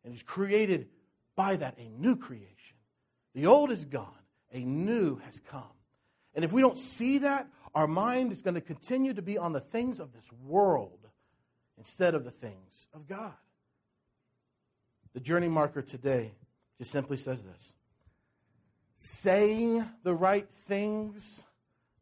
and 0.04 0.14
is 0.14 0.22
created 0.22 0.88
by 1.36 1.56
that 1.56 1.78
a 1.78 1.88
new 1.88 2.16
creation. 2.16 2.48
The 3.34 3.46
old 3.46 3.70
is 3.70 3.84
gone, 3.84 4.08
a 4.52 4.60
new 4.60 5.16
has 5.24 5.40
come. 5.40 5.62
And 6.34 6.44
if 6.44 6.52
we 6.52 6.60
don't 6.60 6.78
see 6.78 7.18
that, 7.18 7.46
our 7.74 7.86
mind 7.86 8.32
is 8.32 8.42
going 8.42 8.54
to 8.54 8.60
continue 8.60 9.14
to 9.14 9.22
be 9.22 9.38
on 9.38 9.52
the 9.52 9.60
things 9.60 10.00
of 10.00 10.12
this 10.12 10.30
world 10.44 11.08
instead 11.78 12.14
of 12.14 12.24
the 12.24 12.30
things 12.30 12.88
of 12.92 13.06
God. 13.06 13.32
The 15.14 15.20
journey 15.20 15.48
marker 15.48 15.82
today 15.82 16.32
just 16.78 16.90
simply 16.90 17.16
says 17.16 17.42
this 17.42 17.72
saying 18.98 19.84
the 20.04 20.14
right 20.14 20.48
things 20.68 21.42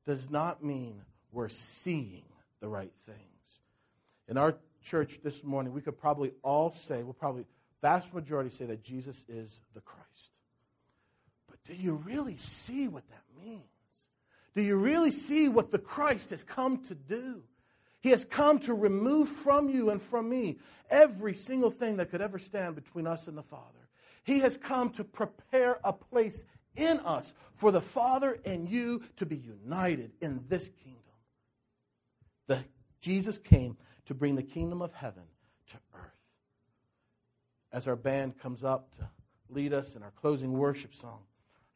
does 0.07 0.31
not 0.31 0.63
mean 0.63 1.01
we're 1.33 1.49
seeing 1.49 2.25
the 2.61 2.69
right 2.69 2.93
things. 3.07 3.19
In 4.29 4.37
our 4.37 4.57
church 4.83 5.21
this 5.23 5.45
morning, 5.45 5.73
we 5.73 5.81
could 5.81 5.99
probably 5.99 6.33
all 6.43 6.71
say, 6.71 7.03
we'll 7.03 7.13
probably, 7.13 7.47
vast 7.83 8.13
majority 8.15 8.51
say 8.51 8.67
that 8.67 8.83
Jesus 8.83 9.25
is 9.29 9.61
the 9.75 9.81
Christ. 9.81 10.33
But 11.49 11.63
do 11.65 11.75
you 11.75 11.95
really 11.95 12.37
see 12.37 12.89
what 12.89 13.09
that 13.09 13.23
means? 13.45 13.63
Do 14.55 14.63
you 14.63 14.77
really 14.77 15.11
see 15.11 15.49
what 15.49 15.71
the 15.71 15.79
Christ 15.79 16.31
has 16.31 16.43
come 16.43 16.83
to 16.85 16.95
do? 16.95 17.43
He 18.01 18.11
has 18.11 18.25
come 18.25 18.59
to 18.61 18.75
remove 18.75 19.29
from 19.29 19.69
you 19.69 19.91
and 19.91 20.01
from 20.01 20.29
me 20.29 20.59
every 20.91 21.35
single 21.35 21.71
thing 21.71 21.97
that 21.99 22.11
could 22.11 22.23
ever 22.23 22.39
stand 22.39 22.75
between 22.75 23.07
us 23.07 23.29
and 23.29 23.37
the 23.37 23.43
Father. 23.43 23.89
He 24.25 24.41
has 24.41 24.57
come 24.57 24.91
to 24.91 25.05
prepare 25.05 25.79
a 25.85 25.93
place 25.93 26.45
in 26.77 26.99
us 27.01 27.35
for 27.55 27.71
the 27.71 27.81
Father 27.81 28.39
and 28.45 28.69
you 28.69 29.03
to 29.17 29.27
be 29.27 29.37
united 29.37 30.13
in 30.21 30.45
this 30.49 30.69
kingdom. 30.69 31.01
The, 32.47 32.65
Jesus 33.01 33.39
came 33.39 33.77
to 34.07 34.15
bring 34.15 34.35
the 34.35 34.43
kingdom 34.43 34.83
of 34.83 34.93
heaven 34.93 35.25
to 35.69 35.77
earth. 35.95 36.11
As 37.73 37.87
our 37.87 37.97
band 37.97 38.39
comes 38.39 38.65
up 38.65 38.97
to 38.99 39.09
lead 39.49 39.73
us 39.73 39.95
in 39.97 40.03
our 40.03 40.13
closing 40.13 40.53
worship 40.53 40.95
song, 40.95 41.21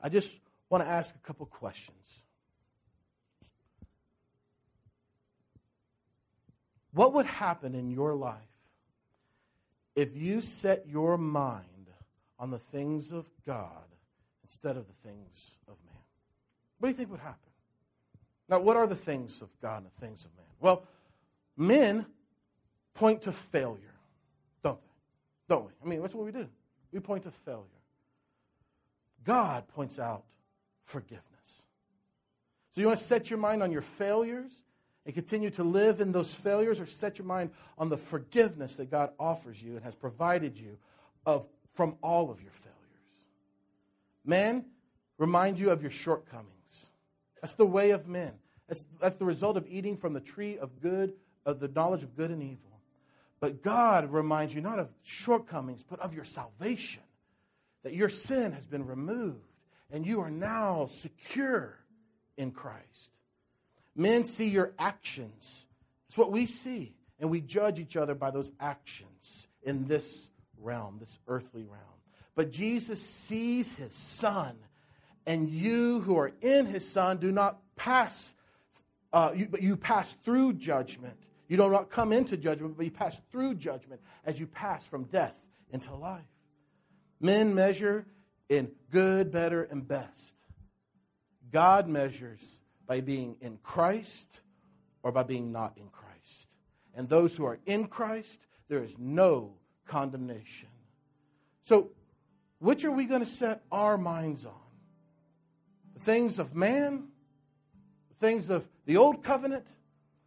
I 0.00 0.08
just 0.08 0.36
want 0.68 0.82
to 0.84 0.90
ask 0.90 1.14
a 1.14 1.26
couple 1.26 1.46
questions. 1.46 2.22
What 6.92 7.12
would 7.14 7.26
happen 7.26 7.74
in 7.74 7.90
your 7.90 8.14
life 8.14 8.38
if 9.96 10.16
you 10.16 10.40
set 10.40 10.86
your 10.88 11.18
mind 11.18 11.90
on 12.38 12.50
the 12.50 12.58
things 12.58 13.10
of 13.12 13.28
God 13.46 13.84
instead 14.44 14.76
of 14.76 14.86
the 14.86 15.08
things 15.08 15.56
of 15.66 15.76
man? 15.86 16.02
What 16.78 16.88
do 16.88 16.90
you 16.92 16.96
think 16.96 17.10
would 17.10 17.20
happen? 17.20 17.38
Now, 18.48 18.60
what 18.60 18.76
are 18.76 18.86
the 18.86 18.94
things 18.94 19.42
of 19.42 19.48
God 19.60 19.78
and 19.78 19.86
the 19.86 20.06
things 20.06 20.24
of 20.24 20.30
man? 20.36 20.46
Well, 20.60 20.86
men 21.56 22.06
point 22.94 23.22
to 23.22 23.32
failure, 23.32 23.94
don't 24.62 24.80
they? 24.80 25.54
Don't 25.54 25.66
we? 25.66 25.72
I 25.84 25.88
mean, 25.88 26.00
that's 26.00 26.14
what 26.14 26.24
we 26.24 26.32
do. 26.32 26.48
We 26.92 27.00
point 27.00 27.24
to 27.24 27.30
failure. 27.30 27.64
God 29.24 29.66
points 29.68 29.98
out 29.98 30.24
forgiveness. 30.84 31.62
So 32.70 32.80
you 32.80 32.86
want 32.86 32.98
to 32.98 33.04
set 33.04 33.30
your 33.30 33.38
mind 33.38 33.62
on 33.62 33.72
your 33.72 33.82
failures 33.82 34.50
and 35.06 35.14
continue 35.14 35.50
to 35.50 35.62
live 35.64 36.00
in 36.00 36.12
those 36.12 36.32
failures 36.32 36.80
or 36.80 36.86
set 36.86 37.18
your 37.18 37.26
mind 37.26 37.50
on 37.78 37.88
the 37.88 37.96
forgiveness 37.96 38.76
that 38.76 38.90
God 38.90 39.10
offers 39.18 39.62
you 39.62 39.76
and 39.76 39.84
has 39.84 39.94
provided 39.94 40.58
you 40.58 40.78
of, 41.26 41.46
from 41.74 41.96
all 42.02 42.30
of 42.30 42.40
your 42.42 42.52
failures. 42.52 42.74
Men, 44.24 44.66
remind 45.18 45.58
you 45.58 45.70
of 45.70 45.82
your 45.82 45.90
shortcomings. 45.90 46.90
That's 47.40 47.54
the 47.54 47.66
way 47.66 47.90
of 47.90 48.08
men. 48.08 48.32
That's, 48.68 48.86
that's 49.00 49.16
the 49.16 49.26
result 49.26 49.56
of 49.56 49.66
eating 49.68 49.96
from 49.96 50.14
the 50.14 50.20
tree 50.20 50.58
of 50.58 50.80
good, 50.80 51.12
of 51.44 51.60
the 51.60 51.68
knowledge 51.68 52.02
of 52.02 52.16
good 52.16 52.30
and 52.30 52.42
evil. 52.42 52.73
But 53.44 53.62
God 53.62 54.10
reminds 54.10 54.54
you 54.54 54.62
not 54.62 54.78
of 54.78 54.88
shortcomings, 55.02 55.84
but 55.84 56.00
of 56.00 56.14
your 56.14 56.24
salvation, 56.24 57.02
that 57.82 57.92
your 57.92 58.08
sin 58.08 58.52
has 58.52 58.66
been 58.66 58.86
removed 58.86 59.52
and 59.92 60.06
you 60.06 60.22
are 60.22 60.30
now 60.30 60.86
secure 60.86 61.78
in 62.38 62.52
Christ. 62.52 63.12
Men 63.94 64.24
see 64.24 64.48
your 64.48 64.72
actions. 64.78 65.66
It's 66.08 66.16
what 66.16 66.32
we 66.32 66.46
see. 66.46 66.94
And 67.20 67.28
we 67.28 67.42
judge 67.42 67.78
each 67.78 67.98
other 67.98 68.14
by 68.14 68.30
those 68.30 68.50
actions 68.60 69.46
in 69.62 69.88
this 69.88 70.30
realm, 70.58 70.96
this 70.98 71.18
earthly 71.28 71.64
realm. 71.64 72.00
But 72.34 72.50
Jesus 72.50 73.02
sees 73.02 73.74
his 73.74 73.92
son, 73.92 74.56
and 75.26 75.50
you 75.50 76.00
who 76.00 76.16
are 76.16 76.32
in 76.40 76.64
his 76.64 76.88
son 76.88 77.18
do 77.18 77.30
not 77.30 77.58
pass, 77.76 78.32
uh, 79.12 79.32
you, 79.36 79.48
but 79.50 79.60
you 79.60 79.76
pass 79.76 80.16
through 80.24 80.54
judgment. 80.54 81.18
You 81.48 81.56
do 81.56 81.70
not 81.70 81.90
come 81.90 82.12
into 82.12 82.36
judgment, 82.36 82.76
but 82.76 82.84
you 82.84 82.90
pass 82.90 83.20
through 83.30 83.54
judgment 83.56 84.00
as 84.24 84.40
you 84.40 84.46
pass 84.46 84.86
from 84.86 85.04
death 85.04 85.38
into 85.70 85.94
life. 85.94 86.22
Men 87.20 87.54
measure 87.54 88.06
in 88.48 88.70
good, 88.90 89.30
better, 89.30 89.62
and 89.64 89.86
best. 89.86 90.34
God 91.50 91.88
measures 91.88 92.42
by 92.86 93.00
being 93.00 93.36
in 93.40 93.58
Christ 93.62 94.40
or 95.02 95.12
by 95.12 95.22
being 95.22 95.52
not 95.52 95.76
in 95.76 95.88
Christ. 95.88 96.48
And 96.94 97.08
those 97.08 97.36
who 97.36 97.44
are 97.44 97.58
in 97.66 97.86
Christ, 97.86 98.46
there 98.68 98.82
is 98.82 98.98
no 98.98 99.54
condemnation. 99.86 100.68
So, 101.64 101.90
which 102.58 102.84
are 102.84 102.90
we 102.90 103.04
going 103.04 103.20
to 103.20 103.26
set 103.26 103.62
our 103.70 103.98
minds 103.98 104.46
on? 104.46 104.52
The 105.94 106.00
things 106.00 106.38
of 106.38 106.54
man, 106.54 107.08
the 108.08 108.26
things 108.26 108.50
of 108.50 108.66
the 108.86 108.96
old 108.96 109.22
covenant, 109.22 109.66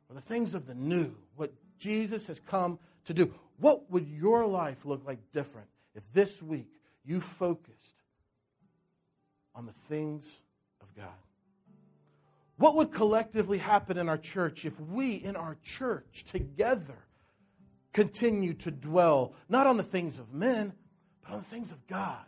or 0.09 0.15
the 0.15 0.21
things 0.21 0.53
of 0.53 0.65
the 0.65 0.75
new, 0.75 1.15
what 1.35 1.53
Jesus 1.79 2.27
has 2.27 2.39
come 2.39 2.79
to 3.05 3.13
do? 3.13 3.33
What 3.59 3.89
would 3.91 4.07
your 4.07 4.45
life 4.45 4.85
look 4.85 5.05
like 5.05 5.31
different 5.31 5.67
if 5.95 6.03
this 6.13 6.41
week 6.41 6.71
you 7.03 7.19
focused 7.21 7.95
on 9.55 9.65
the 9.65 9.73
things 9.89 10.41
of 10.81 10.93
God? 10.95 11.07
What 12.57 12.75
would 12.75 12.91
collectively 12.91 13.59
happen 13.59 13.97
in 13.97 14.09
our 14.09 14.17
church 14.17 14.65
if 14.65 14.79
we 14.79 15.15
in 15.15 15.35
our 15.35 15.57
church 15.63 16.23
together 16.25 17.05
continue 17.93 18.53
to 18.55 18.71
dwell 18.71 19.33
not 19.47 19.67
on 19.67 19.77
the 19.77 19.83
things 19.83 20.19
of 20.19 20.33
men, 20.33 20.73
but 21.21 21.33
on 21.33 21.39
the 21.39 21.45
things 21.45 21.71
of 21.71 21.85
God? 21.87 22.23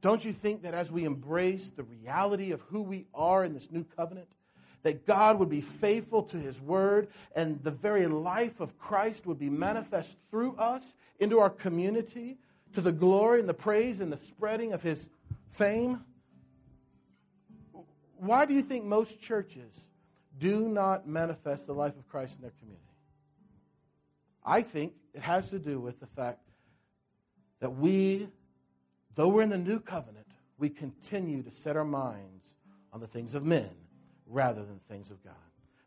Don't 0.00 0.24
you 0.24 0.32
think 0.32 0.62
that 0.62 0.74
as 0.74 0.90
we 0.90 1.04
embrace 1.04 1.70
the 1.70 1.84
reality 1.84 2.50
of 2.50 2.60
who 2.62 2.82
we 2.82 3.06
are 3.14 3.44
in 3.44 3.54
this 3.54 3.70
new 3.70 3.84
covenant, 3.84 4.28
that 4.82 5.06
God 5.06 5.38
would 5.38 5.48
be 5.48 5.60
faithful 5.60 6.22
to 6.24 6.36
his 6.36 6.60
word 6.60 7.08
and 7.34 7.62
the 7.62 7.70
very 7.70 8.06
life 8.06 8.60
of 8.60 8.78
Christ 8.78 9.26
would 9.26 9.38
be 9.38 9.48
manifest 9.48 10.16
through 10.30 10.56
us 10.56 10.94
into 11.20 11.38
our 11.38 11.50
community 11.50 12.38
to 12.72 12.80
the 12.80 12.92
glory 12.92 13.40
and 13.40 13.48
the 13.48 13.54
praise 13.54 14.00
and 14.00 14.12
the 14.12 14.16
spreading 14.16 14.72
of 14.72 14.82
his 14.82 15.08
fame? 15.50 16.04
Why 18.16 18.44
do 18.44 18.54
you 18.54 18.62
think 18.62 18.84
most 18.84 19.20
churches 19.20 19.86
do 20.38 20.68
not 20.68 21.06
manifest 21.06 21.66
the 21.66 21.74
life 21.74 21.96
of 21.96 22.08
Christ 22.08 22.36
in 22.36 22.42
their 22.42 22.52
community? 22.58 22.82
I 24.44 24.62
think 24.62 24.94
it 25.14 25.22
has 25.22 25.50
to 25.50 25.58
do 25.58 25.78
with 25.78 26.00
the 26.00 26.06
fact 26.06 26.40
that 27.60 27.70
we, 27.70 28.28
though 29.14 29.28
we're 29.28 29.42
in 29.42 29.50
the 29.50 29.58
new 29.58 29.78
covenant, 29.78 30.26
we 30.58 30.68
continue 30.68 31.42
to 31.42 31.50
set 31.50 31.76
our 31.76 31.84
minds 31.84 32.56
on 32.92 33.00
the 33.00 33.06
things 33.06 33.34
of 33.34 33.44
men 33.44 33.70
rather 34.32 34.64
than 34.64 34.80
things 34.88 35.10
of 35.10 35.22
God. 35.22 35.34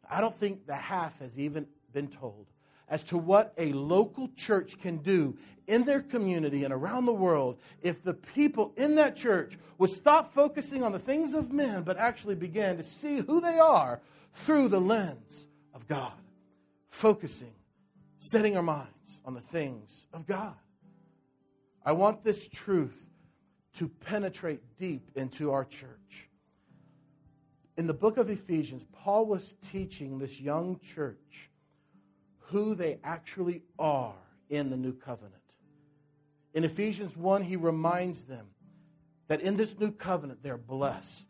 I 0.09 0.21
don't 0.21 0.35
think 0.35 0.67
the 0.67 0.75
half 0.75 1.19
has 1.19 1.39
even 1.39 1.67
been 1.91 2.07
told 2.07 2.45
as 2.87 3.03
to 3.05 3.17
what 3.17 3.53
a 3.57 3.73
local 3.73 4.29
church 4.35 4.79
can 4.79 4.97
do 4.97 5.35
in 5.67 5.83
their 5.83 6.01
community 6.01 6.63
and 6.63 6.71
around 6.71 7.05
the 7.05 7.13
world 7.13 7.57
if 7.81 8.03
the 8.03 8.13
people 8.13 8.71
in 8.77 8.95
that 8.95 9.15
church 9.15 9.57
would 9.79 9.89
stop 9.89 10.31
focusing 10.33 10.83
on 10.83 10.91
the 10.91 10.99
things 10.99 11.33
of 11.33 11.51
men 11.51 11.81
but 11.81 11.97
actually 11.97 12.35
begin 12.35 12.77
to 12.77 12.83
see 12.83 13.17
who 13.17 13.41
they 13.41 13.57
are 13.57 13.99
through 14.33 14.67
the 14.67 14.79
lens 14.79 15.47
of 15.73 15.87
God. 15.87 16.13
Focusing, 16.89 17.53
setting 18.19 18.55
our 18.55 18.63
minds 18.63 19.21
on 19.25 19.33
the 19.33 19.41
things 19.41 20.05
of 20.13 20.27
God. 20.27 20.55
I 21.83 21.93
want 21.93 22.23
this 22.23 22.47
truth 22.47 23.05
to 23.73 23.89
penetrate 23.89 24.61
deep 24.77 25.09
into 25.15 25.51
our 25.51 25.65
church. 25.65 26.29
In 27.77 27.87
the 27.87 27.93
book 27.93 28.17
of 28.17 28.29
Ephesians, 28.29 28.85
Paul 28.93 29.25
was 29.25 29.55
teaching 29.61 30.17
this 30.17 30.39
young 30.39 30.79
church 30.79 31.49
who 32.39 32.75
they 32.75 32.99
actually 33.03 33.63
are 33.77 34.15
in 34.49 34.69
the 34.69 34.77
new 34.77 34.93
covenant. 34.93 35.33
In 36.53 36.63
Ephesians 36.63 37.17
1, 37.17 37.43
he 37.43 37.57
reminds 37.57 38.23
them 38.23 38.47
that 39.27 39.41
in 39.41 39.57
this 39.57 39.77
new 39.77 39.91
covenant, 39.91 40.41
they're 40.41 40.57
blessed. 40.57 41.27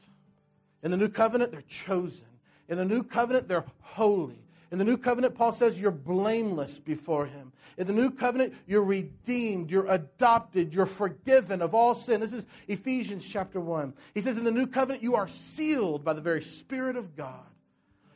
In 0.84 0.92
the 0.92 0.98
new 0.98 1.10
covenant, 1.10 1.52
they're 1.52 1.62
chosen. 1.62 2.28
In 2.70 2.78
the 2.78 2.86
new 2.86 3.02
covenant, 3.02 3.48
they're 3.48 3.66
holy. 3.82 4.45
In 4.76 4.80
the 4.80 4.84
new 4.84 4.98
covenant, 4.98 5.36
Paul 5.36 5.54
says 5.54 5.80
you're 5.80 5.90
blameless 5.90 6.80
before 6.80 7.28
him. 7.28 7.54
In 7.78 7.88
the 7.88 7.94
new 7.94 8.12
covenant, 8.12 8.54
you're 8.68 8.84
redeemed, 8.84 9.72
you're 9.72 9.88
adopted, 9.88 10.76
you're 10.76 10.86
forgiven 10.86 11.62
of 11.62 11.74
all 11.74 11.96
sin. 11.96 12.20
This 12.20 12.34
is 12.34 12.46
Ephesians 12.68 13.26
chapter 13.26 13.62
1. 13.62 13.94
He 14.14 14.20
says, 14.20 14.36
In 14.36 14.44
the 14.44 14.52
new 14.52 14.68
covenant, 14.68 15.02
you 15.02 15.16
are 15.16 15.30
sealed 15.30 16.04
by 16.04 16.12
the 16.12 16.20
very 16.20 16.42
Spirit 16.42 16.98
of 16.98 17.16
God. 17.16 17.46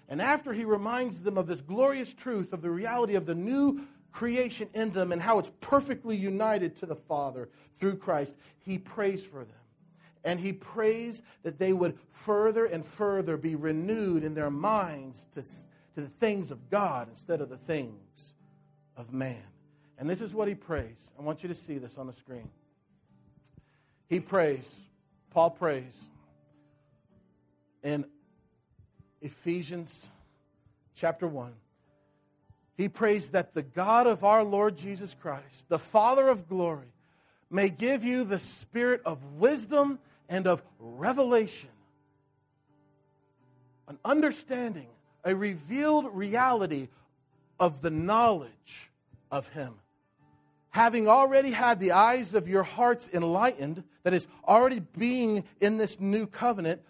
And 0.10 0.22
after 0.22 0.52
he 0.52 0.66
reminds 0.66 1.22
them 1.22 1.38
of 1.38 1.48
this 1.48 1.62
glorious 1.62 2.14
truth 2.14 2.52
of 2.52 2.62
the 2.62 2.70
reality 2.70 3.16
of 3.16 3.26
the 3.26 3.36
new 3.36 3.88
creation 4.12 4.68
in 4.74 4.92
them 4.92 5.14
and 5.14 5.22
how 5.22 5.40
it's 5.40 5.52
perfectly 5.62 6.18
united 6.18 6.76
to 6.76 6.86
the 6.86 6.98
Father 6.98 7.48
through 7.80 7.96
Christ, 7.96 8.36
he 8.66 8.78
prays 8.78 9.24
for 9.24 9.46
them. 9.46 9.56
And 10.26 10.42
he 10.42 10.52
prays 10.52 11.24
that 11.44 11.58
they 11.58 11.72
would 11.72 11.98
further 12.12 12.66
and 12.66 12.86
further 12.86 13.38
be 13.38 13.56
renewed 13.56 14.26
in 14.26 14.34
their 14.34 14.52
minds 14.52 15.26
to, 15.36 15.44
to 16.00 16.06
the 16.06 16.20
things 16.20 16.52
of 16.52 16.70
God 16.70 17.10
instead 17.10 17.42
of 17.42 17.50
the 17.50 17.58
things 17.58 18.34
of 18.96 19.14
man. 19.14 19.44
And 19.98 20.10
this 20.10 20.22
is 20.22 20.34
what 20.34 20.48
he 20.48 20.56
prays. 20.56 20.98
I 21.18 21.22
want 21.22 21.44
you 21.44 21.50
to 21.50 21.56
see 21.56 21.78
this 21.78 21.98
on 21.98 22.08
the 22.08 22.14
screen. 22.14 22.50
He 24.08 24.20
prays, 24.20 24.82
Paul 25.30 25.52
prays, 25.52 25.98
in 27.84 28.06
Ephesians 29.22 30.08
chapter 30.96 31.28
1. 31.28 31.54
He 32.78 32.88
prays 32.88 33.32
that 33.32 33.54
the 33.54 33.62
God 33.62 34.08
of 34.08 34.24
our 34.24 34.44
Lord 34.44 34.78
Jesus 34.78 35.14
Christ, 35.14 35.68
the 35.68 35.80
Father 35.80 36.30
of 36.30 36.48
glory, 36.48 36.94
may 37.50 37.70
give 37.70 38.06
you 38.06 38.24
the 38.24 38.40
spirit 38.40 39.02
of 39.06 39.24
wisdom 39.34 40.00
and 40.30 40.48
of 40.48 40.64
revelation, 40.80 41.70
an 43.88 43.98
understanding, 44.06 44.88
a 45.24 45.36
revealed 45.36 46.06
reality 46.14 46.88
of 47.60 47.82
the 47.82 47.90
knowledge 47.90 48.90
of 49.32 49.48
Him. 49.48 49.76
Having 50.72 51.08
already 51.08 51.52
had 51.52 51.80
the 51.80 51.94
eyes 51.94 52.34
of 52.34 52.48
your 52.48 52.64
hearts 52.64 53.10
enlightened, 53.12 53.84
that 54.04 54.14
is, 54.14 54.28
already 54.48 54.80
being 54.80 55.44
in 55.60 55.78
this 55.78 56.00
new 56.00 56.28
covenant, 56.28 56.82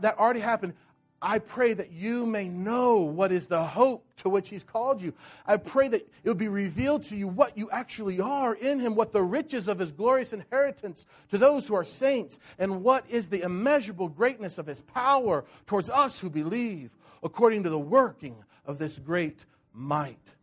that 0.00 0.18
already 0.18 0.40
happened, 0.40 0.74
I 1.20 1.38
pray 1.38 1.72
that 1.72 1.90
you 1.90 2.26
may 2.26 2.48
know 2.48 2.98
what 2.98 3.32
is 3.32 3.46
the 3.46 3.62
hope 3.62 4.04
to 4.18 4.28
which 4.28 4.50
He's 4.50 4.62
called 4.62 5.00
you. 5.00 5.14
I 5.46 5.56
pray 5.56 5.88
that 5.88 6.02
it 6.02 6.28
will 6.28 6.34
be 6.34 6.48
revealed 6.48 7.04
to 7.04 7.16
you 7.16 7.26
what 7.26 7.56
you 7.56 7.70
actually 7.70 8.20
are 8.20 8.54
in 8.54 8.78
Him, 8.78 8.94
what 8.94 9.12
the 9.12 9.22
riches 9.22 9.66
of 9.66 9.78
His 9.78 9.90
glorious 9.90 10.34
inheritance 10.34 11.06
to 11.30 11.38
those 11.38 11.66
who 11.66 11.74
are 11.74 11.84
saints, 11.84 12.38
and 12.58 12.82
what 12.82 13.08
is 13.08 13.28
the 13.28 13.42
immeasurable 13.42 14.08
greatness 14.08 14.58
of 14.58 14.66
His 14.66 14.82
power 14.82 15.44
towards 15.66 15.88
us 15.88 16.20
who 16.20 16.28
believe, 16.28 16.90
according 17.24 17.64
to 17.64 17.70
the 17.70 17.78
working 17.78 18.36
of 18.64 18.78
this 18.78 18.98
great 18.98 19.44
might 19.72 20.34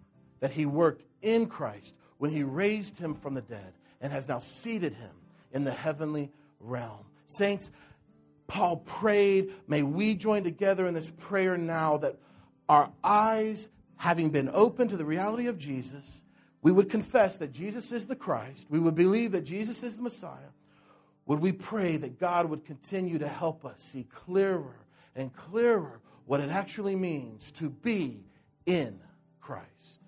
that 0.41 0.51
He 0.51 0.65
worked 0.65 1.03
in 1.21 1.45
Christ 1.45 1.95
when 2.17 2.31
He 2.31 2.43
raised 2.43 2.99
Him 2.99 3.13
from 3.13 3.35
the 3.35 3.41
dead 3.41 3.73
and 4.01 4.11
has 4.11 4.27
now 4.27 4.39
seated 4.39 4.93
Him 4.93 5.11
in 5.53 5.63
the 5.63 5.71
heavenly 5.71 6.31
realm. 6.59 7.05
Saints, 7.27 7.71
Paul 8.47 8.77
prayed. 8.77 9.53
May 9.67 9.83
we 9.83 10.15
join 10.15 10.43
together 10.43 10.85
in 10.87 10.93
this 10.93 11.11
prayer 11.11 11.57
now 11.57 11.97
that 11.97 12.17
our 12.67 12.91
eyes, 13.03 13.69
having 13.95 14.29
been 14.29 14.49
open 14.51 14.89
to 14.89 14.97
the 14.97 15.05
reality 15.05 15.47
of 15.47 15.57
Jesus, 15.57 16.21
we 16.61 16.71
would 16.71 16.89
confess 16.89 17.37
that 17.37 17.53
Jesus 17.53 17.91
is 17.91 18.07
the 18.07 18.15
Christ. 18.15 18.67
We 18.69 18.79
would 18.79 18.95
believe 18.95 19.31
that 19.31 19.41
Jesus 19.41 19.83
is 19.83 19.95
the 19.95 20.03
Messiah. 20.03 20.51
Would 21.27 21.39
we 21.39 21.53
pray 21.53 21.97
that 21.97 22.19
God 22.19 22.47
would 22.47 22.65
continue 22.65 23.17
to 23.19 23.27
help 23.27 23.63
us 23.63 23.81
see 23.81 24.03
clearer 24.03 24.75
and 25.15 25.33
clearer 25.33 26.00
what 26.31 26.39
it 26.39 26.49
actually 26.49 26.95
means 26.95 27.51
to 27.51 27.69
be 27.69 28.23
in 28.65 28.97
Christ? 29.41 29.99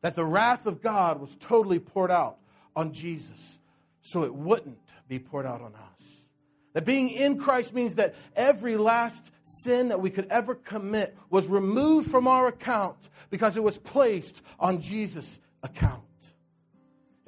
That 0.00 0.16
the 0.16 0.24
wrath 0.24 0.66
of 0.66 0.82
God 0.82 1.20
was 1.20 1.36
totally 1.36 1.78
poured 1.78 2.10
out 2.10 2.38
on 2.74 2.92
Jesus 2.92 3.60
so 4.02 4.24
it 4.24 4.34
wouldn't 4.34 4.76
be 5.06 5.20
poured 5.20 5.46
out 5.46 5.60
on 5.60 5.76
us. 5.76 6.24
That 6.72 6.84
being 6.84 7.10
in 7.10 7.38
Christ 7.38 7.72
means 7.72 7.94
that 7.94 8.16
every 8.34 8.76
last 8.76 9.30
sin 9.44 9.90
that 9.90 10.00
we 10.00 10.10
could 10.10 10.26
ever 10.28 10.56
commit 10.56 11.16
was 11.30 11.46
removed 11.46 12.10
from 12.10 12.26
our 12.26 12.48
account 12.48 13.10
because 13.30 13.56
it 13.56 13.62
was 13.62 13.78
placed 13.78 14.42
on 14.58 14.80
Jesus' 14.80 15.38
account. 15.62 16.02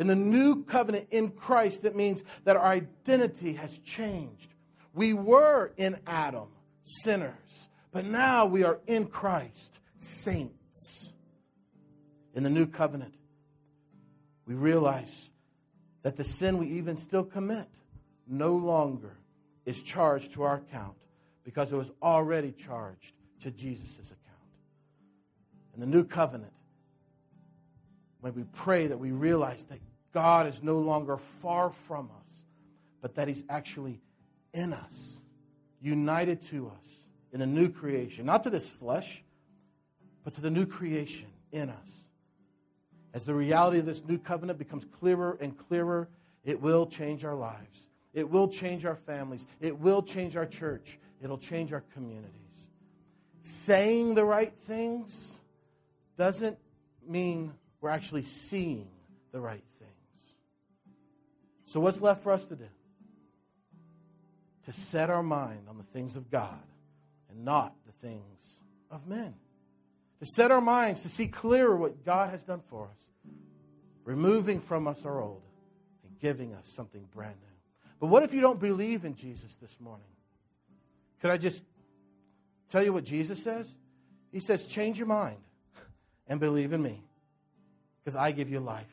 In 0.00 0.08
the 0.08 0.16
new 0.16 0.64
covenant 0.64 1.06
in 1.12 1.30
Christ, 1.30 1.84
it 1.84 1.94
means 1.94 2.24
that 2.42 2.56
our 2.56 2.66
identity 2.66 3.52
has 3.52 3.78
changed. 3.78 4.52
We 4.92 5.12
were 5.12 5.70
in 5.76 5.96
Adam, 6.08 6.48
sinners, 6.86 7.68
but 7.90 8.04
now 8.04 8.46
we 8.46 8.62
are 8.62 8.78
in 8.86 9.06
Christ, 9.06 9.80
saints. 9.98 11.12
In 12.34 12.42
the 12.42 12.50
new 12.50 12.66
covenant, 12.66 13.14
we 14.46 14.54
realize 14.54 15.30
that 16.02 16.16
the 16.16 16.24
sin 16.24 16.58
we 16.58 16.68
even 16.68 16.96
still 16.96 17.24
commit 17.24 17.66
no 18.28 18.54
longer 18.54 19.16
is 19.64 19.82
charged 19.82 20.32
to 20.32 20.44
our 20.44 20.56
account 20.56 20.96
because 21.42 21.72
it 21.72 21.76
was 21.76 21.90
already 22.02 22.52
charged 22.52 23.14
to 23.40 23.50
Jesus' 23.50 24.06
account. 24.06 24.20
In 25.74 25.80
the 25.80 25.86
new 25.86 26.04
covenant, 26.04 26.52
when 28.20 28.34
we 28.34 28.44
pray 28.54 28.86
that 28.86 28.98
we 28.98 29.10
realize 29.10 29.64
that 29.64 29.78
God 30.12 30.46
is 30.46 30.62
no 30.62 30.78
longer 30.78 31.16
far 31.16 31.70
from 31.70 32.06
us, 32.06 32.44
but 33.00 33.14
that 33.16 33.28
He's 33.28 33.44
actually 33.48 34.00
in 34.54 34.72
us, 34.72 35.15
united 35.86 36.42
to 36.42 36.66
us 36.66 37.06
in 37.32 37.40
the 37.40 37.46
new 37.46 37.68
creation, 37.68 38.26
not 38.26 38.42
to 38.42 38.50
this 38.50 38.70
flesh, 38.70 39.22
but 40.24 40.34
to 40.34 40.40
the 40.40 40.50
new 40.50 40.66
creation 40.66 41.28
in 41.52 41.70
us. 41.70 42.04
As 43.14 43.24
the 43.24 43.34
reality 43.34 43.78
of 43.78 43.86
this 43.86 44.04
new 44.04 44.18
covenant 44.18 44.58
becomes 44.58 44.84
clearer 44.84 45.38
and 45.40 45.56
clearer, 45.56 46.08
it 46.44 46.60
will 46.60 46.86
change 46.86 47.24
our 47.24 47.34
lives. 47.34 47.86
It 48.12 48.28
will 48.28 48.48
change 48.48 48.84
our 48.84 48.96
families. 48.96 49.46
It 49.60 49.78
will 49.78 50.02
change 50.02 50.36
our 50.36 50.46
church. 50.46 50.98
It'll 51.22 51.38
change 51.38 51.72
our 51.72 51.84
communities. 51.94 52.32
Saying 53.42 54.14
the 54.14 54.24
right 54.24 54.52
things 54.62 55.36
doesn't 56.18 56.58
mean 57.06 57.52
we're 57.80 57.90
actually 57.90 58.24
seeing 58.24 58.88
the 59.32 59.40
right 59.40 59.62
things. 59.78 59.92
So, 61.64 61.78
what's 61.78 62.00
left 62.00 62.22
for 62.22 62.32
us 62.32 62.46
to 62.46 62.56
do? 62.56 62.68
To 64.66 64.72
set 64.72 65.10
our 65.10 65.22
mind 65.22 65.66
on 65.68 65.78
the 65.78 65.84
things 65.84 66.16
of 66.16 66.30
God 66.30 66.58
and 67.30 67.44
not 67.44 67.72
the 67.86 67.92
things 67.92 68.58
of 68.90 69.06
men. 69.06 69.34
To 70.20 70.26
set 70.26 70.50
our 70.50 70.60
minds 70.60 71.02
to 71.02 71.08
see 71.08 71.28
clearer 71.28 71.76
what 71.76 72.04
God 72.04 72.30
has 72.30 72.42
done 72.42 72.60
for 72.66 72.88
us, 72.90 73.00
removing 74.04 74.60
from 74.60 74.88
us 74.88 75.04
our 75.04 75.20
old 75.20 75.42
and 76.04 76.18
giving 76.18 76.52
us 76.54 76.68
something 76.74 77.06
brand 77.14 77.36
new. 77.40 77.90
But 78.00 78.08
what 78.08 78.22
if 78.22 78.34
you 78.34 78.40
don't 78.40 78.58
believe 78.58 79.04
in 79.04 79.14
Jesus 79.14 79.56
this 79.56 79.78
morning? 79.80 80.06
Could 81.20 81.30
I 81.30 81.36
just 81.36 81.62
tell 82.68 82.82
you 82.82 82.92
what 82.92 83.04
Jesus 83.04 83.42
says? 83.42 83.74
He 84.32 84.40
says, 84.40 84.66
change 84.66 84.98
your 84.98 85.06
mind 85.06 85.38
and 86.26 86.40
believe 86.40 86.72
in 86.72 86.82
me 86.82 87.02
because 88.02 88.16
I 88.16 88.32
give 88.32 88.50
you 88.50 88.60
life. 88.60 88.84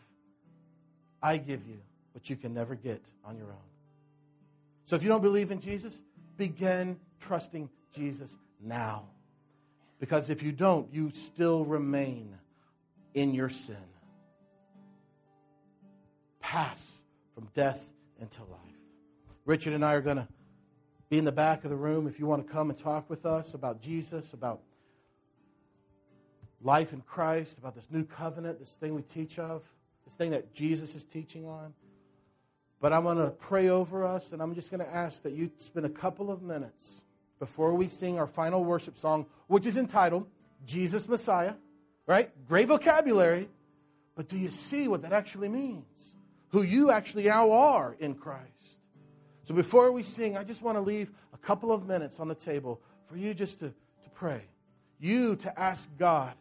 I 1.22 1.38
give 1.38 1.66
you 1.68 1.80
what 2.12 2.30
you 2.30 2.36
can 2.36 2.54
never 2.54 2.76
get 2.76 3.02
on 3.26 3.38
your 3.38 3.48
own. 3.48 3.73
So 4.86 4.96
if 4.96 5.04
you 5.04 5.10
don't 5.10 5.22
believe 5.22 5.52
in 5.52 5.60
Jesus, 5.60 6.02
begin 6.38 7.00
trusting 7.20 7.70
Jesus 7.94 8.38
now. 8.62 9.06
Because 10.00 10.30
if 10.30 10.44
you 10.44 10.52
don't, 10.52 10.94
you 10.94 11.12
still 11.14 11.64
remain 11.64 12.38
in 13.14 13.34
your 13.34 13.50
sin. 13.50 13.78
Pass 16.42 16.92
from 17.34 17.48
death 17.54 17.82
into 18.20 18.42
life. 18.42 18.60
Richard 19.46 19.74
and 19.74 19.86
I 19.86 19.94
are 19.94 20.02
going 20.02 20.18
to 20.18 20.28
be 21.10 21.18
in 21.18 21.26
the 21.26 21.32
back 21.32 21.64
of 21.64 21.70
the 21.70 21.76
room 21.76 22.08
if 22.08 22.20
you 22.20 22.26
want 22.26 22.46
to 22.46 22.52
come 22.52 22.70
and 22.70 22.78
talk 22.78 23.10
with 23.10 23.26
us 23.26 23.54
about 23.54 23.82
Jesus, 23.82 24.34
about 24.34 24.62
life 26.62 26.94
in 26.94 27.02
Christ, 27.02 27.58
about 27.58 27.76
this 27.76 27.88
new 27.92 28.04
covenant, 28.04 28.60
this 28.60 28.74
thing 28.74 28.96
we 28.96 29.02
teach 29.04 29.38
of, 29.38 29.64
this 30.06 30.14
thing 30.16 30.32
that 30.32 30.54
Jesus 30.54 30.96
is 30.96 31.04
teaching 31.04 31.46
on. 31.46 31.74
But 32.84 32.92
I'm 32.92 33.04
going 33.04 33.16
to 33.16 33.32
pray 33.32 33.70
over 33.70 34.04
us, 34.04 34.34
and 34.34 34.42
I'm 34.42 34.54
just 34.54 34.70
going 34.70 34.82
to 34.82 34.94
ask 34.94 35.24
that 35.24 35.32
you 35.32 35.50
spend 35.56 35.86
a 35.86 35.90
couple 35.90 36.30
of 36.30 36.42
minutes 36.42 37.04
before 37.40 37.74
we 37.76 37.88
sing 37.88 38.20
our 38.20 38.28
final 38.28 38.62
worship 38.62 38.98
song, 38.98 39.26
which 39.48 39.66
is 39.66 39.78
entitled 39.78 40.28
Jesus 40.66 41.08
Messiah, 41.08 41.54
right? 42.08 42.30
Great 42.46 42.68
vocabulary, 42.68 43.48
but 44.16 44.28
do 44.28 44.38
you 44.38 44.52
see 44.52 44.90
what 44.90 45.02
that 45.04 45.14
actually 45.14 45.48
means? 45.48 46.18
Who 46.50 46.64
you 46.64 46.92
actually 46.92 47.24
now 47.24 47.54
are 47.54 47.96
in 48.02 48.16
Christ. 48.16 48.82
So 49.46 49.54
before 49.54 49.94
we 49.94 50.04
sing, 50.04 50.36
I 50.36 50.44
just 50.44 50.62
want 50.62 50.78
to 50.78 50.82
leave 50.82 51.10
a 51.34 51.38
couple 51.38 51.72
of 51.72 51.88
minutes 51.88 52.20
on 52.20 52.28
the 52.28 52.36
table 52.36 52.82
for 53.08 53.16
you 53.16 53.34
just 53.34 53.60
to, 53.60 53.70
to 53.70 54.10
pray. 54.14 54.42
You 55.00 55.38
to 55.38 55.58
ask 55.58 55.88
God 55.98 56.34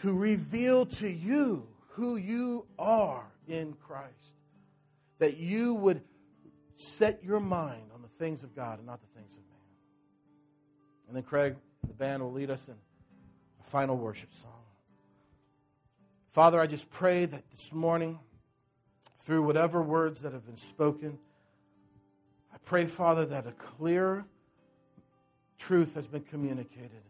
to 0.00 0.14
reveal 0.14 0.86
to 0.86 1.10
you 1.10 1.66
who 1.90 2.16
you 2.16 2.64
are 2.78 3.26
in 3.46 3.74
Christ. 3.86 4.34
That 5.24 5.38
you 5.38 5.72
would 5.72 6.02
set 6.76 7.24
your 7.24 7.40
mind 7.40 7.84
on 7.94 8.02
the 8.02 8.08
things 8.18 8.42
of 8.42 8.54
God 8.54 8.76
and 8.76 8.86
not 8.86 9.00
the 9.00 9.18
things 9.18 9.32
of 9.32 9.38
man. 9.38 9.62
And 11.08 11.16
then 11.16 11.22
Craig, 11.22 11.56
the 11.86 11.94
band 11.94 12.22
will 12.22 12.30
lead 12.30 12.50
us 12.50 12.68
in 12.68 12.74
a 12.74 13.64
final 13.64 13.96
worship 13.96 14.34
song. 14.34 14.50
Father, 16.30 16.60
I 16.60 16.66
just 16.66 16.90
pray 16.90 17.24
that 17.24 17.50
this 17.50 17.72
morning, 17.72 18.18
through 19.20 19.44
whatever 19.44 19.80
words 19.80 20.20
that 20.20 20.34
have 20.34 20.44
been 20.44 20.58
spoken, 20.58 21.18
I 22.52 22.58
pray, 22.66 22.84
Father, 22.84 23.24
that 23.24 23.46
a 23.46 23.52
clear 23.52 24.26
truth 25.56 25.94
has 25.94 26.06
been 26.06 26.24
communicated 26.24 27.00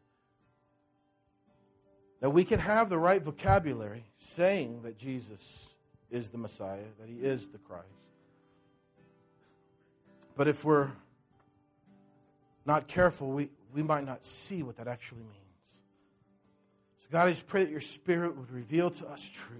that 2.20 2.30
we 2.30 2.44
can 2.44 2.60
have 2.60 2.88
the 2.88 2.98
right 2.98 3.20
vocabulary 3.20 4.04
saying 4.18 4.82
that 4.82 4.98
Jesus 4.98 5.73
is 6.14 6.28
the 6.28 6.38
Messiah, 6.38 6.78
that 7.00 7.08
he 7.08 7.16
is 7.16 7.48
the 7.48 7.58
Christ. 7.58 7.84
But 10.36 10.48
if 10.48 10.64
we're 10.64 10.92
not 12.64 12.86
careful, 12.86 13.30
we, 13.30 13.50
we 13.72 13.82
might 13.82 14.06
not 14.06 14.24
see 14.24 14.62
what 14.62 14.76
that 14.76 14.86
actually 14.86 15.22
means. 15.22 15.34
So, 17.02 17.08
God, 17.10 17.26
I 17.26 17.30
just 17.30 17.46
pray 17.46 17.64
that 17.64 17.70
your 17.70 17.80
Spirit 17.80 18.36
would 18.36 18.50
reveal 18.50 18.90
to 18.90 19.06
us 19.08 19.28
truth. 19.28 19.58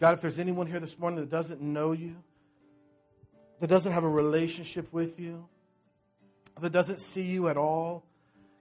God, 0.00 0.14
if 0.14 0.20
there's 0.20 0.38
anyone 0.38 0.68
here 0.68 0.80
this 0.80 0.98
morning 0.98 1.18
that 1.20 1.30
doesn't 1.30 1.60
know 1.60 1.90
you, 1.92 2.16
that 3.58 3.66
doesn't 3.66 3.92
have 3.92 4.04
a 4.04 4.08
relationship 4.08 4.92
with 4.92 5.18
you, 5.18 5.48
that 6.60 6.70
doesn't 6.70 7.00
see 7.00 7.22
you 7.22 7.48
at 7.48 7.56
all, 7.56 8.04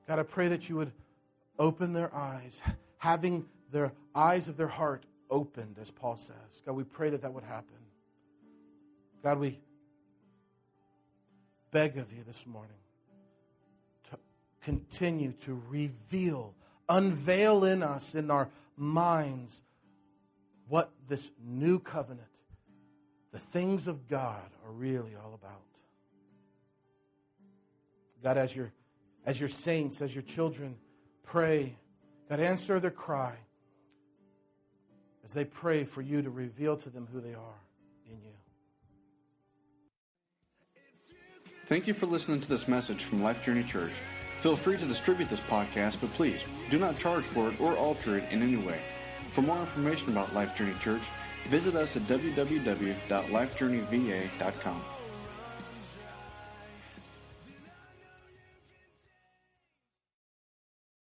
God, 0.07 0.17
I 0.17 0.23
pray 0.23 0.47
that 0.47 0.69
you 0.69 0.77
would 0.77 0.91
open 1.59 1.93
their 1.93 2.13
eyes, 2.15 2.61
having 2.97 3.45
their 3.71 3.91
eyes 4.15 4.47
of 4.47 4.57
their 4.57 4.67
heart 4.67 5.03
opened, 5.29 5.77
as 5.81 5.91
Paul 5.91 6.17
says. 6.17 6.61
God, 6.65 6.75
we 6.75 6.83
pray 6.83 7.09
that 7.09 7.21
that 7.21 7.33
would 7.33 7.43
happen. 7.43 7.75
God, 9.23 9.39
we 9.39 9.59
beg 11.71 11.97
of 11.97 12.11
you 12.13 12.23
this 12.25 12.45
morning 12.45 12.77
to 14.09 14.17
continue 14.61 15.33
to 15.41 15.61
reveal, 15.69 16.53
unveil 16.87 17.65
in 17.65 17.83
us, 17.83 18.15
in 18.15 18.31
our 18.31 18.49
minds, 18.75 19.61
what 20.67 20.91
this 21.07 21.31
new 21.43 21.79
covenant, 21.79 22.27
the 23.31 23.39
things 23.39 23.87
of 23.87 24.07
God, 24.07 24.49
are 24.65 24.71
really 24.71 25.15
all 25.15 25.33
about. 25.33 25.61
God, 28.23 28.37
as 28.37 28.55
your, 28.55 28.71
as 29.25 29.39
your 29.39 29.49
saints, 29.49 30.01
as 30.01 30.13
your 30.15 30.23
children, 30.23 30.75
pray. 31.23 31.77
God, 32.29 32.39
answer 32.39 32.79
their 32.79 32.91
cry 32.91 33.37
as 35.27 35.33
they 35.33 35.43
pray 35.43 35.83
for 35.83 36.01
you 36.01 36.21
to 36.21 36.29
reveal 36.29 36.77
to 36.77 36.89
them 36.89 37.05
who 37.11 37.19
they 37.19 37.33
are 37.33 37.59
in 38.05 38.21
you. 38.21 38.31
Thank 41.65 41.85
you 41.85 41.93
for 41.93 42.05
listening 42.05 42.39
to 42.39 42.47
this 42.47 42.69
message 42.69 43.03
from 43.03 43.21
Life 43.21 43.43
Journey 43.43 43.63
Church. 43.63 43.91
Feel 44.39 44.55
free 44.55 44.77
to 44.77 44.85
distribute 44.85 45.29
this 45.29 45.41
podcast, 45.41 45.99
but 45.99 46.13
please 46.13 46.45
do 46.69 46.79
not 46.79 46.97
charge 46.97 47.25
for 47.25 47.49
it 47.49 47.59
or 47.59 47.75
alter 47.75 48.17
it 48.17 48.23
in 48.31 48.41
any 48.41 48.55
way. 48.55 48.79
For 49.31 49.41
more 49.41 49.59
information 49.59 50.11
about 50.11 50.33
Life 50.33 50.55
Journey 50.55 50.75
Church, 50.79 51.09
visit 51.47 51.75
us 51.75 51.97
at 51.97 52.03
www.lifejourneyva.com. 52.03 54.81